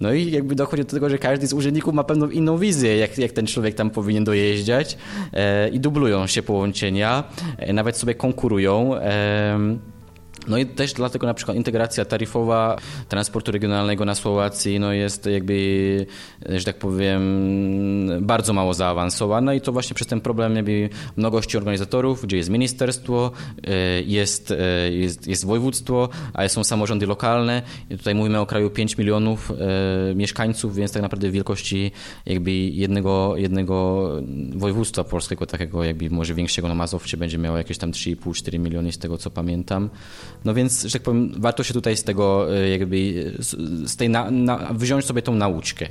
No 0.00 0.12
i 0.12 0.30
jakby 0.30 0.54
dochodzi 0.54 0.84
do 0.84 0.90
tego, 0.90 1.10
że 1.10 1.18
każdy 1.18 1.46
z 1.46 1.52
urzędników 1.52 1.94
ma 1.94 2.04
pewną 2.04 2.30
inną 2.30 2.58
wizję, 2.58 2.96
jak, 2.96 3.18
jak 3.18 3.32
ten 3.32 3.46
człowiek 3.46 3.74
tam 3.74 3.90
powinien 3.90 4.24
dojeżdżać 4.24 4.96
e, 5.32 5.68
i 5.68 5.80
dublują 5.80 6.26
się 6.26 6.42
połączenia, 6.42 7.24
e, 7.58 7.72
nawet 7.72 7.96
sobie 7.96 8.14
konkurują. 8.14 8.96
E, 8.96 9.91
No 10.48 10.58
i 10.58 10.66
też 10.66 10.92
dlatego 10.92 11.26
na 11.26 11.34
przykład 11.34 11.56
integracja 11.56 12.04
taryfowa 12.04 12.76
transportu 13.08 13.52
regionalnego 13.52 14.04
na 14.04 14.14
Słowacji 14.14 14.80
no 14.80 14.92
jest 14.92 15.26
jakby, 15.26 16.06
że 16.48 16.64
tak 16.64 16.78
powiem, 16.78 17.22
bardzo 18.20 18.52
mało 18.52 18.74
zaawansowana 18.74 19.54
i 19.54 19.60
to 19.60 19.72
właśnie 19.72 19.94
przez 19.94 20.06
ten 20.06 20.20
problem 20.20 20.56
jakby 20.56 20.88
mnogości 21.16 21.56
organizatorów, 21.56 22.22
gdzie 22.22 22.36
jest 22.36 22.50
ministerstwo, 22.50 23.30
e, 23.66 24.02
jest, 24.02 24.50
e, 24.50 24.92
jest, 24.92 25.26
jest 25.26 25.46
województwo, 25.46 26.08
ale 26.34 26.48
są 26.48 26.64
samorządy 26.64 27.06
lokalne 27.06 27.62
i 27.90 27.98
tutaj 27.98 28.14
mówimy 28.14 28.40
o 28.40 28.46
kraju 28.46 28.70
5 28.70 28.98
milionów 28.98 29.50
e, 29.50 30.14
mieszkańców, 30.14 30.74
więc 30.74 30.92
tak 30.92 31.02
naprawdę 31.02 31.30
wielkości 31.30 31.92
jakby 32.26 32.52
jednego, 32.52 33.36
jednego 33.36 34.08
województwa 34.56 35.04
polskiego, 35.04 35.46
takiego 35.46 35.84
jakby 35.84 36.10
może 36.10 36.34
większego, 36.34 36.68
no 36.68 36.74
Mazowsze 36.74 37.16
będzie 37.16 37.38
miało 37.38 37.58
jakieś 37.58 37.78
tam 37.78 37.92
3,5-4 37.92 38.58
miliony 38.58 38.92
z 38.92 38.98
tego 38.98 39.18
co 39.18 39.30
pamiętam. 39.30 39.90
No 40.44 40.54
więc, 40.54 40.82
że 40.82 40.92
tak 40.92 41.02
powiem, 41.02 41.32
warto 41.36 41.62
się 41.62 41.74
tutaj 41.74 41.96
z 41.96 42.04
tego 42.04 42.56
e, 42.56 42.68
jakby, 42.68 43.32
z 43.86 43.96
tej 43.96 44.08
na, 44.08 44.30
na, 44.30 44.56
wziąć 44.74 45.04
sobie 45.04 45.22
tą 45.22 45.34
nauczkę. 45.34 45.88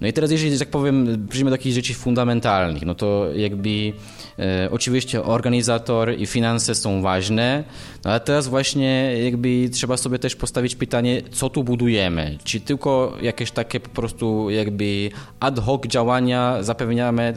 No 0.00 0.08
i 0.08 0.12
teraz, 0.12 0.30
jeżeli, 0.30 0.52
że 0.52 0.58
tak 0.58 0.70
powiem, 0.70 1.26
przejdziemy 1.28 1.50
do 1.50 1.56
takich 1.56 1.72
rzeczy 1.72 1.94
fundamentalnych, 1.94 2.82
no 2.82 2.94
to 2.94 3.26
jakby 3.36 3.92
e, 4.38 4.68
oczywiście 4.70 5.22
organizator 5.22 6.18
i 6.18 6.26
finanse 6.26 6.74
są 6.74 7.02
ważne, 7.02 7.64
no 8.04 8.10
ale 8.10 8.20
teraz 8.20 8.48
właśnie 8.48 9.20
jakby 9.24 9.68
trzeba 9.68 9.96
sobie 9.96 10.18
też 10.18 10.36
postawić 10.36 10.76
pytanie, 10.76 11.22
co 11.30 11.50
tu 11.50 11.64
budujemy? 11.64 12.38
Czy 12.44 12.60
tylko 12.60 13.16
jakieś 13.22 13.50
takie 13.50 13.80
po 13.80 13.88
prostu 13.88 14.50
jakby 14.50 15.10
ad 15.40 15.60
hoc 15.60 15.86
działania 15.86 16.62
zapewniamy 16.62 17.34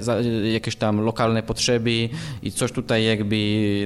jakieś 0.53 0.75
tam 0.75 1.01
lokalne 1.01 1.43
potrzeby 1.43 2.09
i 2.43 2.51
coś 2.51 2.71
tutaj 2.71 3.05
jakby 3.05 3.35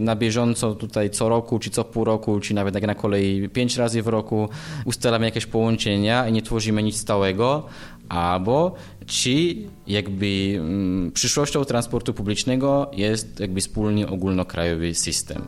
na 0.02 0.16
bieżąco 0.16 0.76
tutaj 0.76 1.10
co 1.10 1.30
roku, 1.30 1.60
czy 1.60 1.70
co 1.70 1.84
pół 1.84 2.04
roku, 2.04 2.40
czy 2.40 2.54
nawet 2.54 2.76
jak 2.76 2.88
na 2.88 2.96
kolei 2.96 3.50
pięć 3.50 3.78
razy 3.78 4.02
w 4.02 4.08
roku 4.08 4.50
ustalamy 4.86 5.26
jakieś 5.26 5.46
połączenia 5.46 6.28
i 6.28 6.32
nie 6.32 6.42
tworzymy 6.42 6.84
nic 6.84 6.98
stałego, 6.98 7.68
albo 8.10 8.76
czy 9.06 9.56
jakby 9.88 10.54
mm, 10.58 11.12
przyszłością 11.12 11.66
transportu 11.66 12.14
publicznego 12.14 12.92
jest 12.94 13.40
jakby 13.40 13.62
wspólny 13.62 14.08
ogólnokrajowy 14.08 14.94
system. 14.94 15.48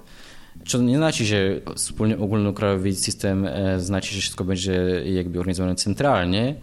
Co 0.68 0.78
nie 0.78 0.98
znaczy, 0.98 1.26
że 1.26 1.62
wspólny 1.76 2.18
ogólnokrajowy 2.18 2.96
system 2.96 3.48
znaczy, 3.78 4.16
że 4.16 4.22
wszystko 4.22 4.44
będzie 4.44 5.04
jakby 5.06 5.40
organizowane 5.40 5.76
centralnie, 5.76 6.56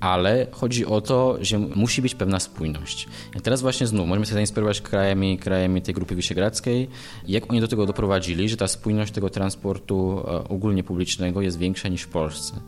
ale 0.00 0.46
chodzi 0.50 0.86
o 0.86 1.00
to, 1.00 1.38
że 1.40 1.58
musi 1.58 2.02
być 2.02 2.14
pewna 2.14 2.40
spójność. 2.40 3.06
I 3.36 3.40
teraz 3.40 3.62
właśnie 3.62 3.86
znów 3.86 4.08
możemy 4.08 4.26
się 4.26 4.32
zainspirować 4.32 4.80
krajami, 4.80 5.38
krajami 5.38 5.82
tej 5.82 5.94
grupy 5.94 6.14
wyszehradzkiej, 6.14 6.88
jak 7.28 7.50
oni 7.50 7.60
do 7.60 7.68
tego 7.68 7.86
doprowadzili, 7.86 8.48
że 8.48 8.56
ta 8.56 8.68
spójność 8.68 9.12
tego 9.12 9.30
transportu 9.30 10.24
e, 10.26 10.48
ogólnie 10.48 10.84
publicznego 10.84 11.42
jest 11.42 11.58
większa 11.58 11.88
niż 11.88 12.02
w 12.02 12.08
Polsce 12.08 12.60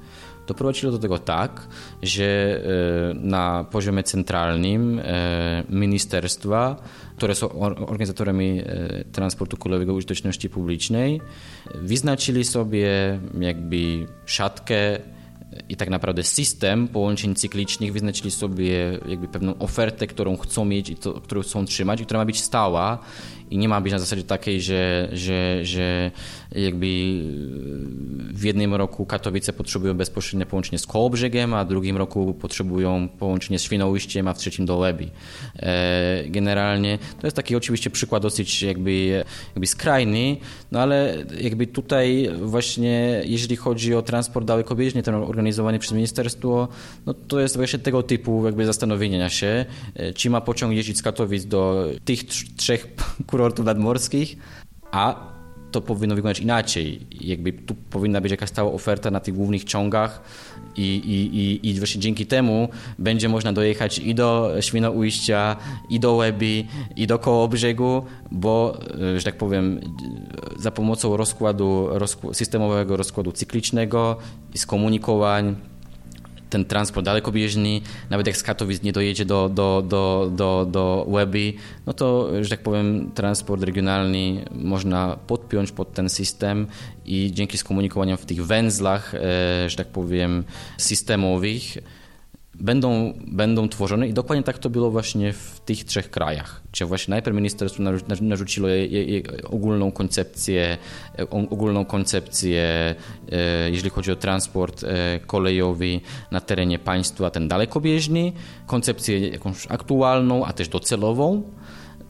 doprowadziło 0.46 0.92
do 0.92 0.98
tego 0.98 1.18
tak, 1.18 1.68
że 2.02 2.24
e, 2.24 3.14
na 3.14 3.64
poziomie 3.64 4.02
centralnym 4.02 4.98
e, 5.04 5.64
ministerstwa, 5.70 6.76
które 7.16 7.34
są 7.34 7.50
organizatorami 7.86 8.62
e, 8.66 9.04
transportu 9.04 9.56
kolejowego 9.56 9.94
użyteczności 9.94 10.50
publicznej, 10.50 11.20
wyznaczyli 11.74 12.44
sobie 12.44 13.18
jakby 13.40 14.06
szatkę 14.26 14.98
i 15.68 15.76
tak 15.76 15.90
naprawdę 15.90 16.22
system 16.22 16.88
połączeń 16.88 17.34
cyklicznych 17.34 17.92
wyznaczyli 17.92 18.30
sobie 18.30 18.98
jakby 19.08 19.28
pewną 19.28 19.58
ofertę, 19.58 20.06
którą 20.06 20.36
chcą 20.36 20.64
mieć 20.64 20.90
i 20.90 20.96
to, 20.96 21.14
którą 21.14 21.42
chcą 21.42 21.64
trzymać 21.64 22.00
i 22.00 22.04
która 22.04 22.20
ma 22.20 22.26
być 22.26 22.40
stała 22.40 22.98
i 23.50 23.58
nie 23.58 23.68
ma 23.68 23.80
być 23.80 23.92
na 23.92 23.98
zasadzie 23.98 24.22
takiej, 24.22 24.60
że, 24.60 25.08
że, 25.12 25.64
że 25.64 26.10
jakby 26.52 26.86
w 28.32 28.44
jednym 28.44 28.74
roku 28.74 29.06
Katowice 29.06 29.52
potrzebują 29.52 29.94
bezpośrednie 29.94 30.46
połączenie 30.46 30.78
z 30.78 30.86
Kołobrzegiem, 30.86 31.54
a 31.54 31.64
w 31.64 31.68
drugim 31.68 31.96
roku 31.96 32.34
potrzebują 32.34 33.08
połączenie 33.08 33.58
z 33.58 33.62
Świnoujściem, 33.62 34.28
a 34.28 34.34
w 34.34 34.38
trzecim 34.38 34.66
do 34.66 34.76
Łebi. 34.76 35.10
E, 35.56 36.24
generalnie 36.28 36.98
to 37.20 37.26
jest 37.26 37.36
taki 37.36 37.56
oczywiście 37.56 37.90
przykład 37.90 38.22
dosyć 38.22 38.62
jakby, 38.62 39.24
jakby 39.54 39.66
skrajny, 39.66 40.36
no 40.72 40.80
ale 40.80 41.24
jakby 41.40 41.66
tutaj 41.66 42.30
właśnie 42.42 43.22
jeżeli 43.24 43.56
chodzi 43.56 43.94
o 43.94 44.02
transport 44.02 44.46
dalekobieżny, 44.46 45.02
ten 45.02 45.14
organizowany 45.14 45.78
przez 45.78 45.92
ministerstwo, 45.92 46.68
no 47.06 47.14
to 47.14 47.40
jest 47.40 47.56
właśnie 47.56 47.78
tego 47.78 48.02
typu 48.02 48.46
jakby 48.46 48.66
zastanowienia 48.66 49.28
się, 49.28 49.64
e, 49.94 50.12
czy 50.12 50.30
ma 50.30 50.40
pociąg 50.40 50.74
jeździć 50.74 50.98
z 50.98 51.02
Katowic 51.02 51.44
do 51.44 51.88
tych 52.04 52.24
trzech 52.56 52.86
kurortów 53.36 53.66
nadmorskich, 53.66 54.36
a 54.90 55.36
to 55.72 55.80
powinno 55.80 56.14
wyglądać 56.14 56.40
inaczej. 56.40 57.06
Jakby 57.20 57.52
tu 57.52 57.74
powinna 57.74 58.20
być 58.20 58.30
jakaś 58.30 58.48
stała 58.48 58.72
oferta 58.72 59.10
na 59.10 59.20
tych 59.20 59.34
głównych 59.34 59.64
ciągach 59.64 60.22
i, 60.76 60.82
i, 60.82 61.38
i, 61.38 61.68
i 61.70 61.78
właśnie 61.78 62.00
dzięki 62.00 62.26
temu 62.26 62.68
będzie 62.98 63.28
można 63.28 63.52
dojechać 63.52 63.98
i 63.98 64.14
do 64.14 64.52
Świnoujścia, 64.60 65.56
i 65.90 66.00
do 66.00 66.14
Łebi, 66.14 66.66
i 66.96 67.06
do 67.06 67.18
Kołobrzegu, 67.18 68.04
bo, 68.30 68.78
e, 69.14 69.18
że 69.20 69.24
tak 69.24 69.36
powiem, 69.36 69.80
za 70.58 70.70
pomocą 70.70 71.16
rozkładu, 71.16 71.88
rozkładu 71.90 72.34
systemowego 72.34 72.96
rozkładu 72.96 73.32
cyklicznego 73.32 74.16
i 74.54 74.58
skomunikowań 74.58 75.56
ten 76.50 76.64
transport 76.64 77.06
dalekobieżny, 77.06 77.80
nawet 78.10 78.26
jak 78.26 78.36
z 78.36 78.42
Katowic 78.42 78.82
nie 78.82 78.92
dojedzie 78.92 79.24
do, 79.24 79.48
do, 79.48 79.82
do, 79.88 80.30
do, 80.36 80.66
do 80.70 81.04
Łeby, 81.08 81.52
no 81.86 81.92
to, 81.92 82.30
że 82.44 82.50
tak 82.50 82.60
powiem, 82.60 83.10
transport 83.14 83.62
regionalny 83.62 84.44
można 84.52 85.18
podpiąć 85.26 85.72
pod 85.72 85.94
ten 85.94 86.08
system 86.08 86.66
i 87.04 87.32
dzięki 87.32 87.58
skomunikowaniom 87.58 88.16
w 88.16 88.26
tych 88.26 88.46
węzlach, 88.46 89.14
e, 89.14 89.18
że 89.70 89.76
tak 89.76 89.86
powiem, 89.86 90.44
systemowych, 90.78 91.78
będą, 92.60 93.12
będą 93.26 93.68
tworzone 93.68 94.08
i 94.08 94.12
dokładnie 94.12 94.42
tak 94.42 94.58
to 94.58 94.70
było 94.70 94.90
właśnie 94.90 95.32
w 95.32 95.60
tych 95.64 95.84
trzech 95.84 96.10
krajach, 96.10 96.62
gdzie 96.72 96.86
właśnie 96.86 97.12
najpierw 97.12 97.36
ministerstwo 97.36 97.82
narzuciło 98.20 98.68
ogólną 99.44 99.92
koncepcję, 99.92 100.78
e, 101.18 101.30
ogólną 101.30 101.84
koncepcję, 101.84 102.94
e, 103.32 103.70
jeżeli 103.70 103.90
chodzi 103.90 104.12
o 104.12 104.16
transport 104.16 104.84
e, 104.84 105.20
kolejowy 105.26 106.00
na 106.30 106.40
terenie 106.40 106.78
państwa, 106.78 107.30
ten 107.30 107.48
dalekobieżny, 107.48 108.32
koncepcję 108.66 109.28
jakąś 109.28 109.66
aktualną, 109.68 110.44
a 110.44 110.52
też 110.52 110.68
docelową, 110.68 111.42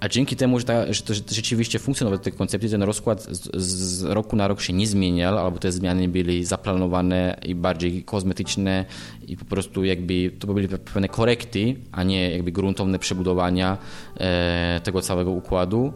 a 0.01 0.09
dzięki 0.09 0.37
temu, 0.37 0.59
że, 0.59 0.65
ta, 0.65 0.93
że 0.93 1.03
to 1.03 1.15
rzeczywiście 1.15 1.79
funkcjonowały 1.79 2.23
te 2.23 2.31
koncepcje, 2.31 2.71
ten 2.71 2.83
rozkład 2.83 3.23
z, 3.23 3.63
z, 3.63 4.03
roku 4.03 4.37
na 4.37 4.49
rok 4.49 4.61
się 4.61 4.73
nie 4.73 4.87
zmieniał, 4.87 5.39
albo 5.39 5.59
te 5.59 5.73
zmiany 5.73 6.09
były 6.09 6.45
zaplanowane 6.45 7.39
i 7.47 7.55
bardziej 7.55 8.03
kozmetyczne 8.03 8.85
i 9.29 9.37
po 9.37 9.45
prostu 9.45 9.85
jakby 9.85 10.31
to 10.39 10.47
były 10.47 10.69
pewne 10.69 11.09
korekty, 11.09 11.77
a 11.93 12.03
nie 12.03 12.31
jakby 12.31 12.53
gruntowne 12.53 12.99
przebudowania 12.99 13.79
e, 14.21 14.81
tego 14.85 15.03
całego 15.03 15.31
układu 15.31 15.93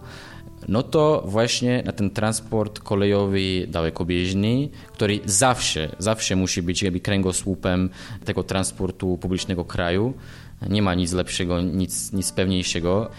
no 0.68 0.82
to 0.82 1.22
właśnie 1.26 1.82
na 1.86 1.92
ten 1.92 2.10
transport 2.10 2.78
kolejowy 2.78 3.66
dalekobieżny, 3.68 4.68
który 4.92 5.20
zawsze, 5.24 5.96
zawsze 5.98 6.36
musi 6.36 6.62
być 6.62 6.82
jakby 6.82 7.00
kręgosłupem 7.00 7.90
tego 8.24 8.42
transportu 8.42 9.18
publicznego 9.18 9.64
kraju. 9.64 10.14
Nie 10.68 10.82
ma 10.82 10.94
nic 10.94 11.12
lepszego, 11.12 11.60
nic, 11.60 12.12
nic 12.12 12.32
pewniejszego 12.32 13.10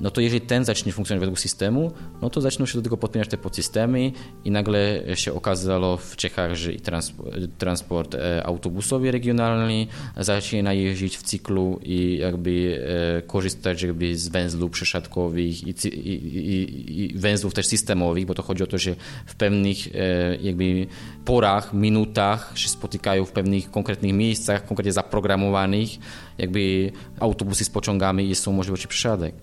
no 0.00 0.10
to 0.10 0.20
jeżeli 0.20 0.40
ten 0.40 0.64
zacznie 0.64 0.92
funkcjonować 0.92 1.26
według 1.26 1.40
systemu, 1.40 1.92
no 2.22 2.30
to 2.30 2.40
zaczną 2.40 2.66
się 2.66 2.78
do 2.78 2.82
tego 2.82 2.96
podpiąć 2.96 3.28
te 3.28 3.38
podsystemy 3.38 4.12
i 4.44 4.50
nagle 4.50 5.02
się 5.14 5.32
okazało 5.32 5.96
w 5.96 6.16
Czechach, 6.16 6.54
że 6.54 6.72
i 6.72 6.80
transport, 6.80 7.36
transport 7.58 8.14
e, 8.14 8.46
autobusowy 8.46 9.10
regionalny 9.10 9.86
zaczyna 10.16 10.72
jeździć 10.72 11.16
w 11.16 11.22
cyklu 11.22 11.80
i 11.82 12.18
jakby 12.20 12.84
e, 13.18 13.22
korzystać 13.22 13.82
jakby 13.82 14.16
z 14.16 14.28
węzłów 14.28 14.70
przesiadkowych 14.70 15.66
i, 15.66 15.74
i, 15.88 16.10
i, 16.10 17.04
i 17.04 17.18
węzłów 17.18 17.54
też 17.54 17.66
systemowych, 17.66 18.26
bo 18.26 18.34
to 18.34 18.42
chodzi 18.42 18.62
o 18.62 18.66
to, 18.66 18.78
że 18.78 18.94
w 19.26 19.34
pewnych 19.34 19.78
e, 19.94 20.36
jakby 20.36 20.86
porach, 21.24 21.74
minutach 21.74 22.52
się 22.54 22.68
spotykają 22.68 23.24
w 23.24 23.32
pewnych 23.32 23.70
konkretnych 23.70 24.12
miejscach, 24.12 24.66
konkretnie 24.66 24.92
zaprogramowanych, 24.92 25.90
jakby 26.38 26.92
autobusy 27.20 27.64
z 27.64 27.70
pociągami 27.70 28.30
i 28.30 28.34
są 28.34 28.52
możliwości 28.52 28.88
przesiadek. 28.88 29.34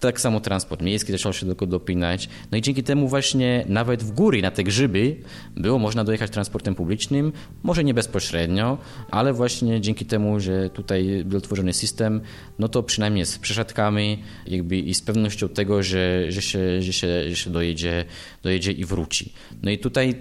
Tak 0.00 0.20
samo 0.20 0.40
transport 0.40 0.82
miejski 0.82 1.12
zaczął 1.12 1.32
się 1.32 1.46
do 1.46 1.54
tego 1.54 1.66
dopinać. 1.66 2.28
No 2.52 2.58
i 2.58 2.62
dzięki 2.62 2.82
temu 2.82 3.08
właśnie 3.08 3.64
nawet 3.68 4.02
w 4.02 4.12
góry 4.12 4.42
na 4.42 4.50
te 4.50 4.64
grzyby 4.64 5.16
było 5.56 5.78
można 5.78 6.04
dojechać 6.04 6.30
transportem 6.30 6.74
publicznym, 6.74 7.32
może 7.62 7.84
nie 7.84 7.94
bezpośrednio, 7.94 8.78
ale 9.10 9.32
właśnie 9.32 9.80
dzięki 9.80 10.06
temu, 10.06 10.40
że 10.40 10.70
tutaj 10.70 11.22
był 11.24 11.40
tworzony 11.40 11.72
system, 11.72 12.20
no 12.58 12.68
to 12.68 12.82
przynajmniej 12.82 13.26
z 13.26 13.38
przesiadkami 13.38 14.22
jakby 14.46 14.76
i 14.76 14.94
z 14.94 15.02
pewnością 15.02 15.48
tego, 15.48 15.82
że, 15.82 16.32
że, 16.32 16.42
się, 16.42 16.82
że, 16.82 16.92
się, 16.92 17.30
że 17.30 17.36
się 17.36 17.50
dojedzie, 17.50 18.04
dojedzie 18.42 18.72
i 18.72 18.84
wróci. 18.84 19.32
No 19.62 19.70
i 19.70 19.78
tutaj 19.78 20.14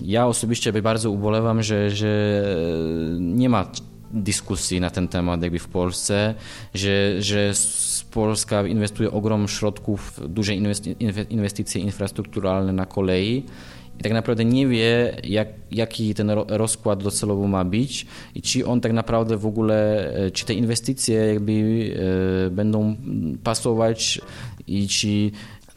ja 0.00 0.26
osobiście 0.26 0.72
bardzo 0.82 1.10
ubolewam, 1.10 1.62
że, 1.62 1.90
że 1.90 2.42
nie 3.20 3.48
ma 3.48 3.72
dyskusji 4.10 4.80
na 4.80 4.90
ten 4.90 5.08
temat 5.08 5.42
jakby 5.42 5.58
w 5.58 5.68
Polsce, 5.68 6.34
że, 6.74 7.22
że 7.22 7.52
Polska 8.10 8.66
inwestuje 8.66 9.10
ogrom 9.10 9.48
środków, 9.48 10.20
duże 10.28 10.54
inwestycje 11.30 11.80
infrastrukturalne 11.80 12.72
na 12.72 12.86
kolei 12.86 13.44
i 13.98 14.02
tak 14.02 14.12
naprawdę 14.12 14.44
nie 14.44 14.66
wie, 14.66 15.16
jak, 15.24 15.48
jaki 15.70 16.14
ten 16.14 16.30
rozkład 16.48 17.02
docelowo 17.02 17.48
ma 17.48 17.64
być 17.64 18.06
i 18.34 18.42
czy 18.42 18.66
on 18.66 18.80
tak 18.80 18.92
naprawdę 18.92 19.36
w 19.36 19.46
ogóle, 19.46 20.10
e, 20.14 20.30
czy 20.30 20.46
te 20.46 20.54
inwestycje 20.54 21.16
jakby 21.16 21.52
e, 22.46 22.50
będą 22.50 22.96
pasować 23.42 24.20
i 24.66 24.88
czy 24.88 25.30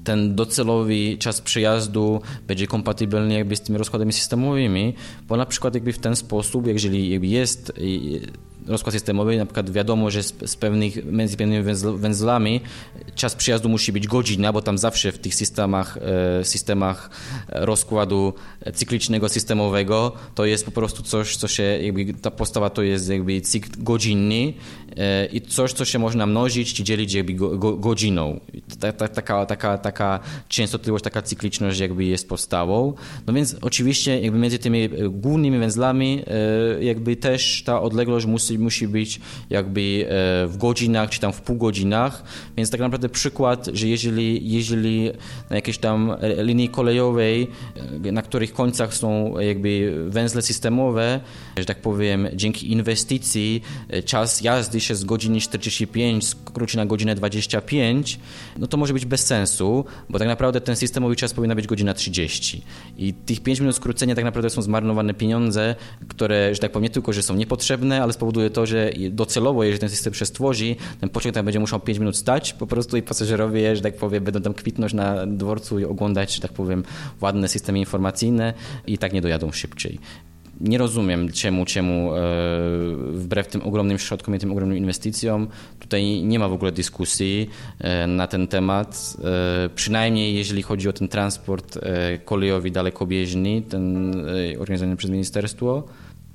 ten 0.04 0.36
docelowy 0.36 1.18
czas 1.20 1.42
przyjazdu 1.42 2.22
będzie 2.48 2.68
kompatybilny 2.68 3.34
jakby 3.34 3.56
z 3.56 3.62
tymi 3.62 3.78
rozkładami 3.78 4.14
systemowymi, 4.14 4.94
bo 5.28 5.38
na 5.38 5.46
przykład 5.46 5.74
jakby 5.74 5.94
w 5.94 6.00
ten 6.00 6.16
sposób, 6.16 6.68
jeżeli 6.68 7.10
jakby 7.10 7.28
jest 7.28 7.74
rozkład 8.68 8.94
systemowy, 8.94 9.38
na 9.38 9.46
przykład 9.46 9.70
wiadomo, 9.70 10.12
że 10.12 10.24
z, 10.24 10.34
z 10.46 10.56
pewnych, 10.56 11.06
między 11.06 11.38
pewnymi 11.38 11.64
węzlami 11.98 12.62
czas 13.16 13.36
przyjazdu 13.36 13.70
musi 13.70 13.92
być 13.92 14.08
godzina, 14.08 14.54
bo 14.54 14.62
tam 14.62 14.78
zawsze 14.78 15.12
w 15.12 15.18
tych 15.18 15.36
systemach, 15.36 15.98
e, 16.40 16.46
systemach 16.46 17.10
rozkładu 17.48 18.34
cyklicznego, 18.74 19.30
systemowego 19.30 20.12
to 20.36 20.46
jest 20.46 20.66
po 20.66 20.72
prostu 20.72 21.04
coś, 21.04 21.36
co 21.36 21.48
się, 21.48 21.64
jakby 21.64 22.14
ta 22.14 22.32
postawa 22.32 22.70
to 22.70 22.82
jest 22.82 23.10
jakby 23.10 23.42
cykl 23.42 23.70
godzinny 23.78 24.54
e, 24.98 25.26
i 25.26 25.42
coś, 25.42 25.74
co 25.74 25.86
się 25.86 26.00
można 26.00 26.26
mnożyć 26.26 26.74
czy 26.74 26.84
dzielić 26.84 27.14
jakby 27.14 27.34
go, 27.34 27.58
go, 27.58 27.78
godziną. 27.78 28.40
Ta, 28.80 28.92
ta, 28.92 29.08
taka, 29.08 29.46
taka, 29.46 29.78
taka 29.78 30.20
częstotliwość, 30.48 31.04
taka 31.04 31.22
cykliczność 31.22 31.80
jakby 31.80 32.06
jest 32.06 32.30
podstawą. 32.30 32.94
No 33.28 33.34
więc 33.34 33.56
oczywiście 33.62 34.22
jakby 34.22 34.40
między 34.40 34.60
tymi 34.60 34.90
głównymi 35.10 35.60
węzlami 35.60 36.24
e, 36.28 36.84
jakby 36.84 37.16
też 37.16 37.64
ta 37.66 37.82
odległość 37.82 38.26
musi 38.26 38.51
musi 38.60 38.88
być 38.88 39.20
jakby 39.50 39.82
e, 39.82 40.48
w 40.48 40.58
godzinach, 40.58 41.10
czy 41.10 41.20
tam 41.20 41.34
w 41.34 41.42
pół 41.42 41.58
godzinach, 41.58 42.24
więc 42.58 42.70
tak 42.70 42.80
naprawdę 42.80 43.10
przykład, 43.10 43.70
że 43.74 43.88
jeżeli, 43.88 44.52
jeżeli 44.52 45.12
na 45.50 45.56
jakiejś 45.56 45.78
tam 45.78 46.16
linii 46.38 46.70
kolejowej, 46.70 47.48
e, 48.06 48.12
na 48.12 48.22
których 48.22 48.54
końcach 48.54 48.94
są 48.94 49.40
jakby 49.40 50.04
węzle 50.10 50.42
systemowe, 50.42 51.20
że 51.58 51.66
tak 51.66 51.82
powiem, 51.82 52.28
dzięki 52.34 52.72
inwestycji 52.72 53.62
e, 53.90 54.04
czas 54.04 54.42
jazdy 54.42 54.80
się 54.80 54.96
z 54.96 55.04
godziny 55.04 55.42
45 55.42 56.28
skróci 56.28 56.78
na 56.78 56.86
godzinę 56.86 57.16
25, 57.16 58.20
no 58.58 58.68
to 58.68 58.78
może 58.78 58.94
być 58.94 59.06
bez 59.06 59.26
sensu, 59.26 59.86
bo 60.10 60.20
tak 60.20 60.28
naprawdę 60.28 60.62
ten 60.62 60.76
systemowy 60.76 61.16
czas 61.16 61.34
powinna 61.34 61.56
być 61.56 61.68
godzina 61.68 61.94
30 61.94 62.62
i 62.98 63.14
tych 63.14 63.40
5 63.40 63.60
minut 63.60 63.76
skrócenia 63.76 64.16
tak 64.16 64.24
naprawdę 64.26 64.50
są 64.50 64.62
zmarnowane 64.62 65.14
pieniądze, 65.14 65.76
które, 66.08 66.56
że 66.56 66.62
tak 66.62 66.72
powiem, 66.72 66.84
nie 66.84 66.90
tylko, 66.90 67.14
że 67.14 67.24
są 67.24 67.36
niepotrzebne, 67.36 68.04
ale 68.04 68.14
spowodują 68.14 68.41
spowoduje 68.42 68.50
to, 68.50 68.66
że 68.66 68.92
docelowo, 69.10 69.64
jeżeli 69.64 69.80
ten 69.80 69.90
system 69.90 70.14
się 70.14 70.26
stworzy, 70.26 70.76
ten 71.00 71.10
pociąg 71.10 71.36
tam 71.36 71.46
będzie 71.46 71.60
musiał 71.60 71.80
5 71.80 72.00
minut 72.00 72.18
stać 72.18 72.54
po 72.54 72.68
prostu 72.68 72.98
i 72.98 73.02
pasażerowie, 73.02 73.76
że 73.76 73.82
tak 73.82 73.96
powiem, 73.96 74.24
będą 74.24 74.42
tam 74.42 74.54
kwitnąć 74.54 74.94
na 74.94 75.28
dworcu 75.28 75.80
i 75.80 75.86
oglądać, 75.86 76.36
że 76.36 76.42
tak 76.42 76.54
powiem, 76.54 76.84
ładne 77.22 77.48
systemy 77.48 77.80
informacyjne 77.80 78.54
i 78.88 78.98
tak 78.98 79.14
nie 79.14 79.22
dojadą 79.22 79.52
szybciej 79.52 80.00
nie 80.62 80.78
rozumiem, 80.78 81.32
czemu, 81.32 81.66
czemu 81.66 82.16
e, 82.16 82.20
wbrew 83.12 83.48
tym 83.48 83.62
ogromnym 83.62 83.98
środkom 83.98 84.36
i 84.36 84.40
tym 84.40 84.52
ogromnym 84.52 84.78
inwestycjom 84.78 85.48
tutaj 85.80 86.24
nie 86.24 86.40
ma 86.40 86.50
w 86.50 86.54
ogóle 86.54 86.72
dyskusji 86.72 87.50
e, 87.80 88.08
na 88.08 88.28
ten 88.28 88.48
temat. 88.48 89.18
E, 89.24 89.70
przynajmniej 89.76 90.36
jeżeli 90.36 90.62
chodzi 90.62 90.90
o 90.90 90.94
ten 90.94 91.08
transport 91.08 91.80
kolejowy 92.26 92.72
dalekobieżny, 92.72 93.62
ten 93.62 94.14
organizowany 94.60 94.98
przez 94.98 95.12
ministerstwo. 95.12 95.84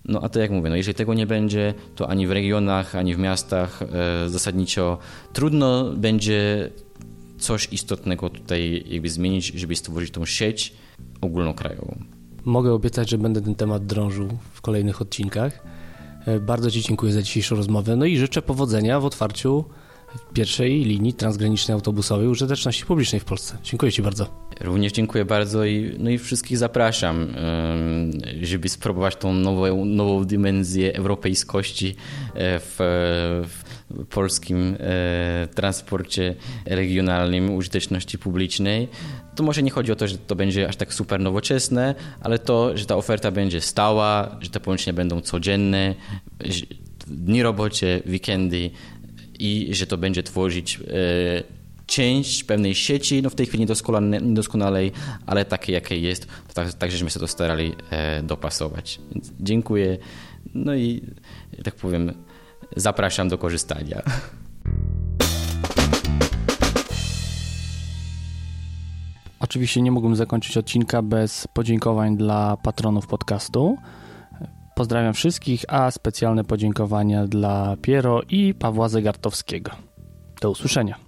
No 0.09 0.21
a 0.23 0.29
to 0.29 0.41
jak 0.41 0.51
mówię, 0.51 0.71
no 0.71 0.77
jeżeli 0.77 0.95
tego 0.95 1.15
nie 1.15 1.27
będzie, 1.27 1.75
to 1.95 2.09
ani 2.09 2.27
w 2.27 2.31
regionach, 2.31 2.95
ani 2.95 3.15
w 3.15 3.19
miastach 3.19 3.83
e, 3.83 4.29
zasadniczo 4.29 4.99
trudno 5.33 5.93
będzie 5.93 6.71
coś 7.39 7.69
istotnego 7.73 8.31
tutaj 8.31 8.85
jakby 8.89 9.11
zmienić, 9.11 9.47
żeby 9.47 9.77
stworzyć 9.77 10.11
tą 10.11 10.25
sieć 10.25 10.75
ogólnokrajową. 11.21 11.99
Mogę 12.45 12.73
obiecać, 12.73 13.11
że 13.11 13.19
będę 13.19 13.41
ten 13.43 13.55
temat 13.55 13.87
drążył 13.87 14.29
w 14.53 14.61
kolejnych 14.61 15.03
odcinkach. 15.03 15.65
E, 16.27 16.41
bardzo 16.41 16.71
Ci 16.71 16.83
dziękuję 16.83 17.13
za 17.13 17.23
dzisiejszą 17.23 17.57
rozmowę, 17.57 17.97
no 17.97 18.05
i 18.05 18.17
życzę 18.17 18.43
powodzenia 18.43 19.01
w 19.01 19.05
otwarciu 19.05 19.65
pierwszej 20.33 20.85
linii 20.85 21.15
transgranicznej 21.15 21.75
autobusowej 21.75 22.29
użyteczności 22.29 22.87
publicznej 22.87 23.21
w 23.21 23.25
Polsce. 23.25 23.59
Dziękuję 23.63 23.93
Ci 23.93 24.03
bardzo. 24.03 24.47
Również 24.61 24.93
dziękuję 24.93 25.25
bardzo 25.25 25.65
i, 25.65 25.97
no 25.99 26.11
i 26.11 26.19
wszystkich 26.19 26.59
zapraszam, 26.59 27.29
żeby 28.43 28.69
spróbować 28.69 29.17
tą 29.17 29.33
nową, 29.33 29.85
nową 29.85 30.25
dimensję 30.25 30.95
europejskości 30.95 31.97
e, 32.35 32.61
w, 32.61 32.77
w 33.91 34.07
polskim 34.07 34.77
e, 34.81 35.49
transporcie 35.55 36.35
regionalnym 36.65 37.55
użyteczności 37.55 38.19
publicznej. 38.19 38.89
To 39.35 39.43
może 39.43 39.63
nie 39.63 39.71
chodzi 39.71 39.93
o 39.93 39.97
to, 39.97 40.09
że 40.09 40.19
to 40.19 40.37
będzie 40.37 40.69
aż 40.69 40.77
tak 40.77 40.95
super 40.95 41.21
nowoczesne, 41.21 41.95
ale 42.21 42.39
to, 42.39 42.77
że 42.77 42.87
ta 42.87 42.97
oferta 42.97 43.31
będzie 43.31 43.61
stała, 43.61 44.37
że 44.41 44.51
te 44.51 44.61
połączenia 44.61 44.95
będą 44.95 45.21
codzienne, 45.21 45.95
dni 47.07 47.43
robocze, 47.43 48.01
weekendy, 48.07 48.71
i 49.39 49.75
że 49.75 49.87
to 49.87 49.99
będzie 49.99 50.23
tworzyć 50.23 50.81
e, 50.81 51.57
część 51.87 52.45
pewnej 52.45 52.75
sieci, 52.75 53.23
no 53.23 53.31
w 53.31 53.35
tej 53.35 53.47
chwili 53.47 53.67
niedoskonalej, 54.23 54.93
ale 55.27 55.45
takiej 55.45 55.75
jakiej 55.75 56.03
jest, 56.03 56.27
to 56.27 56.55
tak, 56.55 56.73
tak 56.73 56.91
żeśmy 56.91 57.11
się 57.11 57.21
to 57.21 57.27
starali 57.27 57.73
e, 57.91 58.23
dopasować. 58.23 59.01
Więc 59.15 59.33
dziękuję, 59.41 59.99
no 60.55 60.75
i 60.75 61.03
tak 61.65 61.75
powiem, 61.75 62.13
zapraszam 62.77 63.29
do 63.29 63.39
korzystania. 63.39 64.03
Oczywiście 69.41 69.83
nie 69.83 69.93
mógłbym 69.93 70.17
zakończyć 70.17 70.57
odcinka 70.57 71.03
bez 71.03 71.49
podziękowań 71.55 72.17
dla 72.17 72.57
patronów 72.57 73.07
podcastu. 73.07 73.77
Pozdrawiam 74.77 75.15
wszystkich, 75.15 75.65
a 75.69 75.91
specjalne 75.91 76.45
podziękowania 76.45 77.27
dla 77.27 77.77
Piero 77.83 78.23
i 78.29 78.55
Pawła 78.55 78.89
Zegartowskiego. 78.89 79.71
Do 80.41 80.51
usłyszenia. 80.51 81.06